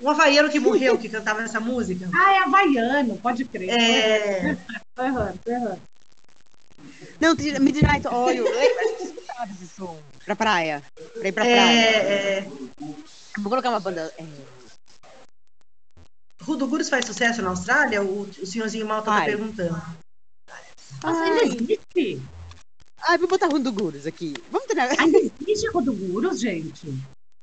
Um 0.00 0.08
havaiano 0.08 0.48
que 0.50 0.58
morreu, 0.58 0.96
que 0.98 1.08
cantava 1.08 1.42
essa 1.42 1.60
música. 1.60 2.08
Ah, 2.14 2.32
é 2.32 2.38
havaiano, 2.38 3.18
pode 3.18 3.44
crer. 3.44 3.68
É. 3.70 4.56
Tô 4.94 5.02
errando, 5.02 5.38
tô 5.44 5.50
errando. 5.50 5.82
Não, 7.20 7.34
Midnight 7.60 8.06
Oil. 8.08 8.44
Lembra? 8.44 8.80
A 8.80 8.86
gente 8.86 9.24
suave 9.24 9.52
esse 9.52 9.68
som. 9.68 10.00
Pra 10.24 10.34
praia. 10.34 10.82
Pra 11.18 11.28
ir 11.28 11.32
pra 11.32 11.44
praia. 11.44 11.58
É, 11.58 12.38
é, 12.38 12.42
Vou 13.38 13.50
colocar 13.50 13.68
uma 13.68 13.80
banda. 13.80 14.12
é, 14.18 14.24
Rudo 16.42 16.66
Gurus 16.66 16.88
faz 16.88 17.04
sucesso 17.04 17.42
na 17.42 17.50
Austrália? 17.50 18.02
O, 18.02 18.22
o 18.22 18.46
senhorzinho 18.46 18.86
Malta 18.86 19.10
tá 19.10 19.24
perguntando. 19.24 19.82
Nossa, 21.02 21.22
ainda 21.22 21.40
Ai. 21.42 21.48
existe? 21.48 22.22
Ai, 23.08 23.18
vou 23.18 23.28
botar 23.28 23.48
Rundo 23.48 23.72
Gurus 23.72 24.06
aqui. 24.06 24.34
Vamos 24.50 24.66
treinar. 24.66 24.94
Ainda 25.00 25.18
existe 25.18 25.68
Rodogurus, 25.70 26.40
gente? 26.40 26.86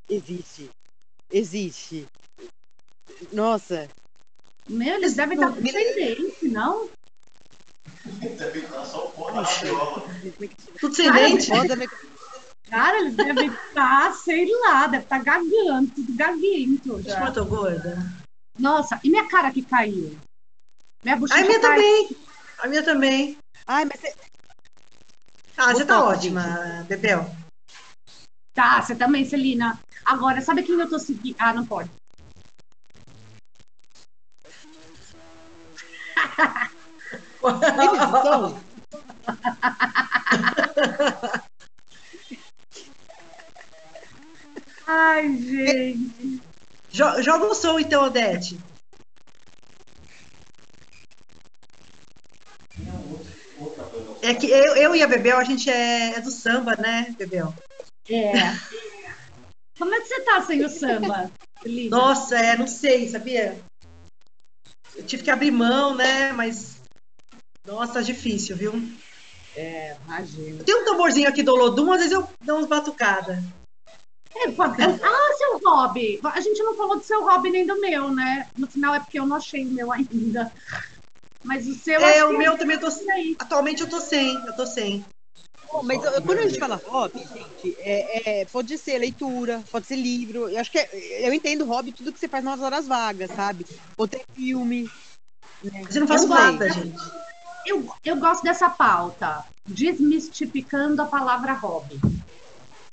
Existe. 0.10 0.70
Existe. 1.32 2.08
Nossa. 3.32 3.90
Meu, 4.70 4.96
eles 4.96 5.14
devem 5.16 5.36
estar 5.36 5.52
com 5.52 5.62
tendência, 5.62 6.50
não? 6.50 6.90
Tudo 10.80 10.96
sem 10.96 11.12
dente? 11.12 11.50
Cara, 12.70 13.00
eles 13.00 13.16
devem 13.16 13.48
estar, 13.48 14.14
sei 14.14 14.46
lá, 14.60 14.88
deve 14.88 15.04
estar 15.04 15.24
gagando, 15.24 15.90
tudo 15.96 16.14
gaguento 16.16 17.02
já. 17.02 17.28
eu 17.28 17.34
tô 17.34 17.46
gorda? 17.46 17.98
Nossa, 18.60 19.00
e 19.04 19.10
minha 19.10 19.28
cara 19.28 19.52
que 19.52 19.62
caiu? 19.62 20.18
Minha 21.04 21.16
bochecha 21.16 21.42
A 21.42 21.46
minha 21.48 21.60
caiu. 21.60 21.72
também. 21.72 22.10
A 22.58 22.68
minha 22.68 22.84
também. 22.84 23.38
Ai, 23.66 23.86
mas 23.86 24.00
você... 24.02 24.14
Ah, 25.58 25.74
você 25.74 25.86
tá 25.86 26.04
ótima, 26.04 26.86
Bebel. 26.88 27.26
Tá, 28.54 28.82
você 28.82 28.96
também, 28.96 29.26
Celina. 29.26 29.80
Agora, 30.06 30.42
sabe 30.42 30.64
quem 30.64 30.80
eu 30.80 30.90
tô 30.90 31.00
seguindo? 31.00 31.36
Ah, 31.40 31.54
não 31.54 31.66
pode. 31.66 31.90
Ai, 44.88 45.38
gente. 45.38 46.42
Jo- 46.92 47.22
Joga 47.22 47.46
o 47.48 47.54
som 47.56 47.80
então, 47.80 48.06
Odete. 48.06 48.60
É 54.28 54.34
que 54.34 54.48
eu, 54.50 54.76
eu 54.76 54.96
e 54.96 55.02
a 55.02 55.08
Bebel, 55.08 55.38
a 55.38 55.44
gente 55.46 55.70
é, 55.70 56.16
é 56.16 56.22
do 56.22 56.32
samba, 56.32 56.76
né, 56.76 57.16
Bebel? 57.18 57.54
É. 58.10 58.32
Como 59.78 59.94
é 59.96 60.02
que 60.02 60.08
você 60.08 60.22
tá 60.22 60.42
sem 60.42 60.66
o 60.66 60.70
samba? 60.70 61.32
Nossa, 61.90 62.36
é, 62.38 62.58
não 62.58 62.68
sei, 62.68 63.08
sabia? 63.08 63.58
Eu 64.96 65.04
tive 65.06 65.24
que 65.24 65.32
abrir 65.32 65.52
mão, 65.52 65.96
né? 65.96 66.34
Mas. 66.34 66.82
Nossa, 67.66 68.04
difícil, 68.04 68.58
viu? 68.58 68.74
Imagina. 70.06 70.64
Tem 70.64 70.76
um 70.76 70.86
tamborzinho 70.86 71.30
aqui 71.30 71.42
do 71.42 71.54
Olodum, 71.54 71.92
às 71.92 72.00
vezes 72.00 72.12
eu 72.14 72.28
dou 72.42 72.60
uns 72.60 72.66
batucada. 72.68 73.42
É, 74.36 74.52
pode- 74.52 74.82
Ah, 74.82 75.34
seu 75.38 75.58
hobby. 75.60 76.20
A 76.24 76.40
gente 76.42 76.62
não 76.62 76.76
falou 76.76 76.98
do 76.98 77.04
seu 77.04 77.24
hobby 77.24 77.50
nem 77.50 77.66
do 77.66 77.80
meu, 77.80 78.10
né? 78.12 78.50
No 78.58 78.68
final 78.68 78.94
é 78.94 79.00
porque 79.00 79.20
eu 79.20 79.26
não 79.26 79.38
achei 79.38 79.66
o 79.66 79.70
meu 79.70 79.92
ainda. 79.92 80.52
Mas 81.48 81.66
o 81.66 81.74
seu 81.74 82.02
É, 82.02 82.26
o 82.26 82.38
meu 82.38 82.58
também 82.58 82.76
eu 82.76 82.82
tô. 82.82 82.90
isso 82.90 83.10
aí. 83.10 83.36
Atualmente 83.40 83.82
eu 83.82 83.90
tô 83.90 84.02
sem, 84.02 84.36
eu 84.46 84.54
tô 84.54 84.66
sem. 84.66 85.04
Bom, 85.72 85.82
mas 85.82 86.04
eu- 86.04 86.22
quando 86.22 86.40
a 86.40 86.48
gente 86.48 86.60
fala 86.60 86.82
hobby, 86.86 87.20
gente, 87.20 87.76
é, 87.80 88.42
é, 88.42 88.46
pode 88.46 88.78
ser 88.78 88.98
leitura, 88.98 89.64
pode 89.72 89.88
ser 89.88 89.96
livro. 89.96 90.50
Eu 90.50 90.60
acho 90.60 90.70
que 90.70 90.78
é- 90.78 91.28
eu 91.28 91.34
entendo 91.34 91.66
hobby 91.66 91.94
tudo 91.94 92.12
que 92.12 92.20
você 92.20 92.28
faz 92.28 92.44
nas 92.44 92.60
horas 92.60 92.86
vagas, 92.86 93.32
sabe? 93.32 93.66
Ou 93.98 94.08
ter 94.08 94.26
filme. 94.36 94.92
Mas 95.64 95.96
eu 95.96 96.06
não 96.06 96.14
Eu 96.14 96.20
sei. 96.20 96.28
nada, 96.28 96.70
gente. 96.70 97.00
Eu, 97.66 97.90
eu 98.04 98.16
gosto 98.18 98.44
dessa 98.44 98.70
pauta. 98.70 99.46
Desmistificando 99.66 101.02
a 101.02 101.06
palavra 101.06 101.54
hobby. 101.54 102.00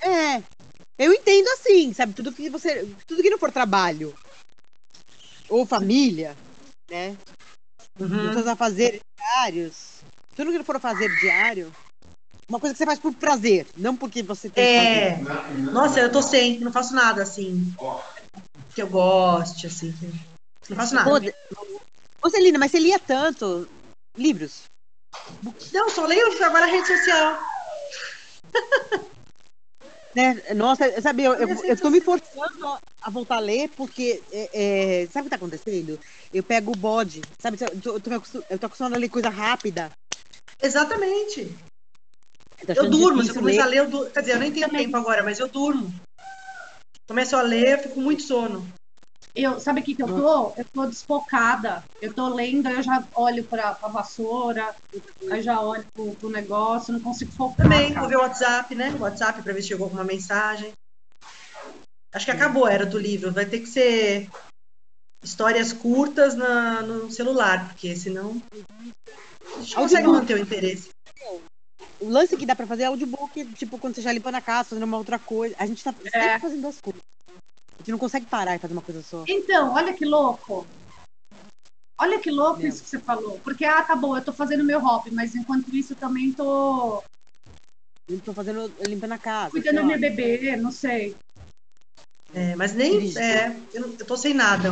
É. 0.01 0.43
Eu 0.97 1.13
entendo 1.13 1.49
assim, 1.49 1.93
sabe? 1.93 2.13
Tudo 2.13 2.33
que 2.33 2.49
você. 2.49 2.87
Tudo 3.07 3.21
que 3.23 3.31
não 3.31 3.39
for 3.39 3.51
trabalho. 3.51 4.15
Ou 5.49 5.67
família, 5.67 6.37
né? 6.89 7.17
Uhum. 7.99 8.32
Seus 8.32 8.47
afazeres 8.47 9.01
diários. 9.16 9.74
Tudo 10.36 10.51
que 10.51 10.64
for 10.64 10.80
fazer 10.80 11.09
diário. 11.11 11.72
Uma 12.49 12.61
coisa 12.61 12.74
que 12.74 12.78
você 12.78 12.84
faz 12.84 12.99
por 12.99 13.14
prazer, 13.14 13.66
não 13.76 13.97
porque 13.97 14.22
você 14.22 14.51
tem 14.51 14.64
É. 14.64 15.16
que 15.16 15.24
fazer. 15.24 15.62
Nossa, 15.72 16.01
eu 16.01 16.12
tô 16.12 16.20
sem, 16.20 16.59
não 16.61 16.72
faço 16.72 16.95
nada 16.95 17.22
assim. 17.22 17.72
Que 18.74 18.82
eu 18.82 18.86
goste, 18.88 19.66
assim. 19.66 19.92
que- 19.92 20.70
Não 20.70 20.76
faço 20.76 20.95
nada. 20.95 21.11
Ô, 22.22 22.30
Celina, 22.30 22.59
mas 22.59 22.70
você 22.70 22.78
lia 22.78 22.99
tanto 22.99 23.68
livros? 24.16 24.64
Não, 25.72 25.88
só 25.88 26.05
leio 26.07 26.26
agora 26.45 26.64
a 26.64 26.68
rede 26.68 26.86
social. 26.88 27.38
Né? 30.15 30.55
Nossa, 30.55 31.01
sabe, 31.03 31.25
eu, 31.25 31.33
eu, 31.35 31.65
eu 31.65 31.77
tô 31.77 31.91
me 31.91 32.01
forçando 32.01 32.67
a- 33.03 33.11
voltar 33.11 33.37
a 33.37 33.41
ler, 33.41 33.69
porque 33.71 34.23
é, 34.33 35.03
é, 35.03 35.07
sabe 35.09 35.23
o 35.23 35.25
que 35.25 35.31
tá 35.31 35.37
acontecendo? 35.37 35.99
Eu 36.33 36.43
pego 36.43 36.73
o 36.73 36.77
bode, 36.77 37.23
sabe? 37.39 37.59
Eu 37.61 37.81
tô, 37.81 37.91
eu 37.95 38.01
tô, 38.01 38.11
eu 38.49 38.59
tô 38.59 38.67
acostumada 38.67 38.97
a 38.97 38.99
ler 38.99 39.09
coisa 39.09 39.29
rápida. 39.29 39.91
Exatamente. 40.62 41.49
Tô 42.67 42.73
Eu 42.73 42.73
achando 42.73 42.91
durmo, 42.91 43.23
se 43.23 43.31
eu 43.31 43.35
difícil 43.35 43.43
começar 43.43 43.62
a 43.65 43.67
ler. 43.67 43.71
ler, 43.71 43.79
eu 43.87 43.91
durmo. 43.91 44.11
Quer 44.12 44.21
dizer, 44.21 44.33
eu 44.35 44.39
nem 44.39 44.53
tenho 44.53 44.71
tempo 44.71 44.97
agora, 44.97 45.23
mas 45.23 45.39
eu 45.41 45.49
durmo. 45.49 45.93
Começo 47.09 47.37
a 47.37 47.43
ler, 47.43 47.75
eu 47.75 47.79
fico 47.83 47.95
com 47.97 48.01
muito 48.01 48.23
sono. 48.23 48.67
Eu, 49.35 49.59
sabe 49.59 49.80
o 49.80 49.82
que, 49.82 49.97
que 49.97 50.03
eu 50.03 50.07
tô? 50.07 50.53
Eu 50.57 50.64
tô 50.72 50.87
desfocada. 50.87 51.85
Eu 52.01 52.14
tô 52.14 52.28
lendo, 52.28 52.68
eu 52.68 52.82
já 52.82 53.03
olho 53.16 53.43
pra, 53.43 53.74
pra 53.74 53.89
vassoura, 53.89 54.74
aí 55.28 55.43
já 55.43 55.61
olho 55.61 55.85
pro, 55.93 56.14
pro 56.14 56.30
negócio, 56.30 56.93
não 56.93 57.01
consigo 57.01 57.32
focar. 57.32 57.57
Também, 57.57 57.89
cara. 57.89 58.01
vou 58.01 58.09
ver 58.09 58.16
o 58.16 58.20
WhatsApp, 58.20 58.74
né? 58.76 58.95
O 58.97 59.03
WhatsApp 59.03 59.43
pra 59.43 59.53
ver 59.53 59.62
se 59.62 59.68
chegou 59.68 59.87
alguma 59.87 60.05
mensagem. 60.05 60.72
Acho 62.12 62.24
que 62.24 62.30
acabou 62.30 62.66
a 62.66 62.72
era 62.72 62.87
do 62.87 62.97
livro. 62.97 63.32
Vai 63.32 63.45
ter 63.45 63.59
que 63.59 63.66
ser 63.66 64.30
histórias 65.20 65.72
curtas 65.72 66.37
na, 66.37 66.82
no 66.82 67.11
celular, 67.11 67.68
porque 67.68 67.97
senão 67.97 68.41
a 69.57 69.61
gente 69.61 69.74
consegue 69.74 70.07
manter 70.07 70.35
o 70.35 70.39
interesse. 70.39 70.91
O 71.99 72.09
lance 72.09 72.37
que 72.37 72.47
dá 72.47 72.55
pra 72.55 72.66
fazer 72.66 72.85
é 72.85 72.87
audiobook, 72.87 73.45
tipo, 73.55 73.78
quando 73.78 73.97
você 73.97 74.03
já 74.03 74.12
limpa 74.12 74.30
na 74.30 74.41
casa, 74.41 74.68
fazendo 74.70 74.85
uma 74.85 74.99
outra 74.99 75.18
coisa. 75.18 75.57
A 75.59 75.66
gente 75.66 75.82
tá 75.82 75.93
sempre 75.93 76.18
É. 76.18 76.39
fazendo 76.39 76.62
duas 76.62 76.80
coisas. 76.80 77.03
A 77.85 77.87
gente 77.87 77.93
não 77.93 77.99
consegue 77.99 78.24
parar 78.24 78.57
e 78.57 78.59
fazer 78.59 78.72
uma 78.72 78.80
coisa 78.80 79.03
só. 79.03 79.24
Então, 79.28 79.74
olha 79.74 79.93
que 79.93 80.07
louco. 80.07 80.66
Olha 81.99 82.18
que 82.18 82.30
louco 82.30 82.61
Meu. 82.61 82.68
isso 82.68 82.82
que 82.82 82.89
você 82.89 82.99
falou. 82.99 83.39
Porque, 83.41 83.62
ah, 83.66 83.82
tá 83.82 83.95
bom, 83.95 84.16
eu 84.16 84.24
tô 84.24 84.32
fazendo 84.32 84.64
meu 84.64 84.80
hobby, 84.80 85.11
mas 85.11 85.35
enquanto 85.35 85.68
isso 85.76 85.93
eu 85.93 85.97
também 85.99 86.32
tô 86.32 87.05
Eu 88.09 88.18
tô 88.20 88.32
fazendo, 88.32 88.72
limpando 88.80 89.12
a 89.12 89.18
casa. 89.18 89.51
cuidando 89.51 89.82
do 89.82 89.87
meu 89.87 90.01
bebê, 90.01 90.57
não 90.57 90.72
sei. 90.72 91.14
É, 92.32 92.57
mas 92.57 92.72
nem. 92.72 93.14
É, 93.18 93.55
eu, 93.74 93.95
eu 93.99 94.07
tô 94.07 94.16
sem 94.16 94.32
nada. 94.32 94.70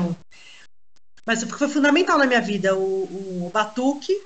Mas 1.26 1.44
foi 1.44 1.68
fundamental 1.68 2.18
na 2.18 2.26
minha 2.26 2.40
vida. 2.40 2.74
O, 2.74 3.44
o 3.44 3.50
batuque 3.52 4.24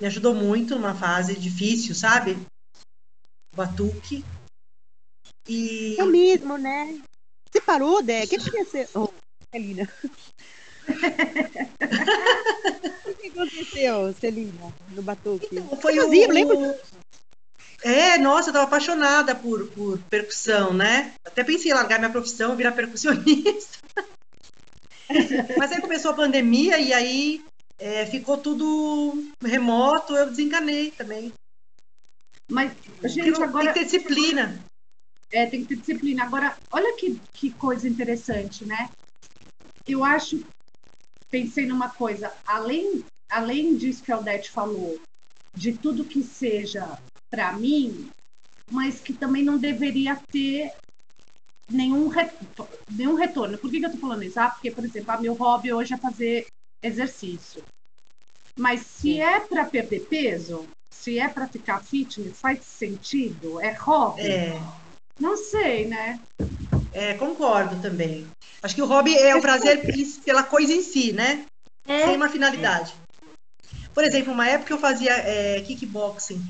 me 0.00 0.06
ajudou 0.06 0.32
muito 0.32 0.76
numa 0.76 0.94
fase 0.94 1.36
difícil, 1.36 1.92
sabe? 1.92 2.38
O 3.52 3.56
batuque. 3.56 4.24
E. 5.48 5.96
É 5.98 6.04
mesmo, 6.04 6.56
né? 6.56 7.00
Você 7.56 7.60
parou, 7.62 8.02
Dé? 8.02 8.24
O 8.24 8.28
que 8.28 8.36
aconteceu? 8.36 8.86
Oh, 8.94 9.08
Celina. 9.50 9.90
O 13.06 13.14
que 13.14 13.28
aconteceu, 13.28 14.14
Celina, 14.20 14.74
no 14.90 15.02
batuque? 15.02 15.48
Foi 15.80 15.94
Você 15.94 16.00
o, 16.00 16.22
eu 16.24 16.30
lembro 16.30 16.74
É, 17.82 18.18
nossa, 18.18 18.50
eu 18.50 18.52
tava 18.52 18.66
apaixonada 18.66 19.34
por, 19.34 19.66
por 19.68 19.98
percussão, 20.10 20.74
né? 20.74 21.14
Até 21.24 21.42
pensei 21.42 21.70
em 21.70 21.74
largar 21.74 21.98
minha 21.98 22.10
profissão, 22.12 22.54
virar 22.54 22.72
percussionista. 22.72 23.78
Mas 25.56 25.72
aí 25.72 25.80
começou 25.80 26.10
a 26.10 26.14
pandemia 26.14 26.78
e 26.78 26.92
aí 26.92 27.42
é, 27.78 28.04
ficou 28.04 28.36
tudo 28.36 29.14
remoto, 29.42 30.14
eu 30.14 30.28
desencanei 30.28 30.90
também. 30.90 31.32
Mas, 32.50 32.72
gente, 33.04 33.42
agora 33.42 33.72
Tem 33.72 33.84
que 33.84 33.90
ter 33.90 33.98
disciplina. 33.98 34.62
É, 35.30 35.46
tem 35.46 35.62
que 35.62 35.68
ter 35.68 35.76
disciplina. 35.76 36.24
Agora, 36.24 36.56
olha 36.72 36.96
que, 36.96 37.20
que 37.34 37.50
coisa 37.52 37.88
interessante, 37.88 38.64
né? 38.64 38.90
Eu 39.86 40.04
acho, 40.04 40.44
pensei 41.30 41.66
numa 41.66 41.90
coisa, 41.90 42.32
além, 42.46 43.04
além 43.30 43.76
disso 43.76 44.02
que 44.02 44.12
a 44.12 44.18
Odete 44.18 44.50
falou, 44.50 44.98
de 45.54 45.72
tudo 45.72 46.04
que 46.04 46.22
seja 46.22 46.98
para 47.30 47.52
mim, 47.52 48.10
mas 48.70 49.00
que 49.00 49.12
também 49.12 49.42
não 49.44 49.58
deveria 49.58 50.16
ter 50.30 50.72
nenhum, 51.70 52.08
re- 52.08 52.30
nenhum 52.90 53.14
retorno. 53.14 53.58
Por 53.58 53.70
que, 53.70 53.80
que 53.80 53.86
eu 53.86 53.92
tô 53.92 53.98
falando 53.98 54.22
isso? 54.22 54.38
Ah, 54.38 54.50
porque, 54.50 54.70
por 54.70 54.84
exemplo, 54.84 55.10
ah, 55.12 55.20
meu 55.20 55.34
hobby 55.34 55.72
hoje 55.72 55.94
é 55.94 55.98
fazer 55.98 56.46
exercício. 56.82 57.62
Mas 58.58 58.80
se 58.80 59.12
Sim. 59.12 59.20
é 59.20 59.40
para 59.40 59.64
perder 59.64 60.06
peso, 60.06 60.66
se 60.90 61.18
é 61.18 61.28
para 61.28 61.46
ficar 61.46 61.82
fitness, 61.84 62.40
faz 62.40 62.64
sentido? 62.64 63.60
É 63.60 63.72
hobby? 63.72 64.22
É, 64.22 64.85
Não 65.18 65.36
sei, 65.36 65.86
né? 65.86 66.20
é, 66.92 67.14
concordo 67.14 67.80
também. 67.80 68.26
Acho 68.62 68.74
que 68.74 68.82
o 68.82 68.86
hobby 68.86 69.14
é 69.16 69.34
o 69.36 69.40
prazer 69.40 69.82
pela 70.24 70.42
coisa 70.42 70.72
em 70.72 70.82
si, 70.82 71.12
né? 71.12 71.44
É. 71.86 72.04
Sem 72.04 72.16
uma 72.16 72.28
finalidade. 72.28 72.94
Por 73.94 74.04
exemplo, 74.04 74.32
uma 74.32 74.48
época 74.48 74.72
eu 74.72 74.78
fazia 74.78 75.12
é, 75.12 75.60
kickboxing. 75.60 76.40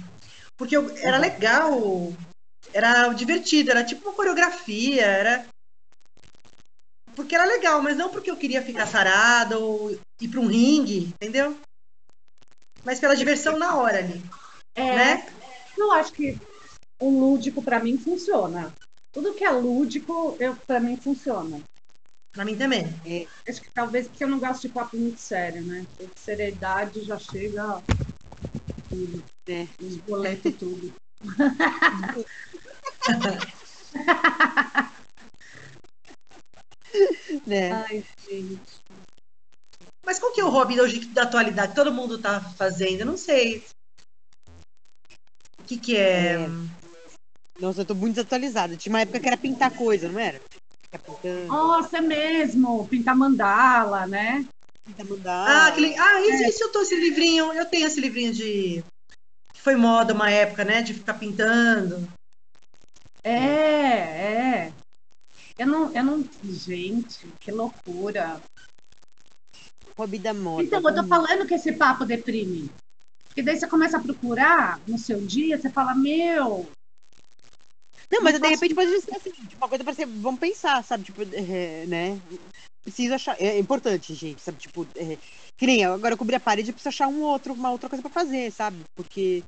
Porque 0.56 0.76
eu- 0.76 0.96
era 0.98 1.18
legal 1.18 2.12
era 2.72 3.08
divertido, 3.12 3.70
era 3.70 3.84
tipo 3.84 4.08
uma 4.08 4.14
coreografia, 4.14 5.04
era. 5.04 5.46
Porque 7.14 7.34
era 7.34 7.44
legal, 7.44 7.80
mas 7.80 7.96
não 7.96 8.10
porque 8.10 8.30
eu 8.30 8.36
queria 8.36 8.62
ficar 8.62 8.86
sarada 8.86 9.58
ou 9.58 9.98
ir 10.20 10.28
para 10.28 10.40
um 10.40 10.46
ringue, 10.46 11.08
entendeu? 11.14 11.58
Mas 12.84 13.00
pela 13.00 13.16
diversão 13.16 13.58
na 13.58 13.76
hora 13.76 13.98
ali, 13.98 14.22
É, 14.74 14.94
né? 14.94 15.26
Eu 15.76 15.90
acho 15.92 16.12
que 16.12 16.38
o 16.98 17.10
lúdico 17.10 17.62
pra 17.62 17.82
mim 17.82 17.98
funciona. 17.98 18.72
Tudo 19.12 19.34
que 19.34 19.44
é 19.44 19.50
lúdico, 19.50 20.36
eu, 20.38 20.56
pra 20.56 20.80
mim 20.80 20.96
funciona. 20.96 21.60
Pra 22.32 22.44
mim 22.44 22.56
também. 22.56 22.86
Acho 23.48 23.62
que 23.62 23.70
talvez 23.70 24.08
porque 24.08 24.24
eu 24.24 24.28
não 24.28 24.38
gosto 24.38 24.62
de 24.62 24.68
papo 24.68 24.96
muito 24.96 25.18
sério, 25.18 25.62
né? 25.62 25.86
Porque 25.96 26.12
seriedade 26.16 27.02
já 27.02 27.18
chega 27.18 27.82
tudo. 28.90 29.24
É. 29.48 29.66
Os 29.80 29.96
boletos 29.96 30.54
tudo. 30.56 30.92
Né? 37.46 37.70
Ai, 37.70 38.04
gente. 38.28 38.82
Mas 40.04 40.18
qual 40.18 40.32
que 40.32 40.40
é 40.40 40.44
o 40.44 40.48
hobby 40.48 40.80
hoje 40.80 41.04
da 41.06 41.22
atualidade? 41.22 41.74
Todo 41.74 41.92
mundo 41.92 42.18
tá 42.18 42.40
fazendo, 42.40 43.00
eu 43.00 43.06
não 43.06 43.16
sei. 43.16 43.64
O 45.58 45.62
que 45.64 45.78
que 45.78 45.96
é? 45.96 46.34
É. 46.34 46.48
Nossa, 47.58 47.80
eu 47.80 47.84
tô 47.84 47.94
muito 47.94 48.14
desatualizada. 48.14 48.76
Tinha 48.76 48.92
uma 48.92 49.00
época 49.00 49.20
que 49.20 49.26
era 49.26 49.36
pintar 49.36 49.70
coisa, 49.70 50.08
não 50.08 50.20
era? 50.20 50.40
Ficar 50.82 50.98
pintando, 50.98 51.46
Nossa, 51.46 51.98
é 51.98 52.00
mesmo. 52.00 52.86
Pintar 52.88 53.16
mandala, 53.16 54.06
né? 54.06 54.46
pintar 54.86 55.06
mandala. 55.06 55.48
Ah, 55.48 55.66
aquele... 55.66 55.96
ah 55.98 56.20
esse, 56.22 56.44
esse 56.44 56.62
eu 56.62 56.70
tô 56.70 56.80
esse 56.82 56.94
livrinho, 56.94 57.52
eu 57.52 57.66
tenho 57.66 57.86
esse 57.86 58.00
livrinho 58.00 58.32
de 58.32 58.84
que 59.52 59.60
foi 59.60 59.74
moda 59.74 60.14
uma 60.14 60.30
época, 60.30 60.64
né, 60.64 60.80
de 60.80 60.94
ficar 60.94 61.14
pintando. 61.14 62.08
É, 63.22 63.32
é. 63.32 64.72
Eu 65.58 65.66
não, 65.66 65.92
eu 65.92 66.04
não. 66.04 66.24
Gente, 66.44 67.26
que 67.40 67.50
loucura. 67.50 68.40
Hobby 69.98 70.18
da 70.18 70.32
moda. 70.32 70.62
Então, 70.62 70.80
eu 70.80 70.94
tô 70.94 71.04
falando 71.04 71.46
que 71.46 71.54
esse 71.54 71.72
papo 71.72 72.04
deprime. 72.04 72.70
Porque 73.26 73.42
daí 73.42 73.58
você 73.58 73.66
começa 73.66 73.96
a 73.96 74.00
procurar 74.00 74.78
no 74.86 74.98
seu 74.98 75.20
dia, 75.20 75.58
você 75.58 75.70
fala, 75.70 75.94
meu, 75.94 76.68
Não, 78.10 78.22
mas 78.22 78.34
Não 78.34 78.40
de 78.40 78.54
repente 78.54 78.74
pode 78.74 79.00
ser 79.00 79.16
assim, 79.16 79.30
tipo, 79.30 79.56
uma 79.56 79.68
coisa 79.68 79.82
pra 79.82 79.94
ser, 79.94 80.06
vamos 80.06 80.40
pensar, 80.40 80.82
sabe? 80.84 81.04
Tipo, 81.04 81.22
é, 81.22 81.84
né? 81.86 82.20
Preciso 82.82 83.14
achar. 83.14 83.36
É 83.40 83.58
importante, 83.58 84.14
gente, 84.14 84.40
sabe? 84.40 84.58
Tipo, 84.58 84.86
é, 84.94 85.18
que 85.56 85.66
nem 85.66 85.84
agora 85.84 86.14
eu 86.14 86.18
cobri 86.18 86.36
a 86.36 86.40
parede, 86.40 86.70
eu 86.70 86.74
preciso 86.74 86.88
achar 86.88 87.08
um 87.08 87.22
outro, 87.22 87.52
uma 87.52 87.70
outra 87.70 87.88
coisa 87.88 88.02
pra 88.02 88.10
fazer, 88.10 88.52
sabe? 88.52 88.78
Porque. 88.94 89.42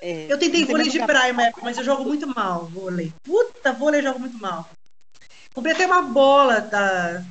é, 0.00 0.26
Eu 0.30 0.38
tentei 0.38 0.64
vôlei 0.64 0.88
de 0.88 0.98
praia 1.00 1.32
uma 1.32 1.46
época, 1.46 1.62
mas 1.64 1.76
eu 1.76 1.84
jogo 1.84 2.04
muito 2.04 2.26
mal 2.26 2.66
vôlei. 2.66 3.12
Puta, 3.24 3.72
vôlei 3.72 4.00
eu 4.00 4.04
jogo 4.04 4.20
muito 4.20 4.38
mal. 4.38 4.68
Comprei 5.52 5.74
até 5.74 5.86
uma 5.86 6.02
bola 6.02 6.60
da, 6.60 7.22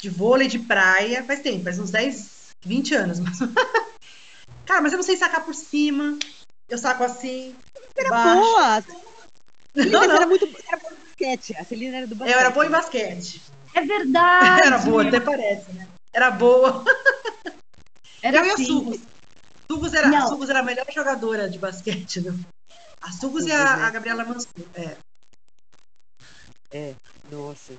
de 0.00 0.08
vôlei 0.08 0.48
de 0.48 0.58
praia, 0.58 1.22
faz 1.22 1.40
tempo, 1.40 1.64
faz 1.64 1.78
uns 1.78 1.90
10, 1.90 2.48
20 2.64 2.94
anos. 2.94 3.20
Mas... 3.20 3.38
Cara, 4.66 4.80
mas 4.80 4.92
eu 4.92 4.96
não 4.96 5.04
sei 5.04 5.16
sacar 5.16 5.44
por 5.44 5.54
cima. 5.54 6.18
Eu 6.68 6.78
saco 6.78 7.04
assim. 7.04 7.54
Era 7.94 8.08
boa! 8.08 8.84
Não, 9.74 10.06
não. 10.06 10.16
era 10.16 10.26
muito 10.26 10.44
era 10.44 10.78
boa 10.78 10.90
no 10.90 10.98
basquete. 10.98 11.56
A 11.56 11.64
Celina 11.64 11.96
era 11.96 12.06
do 12.06 12.14
basquete. 12.14 12.34
Eu 12.34 12.40
era 12.40 12.50
boa 12.50 12.66
em 12.66 12.70
basquete. 12.70 13.42
é 13.74 13.80
verdade. 13.80 14.66
Era 14.66 14.78
boa, 14.78 15.08
até 15.08 15.20
parece, 15.20 15.72
né? 15.72 15.88
Era 16.12 16.30
boa. 16.30 16.84
Era 18.22 18.38
eu 18.38 18.44
e 18.44 18.50
a 18.50 18.54
assim. 18.54 18.66
Sugos. 18.66 19.00
Sugos 19.70 19.94
era, 19.94 20.08
Não. 20.08 20.28
Sugos 20.28 20.50
era 20.50 20.60
a 20.60 20.62
melhor 20.62 20.86
jogadora 20.94 21.48
de 21.48 21.58
basquete. 21.58 22.20
Né? 22.20 22.38
A 23.00 23.10
Sugos 23.10 23.46
e 23.46 23.52
a, 23.52 23.76
né? 23.76 23.84
a 23.84 23.90
Gabriela 23.90 24.24
Mansur. 24.24 24.66
É. 24.74 24.96
Nossa. 27.30 27.72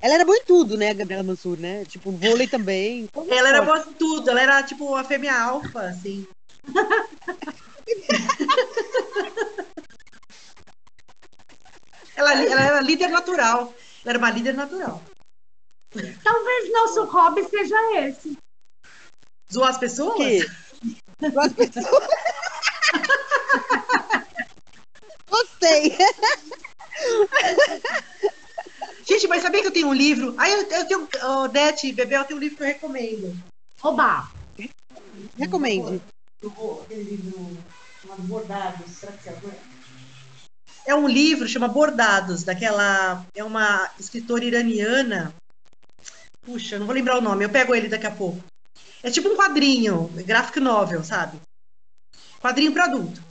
Ela 0.00 0.14
era 0.14 0.24
boa 0.24 0.36
em 0.36 0.44
tudo, 0.44 0.76
né, 0.76 0.92
Gabriela 0.94 1.22
Mansur, 1.22 1.58
né? 1.58 1.84
Tipo, 1.84 2.10
vôlei 2.10 2.46
também. 2.46 3.08
Ela 3.28 3.48
era 3.48 3.62
boa 3.62 3.78
em 3.78 3.92
tudo. 3.94 4.30
Ela 4.30 4.42
era 4.42 4.62
tipo 4.62 4.94
a 4.94 5.04
fêmea 5.04 5.40
alfa, 5.40 5.82
assim. 5.82 6.26
ela, 12.16 12.32
ela 12.32 12.62
era 12.62 12.80
líder 12.80 13.08
natural. 13.08 13.74
Ela 14.04 14.12
era 14.12 14.18
uma 14.18 14.30
líder 14.30 14.54
natural. 14.54 15.02
Talvez 16.22 16.72
nosso 16.72 17.04
hobby 17.04 17.44
seja 17.48 17.76
esse. 18.00 18.36
Zoar 19.52 19.70
as 19.70 19.78
pessoas? 19.78 20.14
O 20.14 20.16
quê? 20.16 20.46
As 21.36 21.52
pessoas. 21.52 22.08
Gostei. 25.28 25.96
Gente, 29.04 29.28
mas 29.28 29.42
sabia 29.42 29.60
que 29.60 29.68
eu 29.68 29.72
tenho 29.72 29.88
um 29.88 29.94
livro? 29.94 30.34
Aí 30.38 30.52
eu, 30.52 30.62
eu 30.70 30.86
tenho. 30.86 31.08
Oh, 31.24 31.48
Dete, 31.48 31.92
Bebel, 31.92 32.20
eu 32.20 32.26
tenho 32.26 32.38
um 32.38 32.42
livro 32.42 32.56
que 32.56 32.62
eu 32.62 32.66
recomendo. 32.66 33.36
Oba! 33.82 34.30
Recomende. 35.36 36.00
Eu 36.42 36.50
vou, 36.50 36.82
aquele 36.82 37.02
livro 37.02 37.56
chamado 38.00 38.22
Bordados. 38.22 38.90
Será 38.90 39.12
que 39.12 39.22
você 39.22 39.30
aguenta? 39.30 39.71
É 40.84 40.94
um 40.94 41.08
livro, 41.08 41.48
chama 41.48 41.68
Bordados, 41.68 42.42
daquela. 42.42 43.24
É 43.34 43.44
uma 43.44 43.90
escritora 43.98 44.44
iraniana. 44.44 45.32
Puxa, 46.42 46.78
não 46.78 46.86
vou 46.86 46.94
lembrar 46.94 47.18
o 47.18 47.20
nome, 47.20 47.44
eu 47.44 47.50
pego 47.50 47.74
ele 47.74 47.88
daqui 47.88 48.06
a 48.06 48.10
pouco. 48.10 48.42
É 49.02 49.10
tipo 49.10 49.28
um 49.28 49.36
quadrinho, 49.36 50.08
graphic 50.26 50.58
novel, 50.58 51.04
sabe? 51.04 51.40
Quadrinho 52.40 52.72
para 52.72 52.84
adulto. 52.84 53.22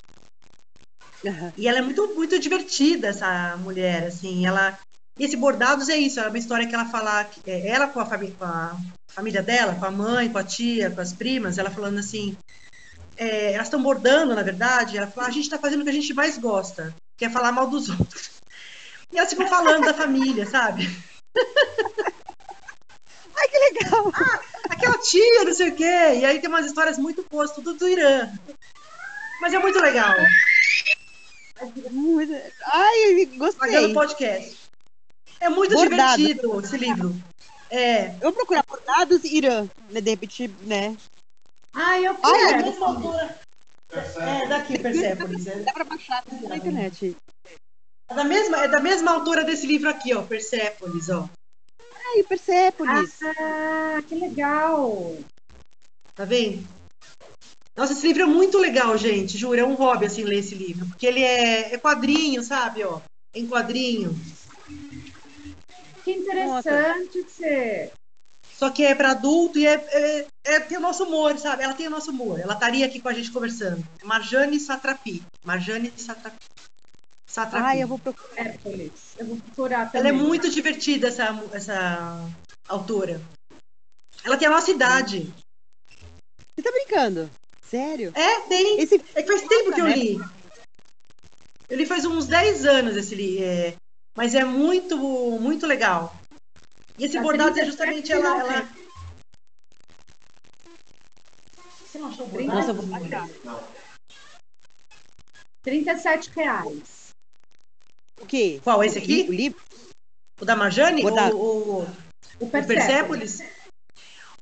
Aham. 1.25 1.53
E 1.57 1.67
ela 1.67 1.79
é 1.79 1.81
muito, 1.81 2.15
muito 2.15 2.39
divertida, 2.39 3.09
essa 3.09 3.57
mulher, 3.57 4.07
assim, 4.07 4.45
ela... 4.45 4.77
Esse 5.19 5.35
Bordados 5.35 5.89
é 5.89 5.97
isso, 5.97 6.19
é 6.19 6.27
uma 6.27 6.37
história 6.37 6.65
que 6.65 6.73
ela 6.73 6.85
fala, 6.85 7.29
é, 7.45 7.67
ela 7.67 7.87
com 7.87 7.99
a, 7.99 8.05
com 8.05 8.45
a 8.45 8.77
família 9.09 9.43
dela, 9.43 9.75
com 9.75 9.85
a 9.85 9.91
mãe, 9.91 10.31
com 10.31 10.37
a 10.37 10.43
tia, 10.43 10.89
com 10.89 11.01
as 11.01 11.11
primas, 11.11 11.57
ela 11.57 11.69
falando 11.69 11.99
assim, 11.99 12.35
é, 13.17 13.53
elas 13.53 13.67
estão 13.67 13.81
bordando, 13.81 14.35
na 14.35 14.43
verdade, 14.43 14.97
ela 14.97 15.07
fala, 15.07 15.27
a 15.27 15.31
gente 15.31 15.43
está 15.43 15.57
fazendo 15.57 15.81
o 15.81 15.83
que 15.83 15.89
a 15.89 15.93
gente 15.93 16.13
mais 16.13 16.37
gosta, 16.37 16.93
que 17.17 17.25
é 17.25 17.29
falar 17.29 17.51
mal 17.51 17.67
dos 17.67 17.89
outros. 17.97 18.31
E 19.11 19.17
elas 19.17 19.29
ficam 19.29 19.47
falando 19.47 19.85
da 19.85 19.93
família, 19.93 20.45
sabe? 20.45 20.87
Ai, 23.35 23.47
que 23.47 23.57
legal. 23.73 24.11
Aquela 24.69 24.97
tia, 24.99 25.43
não 25.43 25.53
sei 25.53 25.69
o 25.69 25.75
quê, 25.75 25.83
e 25.83 26.25
aí 26.25 26.39
tem 26.39 26.49
umas 26.49 26.65
histórias 26.65 26.97
muito 26.97 27.25
boas, 27.29 27.51
tudo 27.51 27.73
do 27.73 27.87
Irã. 27.87 28.31
Mas 29.41 29.53
é 29.53 29.59
muito 29.59 29.79
legal, 29.79 30.15
Ai, 32.65 33.25
gostei. 33.37 33.93
podcast. 33.93 34.57
É 35.39 35.49
muito 35.49 35.73
Bordado. 35.73 36.17
divertido 36.17 36.59
esse 36.59 36.77
livro. 36.77 37.15
É, 37.69 38.07
Eu 38.15 38.19
vou 38.21 38.33
procurar 38.33 38.63
bordados 38.67 39.23
Irã, 39.23 39.67
né? 39.89 40.01
De 40.01 40.09
repente, 40.11 40.47
né? 40.61 40.95
Ai, 41.73 42.05
eu 42.05 42.13
É, 42.13 42.15
quero. 42.15 42.57
da 42.57 42.57
mesma 42.57 42.87
altura. 42.87 43.39
É, 43.91 44.47
daqui, 44.47 44.79
Persepolis. 44.79 45.47
É 45.47 45.59
Dá 45.59 45.73
pra 45.73 45.83
baixar 45.83 46.23
na 46.47 46.57
internet. 46.57 47.15
É 48.09 48.13
da 48.13 48.23
mesma, 48.23 48.63
é 48.63 48.67
da 48.67 48.79
mesma 48.79 49.11
altura 49.11 49.43
desse 49.43 49.65
livro 49.65 49.89
aqui, 49.89 50.13
ó, 50.13 50.21
Persepolis, 50.21 51.09
ó. 51.09 51.29
Ai, 51.79 52.23
Persepolis. 52.23 53.19
Ah, 53.23 54.01
que 54.07 54.15
legal. 54.15 55.17
Tá 56.15 56.25
vendo? 56.25 56.67
Nossa, 57.75 57.93
esse 57.93 58.05
livro 58.05 58.23
é 58.23 58.25
muito 58.25 58.57
legal, 58.57 58.97
gente, 58.97 59.37
juro, 59.37 59.59
é 59.59 59.63
um 59.63 59.75
hobby, 59.75 60.05
assim, 60.05 60.23
ler 60.23 60.39
esse 60.39 60.55
livro. 60.55 60.85
Porque 60.87 61.07
ele 61.07 61.23
é, 61.23 61.73
é 61.73 61.77
quadrinho, 61.77 62.43
sabe, 62.43 62.83
ó, 62.83 63.01
em 63.33 63.47
quadrinho. 63.47 64.13
Que 66.03 66.11
interessante 66.11 67.23
você. 67.23 67.91
Só 68.61 68.69
que 68.69 68.83
é 68.83 68.93
para 68.93 69.09
adulto 69.09 69.57
e 69.57 69.65
é, 69.65 69.73
é, 69.73 70.27
é- 70.43 70.59
tem 70.59 70.77
o 70.77 70.81
nosso 70.81 71.03
humor, 71.05 71.35
sabe? 71.39 71.63
Ela 71.63 71.73
tem 71.73 71.87
o 71.87 71.89
nosso 71.89 72.11
humor. 72.11 72.39
Ela 72.39 72.53
estaria 72.53 72.85
aqui 72.85 72.99
com 72.99 73.09
a 73.09 73.13
gente 73.13 73.31
conversando. 73.31 73.83
É 73.99 74.05
Marjane 74.05 74.59
Satrapi. 74.59 75.23
Marjane 75.43 75.91
Satrapi. 75.97 76.37
Satrapi. 77.25 77.65
Ai, 77.65 77.81
eu 77.81 77.87
vou 77.87 77.97
procurar. 77.97 78.55
Eu 79.17 79.25
vou 79.25 79.37
procurar 79.37 79.91
também. 79.91 79.99
Ela 79.99 80.09
é 80.09 80.11
muito 80.11 80.47
divertida, 80.47 81.07
essa, 81.07 81.43
essa 81.53 82.29
autora. 82.67 83.19
Ela 84.23 84.37
tem 84.37 84.47
a 84.47 84.51
nossa 84.51 84.69
idade. 84.69 85.33
Você 86.55 86.61
tá 86.61 86.71
brincando? 86.71 87.31
Sério? 87.63 88.11
É, 88.13 88.41
tem. 88.41 88.79
Esse 88.79 89.01
É 89.15 89.23
que 89.23 89.27
faz 89.27 89.41
tempo 89.41 89.73
que 89.73 89.81
eu 89.81 89.87
li. 89.87 90.19
Eu 91.67 91.77
li 91.77 91.85
faz 91.87 92.05
uns 92.05 92.27
10 92.27 92.63
anos 92.63 92.95
esse 92.95 93.15
livro. 93.15 93.43
É, 93.43 93.73
mas 94.15 94.35
é 94.35 94.45
muito, 94.45 94.97
muito 95.39 95.65
legal. 95.65 96.20
E 97.01 97.05
esse 97.05 97.15
Tá 97.15 97.23
bordado 97.23 97.49
é 97.59 97.63
37 97.63 97.71
justamente 97.71 98.11
ela. 98.11 98.29
não, 98.29 98.39
ela... 98.41 98.69
Você 101.83 101.97
não 101.97 102.09
achou 102.09 102.27
o 102.27 102.29
bordado? 102.29 102.55
Nossa, 102.55 102.69
eu 102.69 102.75
vou 102.75 102.85
baixar. 102.85 103.29
37 105.63 106.29
reais. 106.35 107.09
O 108.21 108.25
quê? 108.27 108.61
Qual, 108.63 108.83
esse 108.83 108.99
aqui? 108.99 109.25
O 109.27 109.33
livro? 109.33 109.59
O 110.39 110.45
da 110.45 110.55
Marjane? 110.55 111.01
Bordado. 111.01 111.35
O, 111.35 111.41
o, 111.41 111.81
O 112.39 112.45
o 112.45 112.49
Persepolis. 112.51 112.85
Persepolis? 112.85 113.43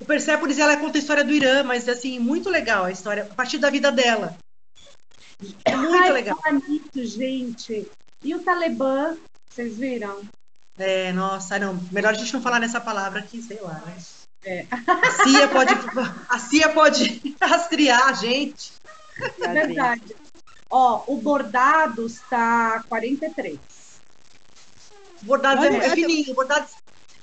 O 0.02 0.06
Persepolis, 0.06 0.60
ela 0.60 0.76
conta 0.76 0.98
a 0.98 1.00
história 1.00 1.24
do 1.24 1.32
Irã, 1.32 1.64
mas 1.64 1.88
assim, 1.88 2.20
muito 2.20 2.50
legal 2.50 2.84
a 2.84 2.92
história, 2.92 3.24
a 3.24 3.36
partir 3.36 3.58
da 3.58 3.70
vida 3.70 3.90
dela. 3.90 4.38
É 5.64 5.78
muito 5.78 5.96
Ai, 5.96 6.12
legal. 6.12 6.38
falar 6.42 6.60
nisso, 6.60 7.06
gente. 7.06 7.90
E 8.22 8.36
o 8.36 8.44
Talibã, 8.44 9.16
vocês 9.50 9.78
viram? 9.78 10.28
É, 10.80 11.12
nossa, 11.12 11.60
não. 11.60 11.78
Melhor 11.92 12.14
a 12.14 12.18
gente 12.18 12.34
não 12.34 12.42
falar 12.42 12.60
nessa 12.60 12.80
palavra 12.80 13.20
aqui, 13.20 13.42
sei 13.42 13.60
lá, 13.60 13.84
né? 13.86 13.98
É. 14.46 14.66
A 14.72 15.24
CIA 15.24 15.48
pode, 15.50 15.74
a 16.30 16.40
CIA 16.40 16.70
pode 16.70 17.36
rastrear 17.42 18.08
a 18.08 18.14
gente. 18.14 18.72
É 19.42 19.48
verdade. 19.50 20.16
Ó, 20.70 21.04
o 21.08 21.18
Bordados 21.18 22.22
tá 22.30 22.84
43. 22.88 23.60
Bordados 25.24 25.66
Olha, 25.66 25.76
é, 25.76 25.88
é 25.88 25.90
fininho, 25.90 26.34
bordados, 26.34 26.72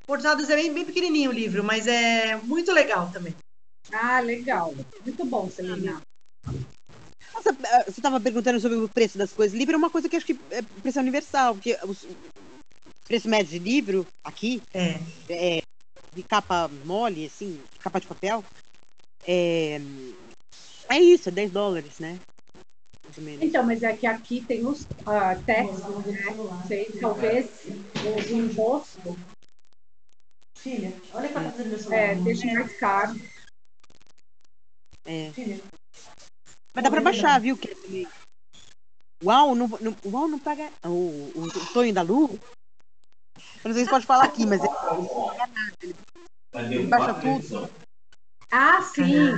bordados 0.05 0.49
é 0.49 0.55
bem, 0.55 0.71
bem 0.71 0.85
pequenininho 0.85 1.31
o 1.31 1.33
livro, 1.33 1.63
mas 1.63 1.87
é 1.87 2.35
muito 2.35 2.71
legal 2.71 3.09
também. 3.11 3.35
Ah, 3.91 4.19
legal. 4.19 4.75
Muito 5.03 5.25
bom, 5.25 5.49
Celina. 5.49 5.99
Nossa, 7.33 7.49
eh, 7.49 7.83
você 7.85 7.99
estava 7.99 8.19
perguntando 8.19 8.59
sobre 8.59 8.77
o 8.77 8.89
preço 8.89 9.17
das 9.17 9.31
coisas. 9.31 9.57
Livro 9.57 9.73
é 9.73 9.77
uma 9.77 9.89
coisa 9.89 10.07
que 10.07 10.15
acho 10.15 10.25
que 10.25 10.39
é 10.51 10.61
preço 10.61 10.99
universal, 10.99 11.55
porque 11.55 11.75
o 11.83 11.95
preço 13.07 13.29
médio 13.29 13.51
de 13.51 13.59
livro 13.59 14.05
aqui 14.23 14.61
É. 14.73 14.99
é 15.29 15.61
de 16.13 16.23
capa 16.23 16.67
mole, 16.83 17.25
assim, 17.25 17.61
capa 17.79 17.99
de 17.99 18.07
papel, 18.07 18.43
é, 19.27 19.79
é 20.89 20.99
isso, 20.99 21.29
é 21.29 21.31
10 21.31 21.51
dólares, 21.51 21.99
né? 21.99 22.19
Então, 23.41 23.63
mas 23.63 23.81
é 23.83 23.95
que 23.95 24.05
aqui 24.05 24.41
tem 24.41 24.65
os 24.65 24.81
uh, 24.81 25.41
taxes, 25.45 25.79
né? 26.05 26.63
Sei, 26.67 26.85
talvez 26.99 27.47
o 28.03 28.35
imposto 28.35 29.17
Filha, 30.55 30.91
olha 31.13 31.25
o 31.25 31.27
que 31.29 31.33
tá 31.33 31.41
fazendo 31.51 31.69
meu 31.69 31.79
celular. 31.79 31.97
é, 31.99 32.15
deixe 32.15 32.51
mais 32.53 32.77
caro. 32.77 33.21
É. 35.05 35.31
Filha. 35.31 35.61
Mas 36.73 36.83
dá 36.83 36.89
pra 36.91 36.99
baixar, 37.01 37.39
viu? 37.39 37.55
Que 37.55 37.69
ele- 37.69 38.07
Uau, 39.23 39.55
não, 39.55 39.67
não, 39.67 39.95
uau, 40.05 40.27
não 40.27 40.37
paga. 40.39 40.69
O, 40.83 40.89
o, 40.89 41.43
o 41.47 41.65
Tonho 41.73 41.93
da 41.93 42.01
Lu. 42.01 42.39
Eu 43.63 43.69
não 43.69 43.73
sei 43.73 43.83
se 43.85 43.89
pode 43.89 44.05
falar 44.05 44.25
aqui, 44.25 44.45
mas 44.45 44.61
é, 44.63 44.67
ele 46.71 46.87
baixa 46.87 47.13
tudo. 47.15 47.69
Ah, 48.51 48.81
sim. 48.81 49.33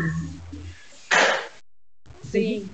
Sim. 2.23 2.69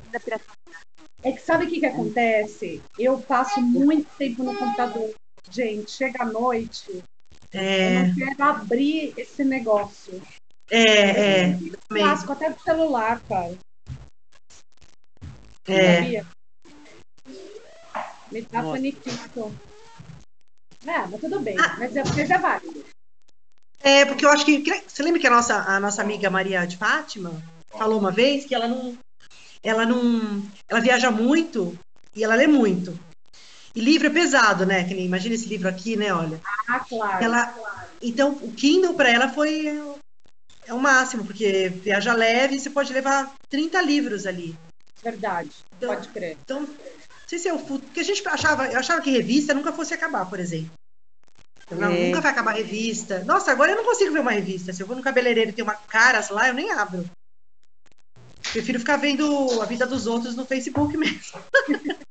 É 1.23 1.31
que 1.31 1.41
sabe 1.41 1.65
o 1.65 1.69
que, 1.69 1.79
que 1.79 1.85
acontece? 1.85 2.83
Eu 2.99 3.21
passo 3.21 3.61
muito 3.61 4.09
tempo 4.17 4.43
no 4.43 4.55
computador. 4.55 5.13
Gente, 5.49 5.91
chega 5.91 6.23
à 6.23 6.25
noite, 6.25 6.91
eu 6.91 7.03
É, 7.53 8.03
não 8.03 8.15
quero 8.15 8.43
abrir 8.43 9.13
esse 9.17 9.43
negócio. 9.43 10.21
é, 10.69 11.51
é. 11.51 11.59
Clássico 11.87 12.33
até 12.33 12.49
do 12.51 12.59
celular, 12.61 13.21
cara. 13.21 13.57
É. 15.67 15.95
Sabia? 15.95 16.27
Me 18.31 18.41
dá 18.41 18.61
paniquito. 18.63 19.55
É, 20.85 21.07
mas 21.07 21.19
tudo 21.19 21.39
bem. 21.39 21.55
Ah. 21.59 21.75
Mas 21.79 21.95
é, 21.95 22.03
mas 22.03 22.29
é 22.29 22.37
válido. 22.37 22.85
É, 23.81 24.05
porque 24.05 24.25
eu 24.25 24.29
acho 24.29 24.45
que. 24.45 24.63
Você 24.87 25.03
lembra 25.03 25.19
que 25.19 25.27
a 25.27 25.31
nossa, 25.31 25.55
a 25.55 25.79
nossa 25.79 26.01
amiga 26.01 26.29
Maria 26.29 26.65
de 26.65 26.77
Fátima 26.77 27.31
falou 27.69 27.99
uma 27.99 28.11
vez 28.11 28.45
que 28.45 28.55
ela 28.55 28.67
não. 28.67 28.97
Ela 29.63 29.85
não. 29.85 30.43
Ela 30.67 30.79
viaja 30.79 31.11
muito 31.11 31.77
e 32.15 32.23
ela 32.23 32.35
lê 32.35 32.47
muito. 32.47 32.97
E 33.75 33.81
livro 33.81 34.07
é 34.07 34.09
pesado, 34.09 34.65
né? 34.65 34.85
Que 34.85 34.93
nem, 34.93 35.05
imagina 35.05 35.35
esse 35.35 35.47
livro 35.47 35.67
aqui, 35.67 35.97
né? 35.97 36.13
Olha. 36.13 36.39
Ah, 36.69 36.79
claro. 36.79 37.23
Ela, 37.23 37.53
então, 38.01 38.31
o 38.41 38.51
Kindle 38.53 38.93
para 38.93 39.09
ela 39.09 39.27
foi 39.29 39.67
é 40.67 40.73
o 40.73 40.79
máximo, 40.79 41.25
porque 41.25 41.69
viaja 41.69 42.13
leve 42.13 42.55
e 42.55 42.59
você 42.59 42.69
pode 42.69 42.91
levar 42.93 43.33
30 43.49 43.81
livros 43.81 44.25
ali. 44.25 44.55
Verdade. 45.03 45.51
Então- 45.77 45.89
Pode 45.93 46.07
crer. 46.09 46.37
Então, 46.43 46.67
sei 47.27 47.39
se 47.39 47.47
é 47.47 47.53
o 47.53 47.59
futuro. 47.59 47.81
Porque 47.81 47.99
a 47.99 48.03
gente 48.03 48.25
achava, 48.27 48.67
eu 48.67 48.79
achava 48.79 49.01
que 49.01 49.09
revista 49.11 49.53
nunca 49.53 49.71
fosse 49.73 49.93
acabar, 49.93 50.25
por 50.29 50.39
exemplo. 50.39 50.71
Não, 51.71 51.91
É. 51.91 52.07
nunca 52.07 52.21
vai 52.21 52.31
acabar 52.31 52.51
a 52.51 52.57
revista. 52.57 53.23
Nossa, 53.23 53.51
agora 53.51 53.71
eu 53.71 53.77
não 53.77 53.83
consigo 53.85 54.13
ver 54.13 54.19
uma 54.19 54.31
revista. 54.31 54.71
Se 54.71 54.83
eu 54.83 54.87
vou 54.87 54.95
no 54.95 55.01
cabeleireiro 55.01 55.49
e 55.49 55.53
tem 55.53 55.63
uma 55.63 55.73
caras 55.73 56.29
lá, 56.29 56.47
eu 56.47 56.53
nem 56.53 56.71
abro. 56.71 57.09
Prefiro 58.51 58.79
ficar 58.79 58.97
vendo 58.97 59.61
a 59.61 59.65
vida 59.65 59.85
dos 59.87 60.05
outros 60.07 60.35
no 60.35 60.45
Facebook 60.45 60.95
mesmo. 60.95 61.39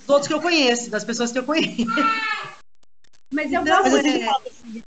Dos 0.00 0.08
outros 0.14 0.28
que 0.28 0.34
eu 0.34 0.40
conheço, 0.40 0.88
das 0.88 1.04
pessoas 1.04 1.30
que 1.32 1.38
eu 1.38 1.44
conheço. 1.44 1.84
Mas 3.30 3.52
eu 3.52 3.62
Não, 3.62 3.82
gosto 3.82 3.90
mas 3.92 4.02
de, 4.02 4.22
é- 4.22 4.82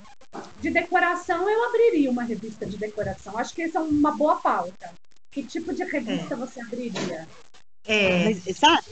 de 0.59 0.69
decoração, 0.71 1.47
eu 1.47 1.63
abriria 1.69 2.09
uma 2.09 2.23
revista 2.23 2.65
de 2.65 2.75
decoração. 2.77 3.37
Acho 3.37 3.53
que 3.53 3.61
essa 3.61 3.77
é 3.77 3.81
uma 3.81 4.11
boa 4.13 4.37
pauta. 4.37 4.93
Que 5.29 5.43
tipo 5.43 5.73
de 5.73 5.83
revista 5.83 6.35
você 6.35 6.59
abriria? 6.61 7.27
É, 7.85 8.25
Mas, 8.25 8.57
sabe? 8.57 8.83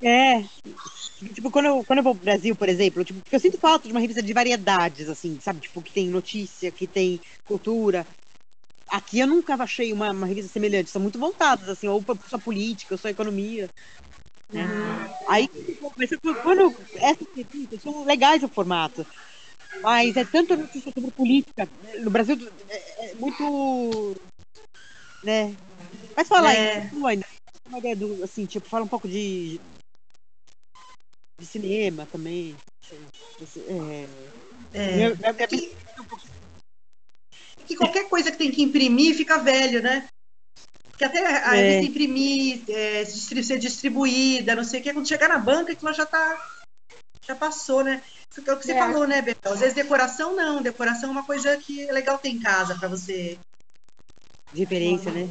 É. 0.00 0.42
Tipo, 1.34 1.50
quando 1.50 1.66
eu, 1.66 1.84
quando 1.84 1.98
eu 1.98 2.02
vou 2.04 2.14
pro 2.14 2.24
Brasil, 2.24 2.54
por 2.54 2.68
exemplo, 2.68 3.04
tipo, 3.04 3.20
eu 3.30 3.40
sinto 3.40 3.58
falta 3.58 3.86
de 3.86 3.92
uma 3.92 4.00
revista 4.00 4.22
de 4.22 4.32
variedades, 4.32 5.08
assim, 5.08 5.38
sabe? 5.40 5.60
Tipo, 5.60 5.82
que 5.82 5.92
tem 5.92 6.08
notícia, 6.08 6.70
que 6.70 6.86
tem 6.86 7.20
cultura. 7.46 8.06
Aqui 8.88 9.18
eu 9.18 9.26
nunca 9.26 9.54
achei 9.54 9.92
uma, 9.92 10.12
uma 10.12 10.26
revista 10.26 10.52
semelhante. 10.52 10.90
São 10.90 11.02
muito 11.02 11.18
voltadas, 11.18 11.68
assim, 11.68 11.88
ou 11.88 12.02
pra 12.02 12.16
só 12.28 12.38
política, 12.38 12.94
ou 12.94 12.98
só 12.98 13.08
economia. 13.08 13.68
Né? 14.50 14.66
Aí, 15.28 15.46
tipo, 15.48 15.92
mas 15.96 16.10
quando 16.42 16.74
essas 16.96 17.26
revistas 17.34 17.82
são 17.82 18.04
legais 18.04 18.42
o 18.42 18.48
formato. 18.48 19.04
Mas 19.82 20.16
é 20.16 20.24
tanta 20.24 20.56
notícia 20.56 20.92
sobre 20.92 21.10
política. 21.10 21.68
No 22.00 22.10
Brasil 22.10 22.36
é, 22.68 23.10
é 23.10 23.14
muito. 23.14 24.16
Né? 25.22 25.54
Mas 26.16 26.28
fala 26.28 26.54
É. 26.54 26.78
aí. 26.80 27.20
Uma 27.66 27.78
ideia 27.78 27.94
do, 27.94 28.24
assim, 28.24 28.46
tipo, 28.46 28.66
fala 28.66 28.84
um 28.84 28.88
pouco 28.88 29.06
de. 29.06 29.60
De 31.38 31.46
cinema 31.46 32.06
também. 32.06 32.56
É, 33.68 34.08
é. 34.74 34.94
minha- 34.96 35.16
que 37.66 37.76
qualquer 37.76 38.08
coisa 38.08 38.30
que 38.32 38.38
tem 38.38 38.50
que 38.50 38.62
imprimir 38.62 39.14
fica 39.14 39.38
velho, 39.38 39.82
né? 39.82 40.08
Porque 40.90 41.04
até 41.04 41.24
a 41.44 41.56
É. 41.56 41.80
imprimir, 41.82 42.64
é, 42.68 43.04
ser 43.04 43.58
distribuída, 43.58 44.56
não 44.56 44.64
sei 44.64 44.80
o 44.80 44.82
que, 44.82 44.92
quando 44.92 45.06
chegar 45.06 45.28
na 45.28 45.38
banca, 45.38 45.72
aquilo 45.72 45.92
já 45.92 46.04
tá. 46.06 46.54
Já 47.26 47.36
passou, 47.36 47.84
né? 47.84 48.02
Isso 48.30 48.42
que 48.42 48.48
é 48.48 48.54
o 48.54 48.58
que 48.58 48.64
você 48.64 48.72
É. 48.72 48.78
falou, 48.78 49.06
né, 49.06 49.20
Bel? 49.20 49.36
Às 49.44 49.60
vezes 49.60 49.74
decoração 49.74 50.34
não, 50.34 50.62
decoração 50.62 51.10
é 51.10 51.12
uma 51.12 51.24
coisa 51.26 51.56
que 51.58 51.86
é 51.86 51.92
legal 51.92 52.18
ter 52.18 52.30
em 52.30 52.40
casa 52.40 52.76
pra 52.78 52.88
você. 52.88 53.38
de 54.50 54.60
referência, 54.60 55.12
né? 55.12 55.28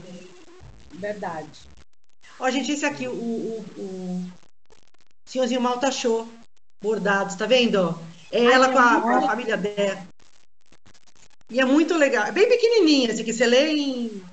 Verdade. 0.92 1.68
Ó, 2.40 2.50
gente, 2.52 2.72
esse 2.72 2.86
aqui, 2.86 3.08
o, 3.08 3.14
o, 3.14 3.60
o 3.78 4.32
senhorzinho 5.28 5.62
Malta 5.62 5.92
Show, 5.92 6.28
bordados, 6.82 7.36
tá 7.36 7.46
vendo? 7.46 8.00
É 8.32 8.48
Ai, 8.48 8.54
ela 8.54 8.72
com 8.72 8.80
a, 8.80 9.02
com 9.02 9.10
a 9.10 9.22
família 9.22 9.58
dela. 9.58 10.08
E 11.50 11.60
é 11.60 11.66
muito 11.66 11.96
legal. 11.96 12.26
É 12.26 12.32
bem 12.32 12.48
pequenininha, 12.48 13.12
assim, 13.12 13.24
que 13.24 13.34
você 13.34 13.46
lê 13.46 13.72
em. 13.74 14.24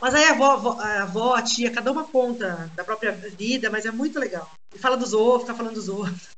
Mas 0.00 0.14
aí 0.14 0.24
a 0.24 0.30
avó, 0.30 0.78
a 0.80 1.02
avó, 1.02 1.34
a 1.34 1.42
tia, 1.42 1.70
cada 1.70 1.90
uma 1.90 2.04
conta 2.04 2.70
da 2.74 2.84
própria 2.84 3.12
vida, 3.12 3.70
mas 3.70 3.86
é 3.86 3.90
muito 3.90 4.18
legal. 4.18 4.50
E 4.74 4.78
fala 4.78 4.96
dos 4.96 5.12
outros, 5.12 5.42
fica 5.42 5.54
falando 5.54 5.74
dos 5.74 5.88
outros. 5.88 6.28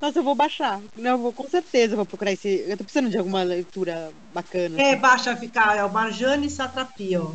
Nossa, 0.00 0.18
eu 0.18 0.22
vou 0.22 0.34
baixar. 0.34 0.80
Não, 0.96 1.10
eu 1.12 1.18
vou, 1.18 1.32
com 1.32 1.48
certeza 1.48 1.96
vou 1.96 2.06
procurar 2.06 2.32
esse. 2.32 2.48
Eu 2.66 2.76
tô 2.76 2.84
precisando 2.84 3.10
de 3.10 3.18
alguma 3.18 3.42
leitura 3.42 4.12
bacana. 4.32 4.80
É, 4.80 4.92
assim. 4.92 5.00
baixa 5.00 5.36
ficar, 5.36 5.76
é 5.76 5.84
o 5.84 5.92
Marjane 5.92 6.50
Satrapi, 6.50 7.16
ó. 7.16 7.32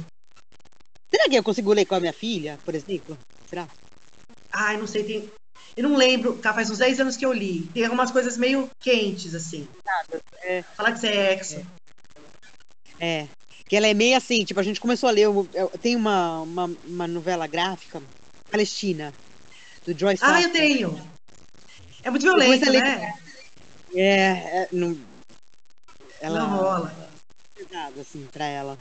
Será 1.10 1.30
que 1.30 1.36
eu 1.36 1.44
consigo 1.44 1.72
ler 1.74 1.86
com 1.86 1.96
a 1.96 2.00
minha 2.00 2.14
filha, 2.14 2.60
por 2.66 2.76
exemplo? 2.76 3.18
Será? 3.48 3.68
Ai, 4.58 4.78
não 4.78 4.88
sei, 4.88 5.04
tem. 5.04 5.30
Eu 5.76 5.84
não 5.90 5.96
lembro, 5.98 6.38
tá, 6.38 6.54
faz 6.54 6.70
uns 6.70 6.78
10 6.78 7.00
anos 7.02 7.18
que 7.18 7.26
eu 7.26 7.34
li. 7.34 7.68
Tem 7.74 7.84
algumas 7.84 8.10
coisas 8.10 8.38
meio 8.38 8.70
quentes, 8.80 9.36
assim. 9.36 9.68
É. 10.44 10.62
Fala 10.76 10.92
de 10.92 11.00
sexo. 11.02 11.66
É. 13.00 13.28
Que 13.68 13.76
ela 13.76 13.88
é 13.88 13.94
meio 13.94 14.16
assim, 14.16 14.46
tipo, 14.46 14.60
a 14.60 14.64
gente 14.64 14.80
começou 14.80 15.10
a 15.10 15.12
ler. 15.12 15.24
eu- 15.24 15.50
eu- 15.54 15.70
tem 15.70 15.96
uma, 15.96 16.40
uma, 16.42 16.66
uma 16.86 17.08
novela 17.08 17.46
gráfica, 17.48 18.02
Palestina, 18.50 19.14
do 19.86 19.98
Joyce 19.98 20.24
Ah, 20.24 20.42
eu 20.42 20.52
tenho. 20.52 21.12
É 22.04 22.10
muito 22.10 22.26
lê- 22.36 22.58
né? 22.80 23.14
É, 23.94 24.04
é, 24.62 24.70
não. 24.72 24.98
Ela 26.22 26.40
Não 26.40 26.58
rola. 26.58 27.10
é 27.58 27.64
pesado, 27.64 28.00
assim, 28.00 28.26
pra 28.32 28.46
ela. 28.46 28.78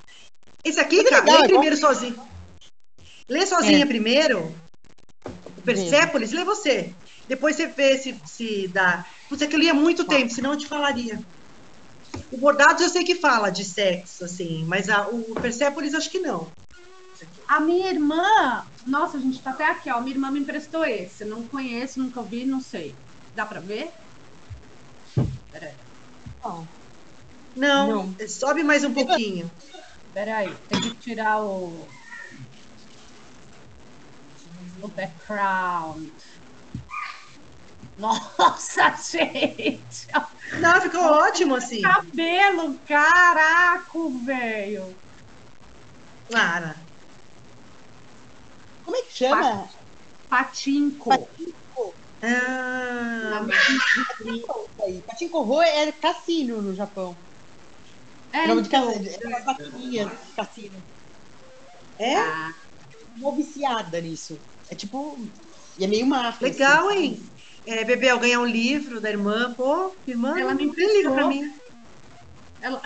Esse 0.62 0.79
aqui, 0.79 1.01
é 1.01 1.05
cara, 1.05 1.25
legal, 1.25 1.39
lê 1.41 1.45
é 1.45 1.49
primeiro 1.49 1.77
sozinho. 1.77 2.29
Lê 3.29 3.47
sozinha 3.47 3.83
É. 3.83 3.87
primeiro. 3.87 4.55
O 5.57 5.62
Persépolis, 5.62 6.33
lê 6.33 6.45
você. 6.45 6.95
Depois 7.29 7.57
você 7.57 7.66
vê 7.68 7.99
se, 7.99 8.20
se 8.27 8.68
dá. 8.68 9.05
Putz, 9.29 9.43
é 9.43 9.47
que 9.47 9.55
eu 9.57 9.61
li 9.61 9.68
há 9.70 9.75
muito 9.75 10.05
tempo, 10.07 10.33
senão 10.33 10.53
eu 10.53 10.59
te 10.59 10.66
falaria. 10.68 11.18
O 12.31 12.39
Bordados 12.39 12.83
eu 12.83 12.89
sei 12.91 13.03
que 13.05 13.14
fala 13.14 13.49
de 13.51 13.64
sexo, 13.64 14.25
assim, 14.25 14.64
mas 14.66 14.89
a- 14.91 15.09
o 15.09 15.35
Persépolis 15.37 15.95
acho 15.95 16.11
que 16.11 16.20
não. 16.20 16.53
A 17.49 17.61
minha 17.61 17.89
irmã, 17.91 18.22
nossa, 18.87 19.16
a 19.16 19.20
gente 19.20 19.43
tá 19.43 19.51
até 19.51 19.66
aqui, 19.66 19.91
ó. 19.91 20.01
Minha 20.01 20.16
irmã 20.16 20.31
me 20.31 20.41
emprestou 20.41 20.85
esse. 20.85 21.25
Não 21.25 21.47
conheço, 21.49 21.99
nunca 22.01 22.22
vi, 22.22 22.45
não 22.45 22.61
sei. 22.61 22.95
Dá 23.35 23.47
pra 23.47 23.61
ver? 23.61 23.91
Peraí. 25.51 25.79
Não, 27.57 28.14
sobe 28.29 28.62
mais 28.62 28.85
um 28.85 28.93
pouquinho. 28.93 29.51
Peraí, 30.12 30.55
tem 30.68 30.81
que 30.81 30.99
tirar 30.99 31.43
o. 31.45 31.89
O 34.85 34.89
background. 34.89 36.11
Nossa, 37.97 38.91
gente! 39.01 40.09
Não, 40.61 40.80
ficou 40.82 41.01
ótimo 41.01 41.55
assim. 41.55 41.80
Cabelo, 41.80 42.78
caraca, 42.87 43.99
velho! 44.26 44.95
Clara. 46.28 46.76
Como 48.85 48.97
é 48.97 49.03
que 49.03 49.14
chama? 49.14 49.68
Patinco. 50.28 51.11
Ah, 52.22 53.41
Patinko 55.07 55.41
Ho 55.45 55.62
é 55.62 55.93
cassino 55.93 56.61
no 56.61 56.74
Japão. 56.74 57.16
É, 58.32 58.47
Nome 58.49 58.62
de 58.62 58.68
então, 58.68 58.87
cassino. 58.93 59.32
É 59.35 59.41
vaquinha 59.41 60.07
de 60.07 60.32
cassino. 60.35 60.82
é? 61.99 62.16
ah, 62.16 62.53
Uma 63.16 63.32
viciada 63.32 63.99
nisso. 64.01 64.39
É 64.71 64.75
tipo. 64.75 65.19
E 65.79 65.85
é 65.85 65.89
meio 65.89 66.07
máfia. 66.07 66.49
Legal, 66.49 66.89
assim, 66.89 66.99
hein? 66.99 67.19
É, 67.67 67.85
Bebel 67.85 68.19
ganhar 68.19 68.41
um 68.41 68.47
livro 68.47 69.01
da 69.01 69.11
irmã. 69.11 69.55
Pô, 69.55 69.97
irmã, 70.07 70.39
Ela 70.39 70.55
me 70.55 70.67
livro 70.67 71.12
pra 71.12 71.29
mim. 71.29 71.43
ela... 72.61 72.81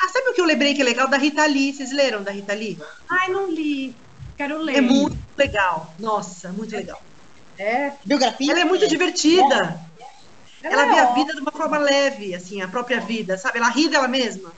Ah, 0.00 0.08
sabe 0.12 0.30
o 0.30 0.34
que 0.34 0.40
eu 0.40 0.44
lembrei 0.44 0.74
que 0.74 0.82
é 0.82 0.84
legal? 0.84 1.08
Da 1.08 1.16
Rita 1.16 1.44
Lee. 1.46 1.72
Vocês 1.72 1.90
leram 1.92 2.22
da 2.22 2.30
Rita 2.30 2.54
Lee? 2.54 2.76
Ai, 3.10 3.28
não 3.30 3.50
li. 3.50 3.96
Quero 4.36 4.58
ler. 4.58 4.76
É 4.76 4.80
muito 4.80 5.18
legal. 5.36 5.94
Nossa, 5.98 6.52
muito 6.52 6.72
legal. 6.76 6.98
É, 7.58 7.90
Biografia? 8.06 8.52
Ela 8.52 8.60
é 8.60 8.64
muito 8.64 8.86
divertida. 8.86 9.76
Ela 10.62 10.84
vê 10.86 10.96
é 10.96 11.00
a 11.00 11.04
ó- 11.06 11.14
vida 11.14 11.32
de 11.34 11.40
uma 11.40 11.52
forma 11.52 11.78
leve, 11.78 12.34
assim, 12.34 12.60
a 12.60 12.68
própria 12.68 13.00
vida, 13.00 13.36
sabe? 13.38 13.58
Ela 13.58 13.70
ri 13.70 13.88
dela 13.88 14.06
mesma. 14.08 14.52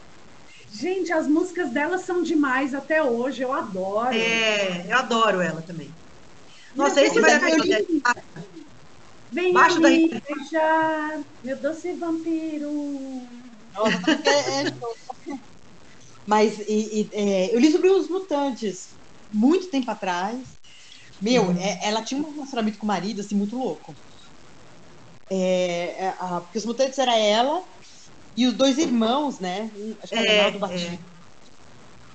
Gente, 0.72 1.12
as 1.12 1.26
músicas 1.26 1.70
dela 1.70 1.98
são 1.98 2.22
demais 2.22 2.74
até 2.74 3.02
hoje. 3.02 3.42
Eu 3.42 3.52
adoro. 3.52 4.14
É, 4.14 4.92
eu 4.92 4.96
adoro 4.98 5.40
ela 5.40 5.62
também. 5.62 5.94
Nossa, 6.74 7.02
esse 7.02 7.20
pena. 7.20 7.64
li- 7.64 8.02
Vem 9.32 9.52
Baixo 9.54 9.80
da 9.80 9.88
beijar, 9.88 11.24
meu 11.42 11.60
doce 11.60 11.94
vampiro. 11.94 12.70
Nossa, 13.74 14.10
é- 14.24 14.62
é 14.62 14.66
show. 14.66 14.94
Mas 16.26 16.58
e- 16.60 17.02
e, 17.02 17.10
é, 17.12 17.54
eu 17.54 17.58
li 17.60 17.70
sobre 17.72 17.88
os 17.90 18.08
mutantes 18.08 18.98
muito 19.30 19.70
tempo 19.70 19.90
atrás. 19.90 20.48
Meu, 21.20 21.44
Uhum. 21.44 21.58
é- 21.58 21.80
ela 21.88 22.04
tinha 22.04 22.20
um 22.20 22.32
relacionamento 22.32 22.78
com 22.78 22.86
o 22.86 22.88
marido, 22.88 23.20
assim, 23.20 23.36
muito 23.36 23.56
louco. 23.56 23.94
É, 25.28 26.04
é, 26.06 26.08
a- 26.18 26.40
porque 26.40 26.58
os 26.58 26.64
mutantes 26.66 26.98
era 26.98 27.16
ela 27.16 27.64
e 28.36 28.46
os 28.46 28.54
dois 28.54 28.78
irmãos, 28.78 29.40
né? 29.40 29.70
Acho 30.02 30.12
que 30.12 30.18
era 30.18 30.26
É, 30.30 30.36
Ronaldo 30.38 30.58
Batista. 30.60 30.98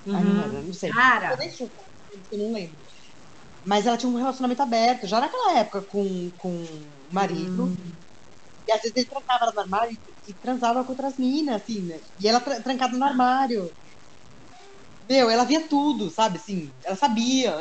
Ah, 0.08 0.22
não, 0.22 0.32
Uhum. 0.32 0.42
era, 0.42 0.62
não 0.62 0.72
sei. 0.72 0.90
Cara, 0.92 1.36
Eu 1.36 1.68
eu 2.32 2.38
não 2.38 2.52
lembro. 2.52 2.85
Mas 3.66 3.86
ela 3.86 3.98
tinha 3.98 4.10
um 4.10 4.16
relacionamento 4.16 4.62
aberto, 4.62 5.06
já 5.08 5.20
naquela 5.20 5.58
época, 5.58 5.82
com, 5.82 6.32
com 6.38 6.50
o 6.50 7.08
marido. 7.12 7.72
Hum. 7.72 7.98
E 8.68 8.72
às 8.72 8.80
vezes 8.82 8.96
ele 8.96 9.08
trancava 9.08 9.44
ela 9.46 9.52
no 9.54 9.60
armário 9.62 9.92
e, 10.26 10.32
e 10.32 10.34
transava 10.38 10.84
com 10.84 10.92
outras 10.92 11.18
minas, 11.18 11.62
assim, 11.62 11.86
né? 11.86 12.00
E 12.18 12.28
ela 12.28 12.40
tra- 12.40 12.62
trancada 12.62 12.96
no 12.98 13.04
armário. 13.04 13.70
Meu, 15.08 15.30
ela 15.30 15.44
via 15.44 15.68
tudo, 15.68 16.10
sabe? 16.10 16.38
Assim, 16.38 16.74
ela 16.84 16.96
sabia. 16.96 17.54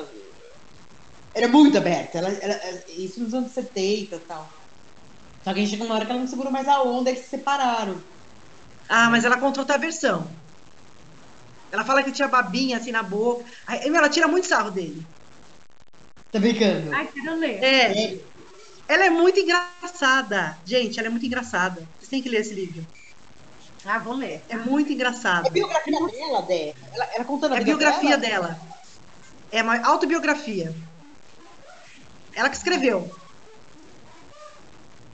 Era 1.33 1.47
muito 1.47 1.77
aberta. 1.77 2.17
Ela, 2.17 2.29
ela- 2.31 2.83
isso 2.87 3.21
nos 3.21 3.33
anos 3.33 3.53
70 3.53 4.15
e 4.17 4.19
tal. 4.25 4.49
Só 5.43 5.53
que 5.53 5.59
a 5.59 5.63
gente 5.63 5.71
chegou 5.71 5.87
uma 5.87 5.95
hora 5.95 6.05
que 6.05 6.11
ela 6.11 6.21
não 6.21 6.27
segurou 6.27 6.51
mais 6.51 6.67
a 6.67 6.83
onda 6.83 7.11
e 7.11 7.17
se 7.17 7.29
separaram. 7.29 8.03
Ah, 8.89 9.09
mas 9.11 9.25
ela 9.25 9.39
contou 9.39 9.61
outra 9.63 9.77
versão. 9.79 10.39
Ela 11.71 11.85
fala 11.85 12.03
que 12.03 12.11
tinha 12.11 12.27
babinha 12.27 12.77
assim 12.77 12.91
na 12.91 13.03
boca. 13.03 13.45
Aí, 13.67 13.87
ela 13.87 14.09
tira 14.09 14.27
muito 14.27 14.47
sarro 14.47 14.71
dele. 14.71 15.07
Tá 16.35 16.39
brincando? 16.41 16.93
ai, 16.93 17.07
quero 17.07 17.35
ler. 17.37 17.63
É. 17.63 18.19
Ela 18.89 19.05
é 19.05 19.09
muito 19.09 19.39
engraçada. 19.39 20.57
Gente, 20.65 20.99
ela 20.99 21.07
é 21.07 21.09
muito 21.09 21.25
engraçada. 21.25 21.87
Vocês 21.97 22.09
têm 22.09 22.21
que 22.21 22.27
ler 22.27 22.41
esse 22.41 22.53
livro. 22.53 22.85
Ah, 23.85 23.99
vou 23.99 24.15
ler. 24.15 24.41
É 24.49 24.57
muito 24.57 24.91
engraçado. 24.91 25.47
É 25.47 25.49
biografia 25.49 25.97
dela, 26.11 26.41
Dé? 26.41 26.73
Ela, 26.93 27.05
ela 27.15 27.23
contando 27.23 27.53
a 27.53 27.57
É 27.57 27.61
a 27.61 27.63
biografia 27.63 28.17
dela? 28.17 28.47
dela. 28.49 28.59
É 29.49 29.63
uma 29.63 29.81
autobiografia. 29.87 30.75
Ela 32.35 32.49
que 32.49 32.57
escreveu. 32.57 33.09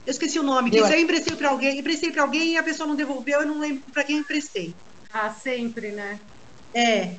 Eu 0.07 0.11
esqueci 0.11 0.39
o 0.39 0.43
nome. 0.43 0.76
Eu 0.76 0.89
emprestei 0.97 1.36
para 1.36 1.49
alguém, 1.49 1.78
emprestei 1.78 2.11
para 2.11 2.24
alguém 2.24 2.53
e 2.53 2.57
a 2.57 2.63
pessoa 2.63 2.88
não 2.88 2.95
devolveu, 2.95 3.41
eu 3.41 3.47
não 3.47 3.59
lembro 3.59 3.84
para 3.93 4.03
quem 4.03 4.15
eu 4.15 4.22
emprestei. 4.24 4.74
Ah, 5.13 5.30
sempre, 5.30 5.91
né? 5.91 6.19
É. 6.74 7.13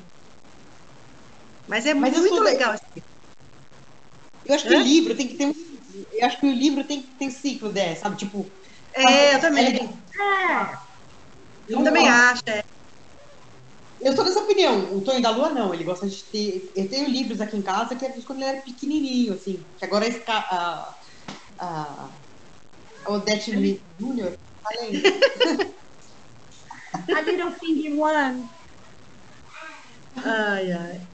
Mas 1.69 1.85
é 1.85 1.93
Mas 1.93 2.17
muito 2.17 2.41
legal. 2.41 2.73
esse 2.73 2.83
livro. 2.93 3.12
Eu 4.45 4.55
acho 4.55 4.67
que 4.67 4.73
Hã? 4.73 4.79
o 4.79 4.83
livro 4.83 5.15
tem 5.15 5.27
que 5.27 5.37
ter 5.37 5.45
um. 5.45 5.53
Eu 6.19 6.25
acho 6.27 6.39
que 6.39 6.47
o 6.47 6.51
livro 6.53 6.83
tem 6.85 7.01
que 7.01 7.17
ter 7.17 7.25
um 7.27 7.31
ciclo 7.31 7.71
dessa, 7.71 8.01
sabe? 8.03 8.17
Tipo. 8.17 8.51
É, 8.95 9.35
eu 9.35 9.39
também. 9.41 9.75
É, 9.75 10.73
Eu 11.67 11.83
também 11.83 12.07
acho. 12.07 12.41
é. 12.47 12.61
Eu 13.99 14.13
sou 14.15 14.25
dessa 14.25 14.39
opinião. 14.41 14.97
O 14.97 15.03
Tonho 15.03 15.21
da 15.21 15.29
Lua, 15.29 15.49
não. 15.49 15.73
Ele 15.73 15.83
gosta 15.83 16.07
de 16.07 16.23
ter. 16.29 16.71
Eu 16.75 16.89
tenho 16.89 17.07
livros 17.09 17.39
aqui 17.39 17.55
em 17.55 17.61
casa 17.61 17.95
que 17.95 18.05
é 18.05 18.21
quando 18.23 18.39
ele 18.41 18.49
era 18.49 18.61
pequenininho, 18.61 19.33
assim. 19.33 19.65
Que 19.77 19.85
agora 19.85 20.05
a, 20.05 20.07
esca- 20.09 20.33
a, 20.49 20.95
a, 21.59 22.09
a 23.05 23.11
Odete 23.13 23.51
Júnior 23.99 24.37
tá 24.63 24.69
lendo. 24.81 25.01
a 27.15 27.21
Little 27.21 27.51
Thing 27.59 27.97
One. 27.99 28.49
Ai, 30.17 30.71
ai. 30.71 31.12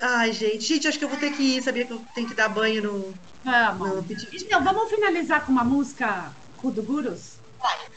Ai, 0.00 0.32
gente. 0.32 0.64
Gente, 0.64 0.88
acho 0.88 0.98
que 0.98 1.04
eu 1.04 1.08
vou 1.08 1.18
ter 1.18 1.32
que 1.32 1.42
ir. 1.42 1.62
Sabia 1.62 1.84
que 1.84 1.92
eu 1.92 2.02
tenho 2.14 2.28
que 2.28 2.34
dar 2.34 2.48
banho 2.48 2.82
no, 2.82 3.14
Vamos. 3.44 4.06
no. 4.08 4.26
Então, 4.32 4.64
vamos 4.64 4.90
finalizar 4.90 5.44
com 5.44 5.52
uma 5.52 5.64
música 5.64 6.32
Kudugurus? 6.56 7.38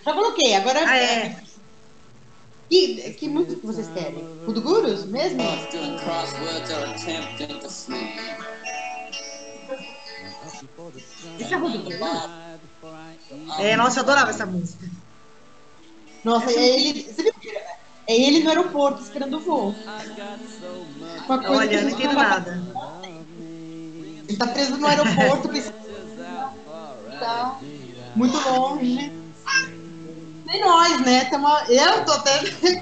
Já 0.03 0.13
coloquei. 0.13 0.55
Agora. 0.55 0.79
Ah, 0.85 0.97
é. 0.97 1.43
Que, 2.69 3.13
que 3.13 3.29
música 3.29 3.55
que 3.55 3.65
vocês 3.65 3.87
querem? 3.89 4.23
O 4.47 4.51
do 4.51 4.61
Gurus 4.61 5.05
mesmo? 5.05 5.41
Isso 11.39 11.53
é 11.53 11.59
Kudugurus? 11.59 11.99
É, 13.59 13.75
nossa, 13.77 13.99
eu 13.99 14.03
adorava 14.03 14.31
essa 14.31 14.45
música. 14.45 14.89
Nossa, 16.23 16.51
ele. 16.51 17.03
Você 17.03 17.23
viu? 17.23 17.33
É 18.07 18.15
ele 18.15 18.43
no 18.43 18.49
aeroporto 18.49 19.01
esperando 19.01 19.37
o 19.37 19.39
voo. 19.39 19.75
Uma 21.25 21.37
coisa 21.39 21.67
que 21.67 21.67
Olha, 21.67 21.69
a 21.69 21.73
eu 21.73 21.81
não 21.83 21.89
gente 21.89 21.99
entendo 21.99 22.15
vai- 22.15 22.29
nada. 22.29 22.63
Ele 24.27 24.37
tá 24.37 24.47
preso 24.47 24.77
no 24.77 24.87
aeroporto. 24.87 25.49
Tá 27.19 27.59
muito 28.15 28.35
longe. 28.49 29.11
Nem 30.45 30.61
nós, 30.61 30.99
né? 31.01 31.25
Tamo... 31.25 31.47
Eu 31.69 32.03
tô 32.03 32.11
até. 32.11 32.41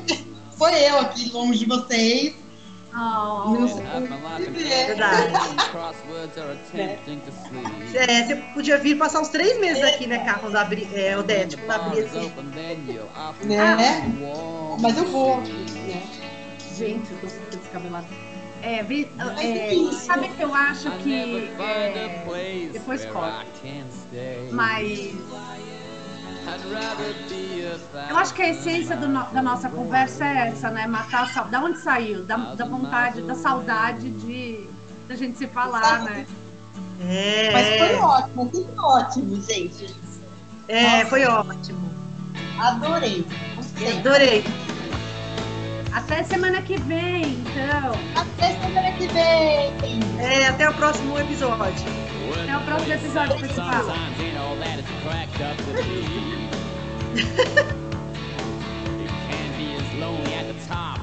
Foi 0.58 0.74
eu 0.74 1.00
aqui 1.00 1.30
longe 1.32 1.60
de 1.60 1.66
vocês. 1.66 2.34
Oh, 2.94 3.50
Não 3.52 3.68
sei. 3.68 3.86
É. 3.86 4.86
Verdade. 4.88 5.34
É, 7.96 8.24
você 8.26 8.36
podia 8.54 8.78
vir 8.78 8.98
passar 8.98 9.22
uns 9.22 9.30
três 9.30 9.60
meses 9.60 9.84
aqui, 9.84 10.08
né, 10.08 10.20
Carlos? 10.26 10.56
Abri, 10.56 10.88
é, 10.94 11.18
Odete, 11.18 11.58
quando 11.58 11.72
abrir 11.88 12.06
assim. 12.06 12.30
Né? 13.46 14.14
warm. 14.22 14.82
Mas 14.82 14.98
eu 14.98 15.06
vou. 15.06 15.40
Né? 15.42 16.04
gente, 16.76 17.12
eu 17.12 17.18
tô 17.22 17.28
super 17.30 17.58
descabelada. 17.60 18.08
É, 18.64 18.84
vi- 18.84 19.10
é, 19.40 19.74
enfim. 19.74 19.92
sabe 19.98 20.30
que 20.30 20.42
eu 20.44 20.54
acho 20.54 20.92
que. 20.98 21.14
é, 21.60 21.92
depois 22.74 23.06
corta. 23.06 23.46
Stay. 23.92 24.50
mas 24.52 25.14
eu 28.10 28.18
acho 28.18 28.34
que 28.34 28.42
a 28.42 28.50
essência 28.50 28.96
do 28.98 29.08
no- 29.08 29.26
da 29.32 29.42
nossa 29.42 29.70
conversa 29.70 30.26
é 30.26 30.48
essa, 30.50 30.70
né? 30.70 30.88
Matar 30.88 31.24
a 31.24 31.28
saudade. 31.28 31.52
Da 31.52 31.60
onde 31.64 31.80
saiu? 31.80 32.24
Da, 32.24 32.36
da 32.56 32.66
vontade, 32.66 33.22
da 33.22 33.36
saudade 33.36 34.10
de 34.10 34.68
da 35.08 35.16
gente 35.16 35.38
se 35.38 35.48
falar, 35.48 36.04
né? 36.04 36.26
É, 37.02 37.50
Mas 37.52 37.68
foi 37.78 37.96
ótimo, 38.00 38.50
sempre 38.54 38.80
ótimo, 38.80 39.42
gente. 39.42 39.96
é, 40.68 41.06
foi 41.06 41.26
ótimo. 41.26 41.92
Adorei. 42.60 43.26
Gostei. 43.56 43.98
Adorei. 44.00 44.44
Até 45.94 46.24
semana 46.24 46.62
que 46.62 46.78
vem, 46.78 47.40
então. 47.42 47.92
Até 48.16 48.54
semana 48.54 48.92
que 48.94 49.08
vem. 49.08 50.00
É, 50.20 50.48
até 50.48 50.70
o 50.70 50.74
próximo 50.74 51.18
episódio. 51.20 51.86
Até 52.34 52.58
o 52.58 52.62
próximo 52.62 52.94
episódio, 52.94 53.36
as 59.82 60.00
lonely 60.00 60.34
at 60.34 60.48
the 60.48 60.54
top 60.68 61.01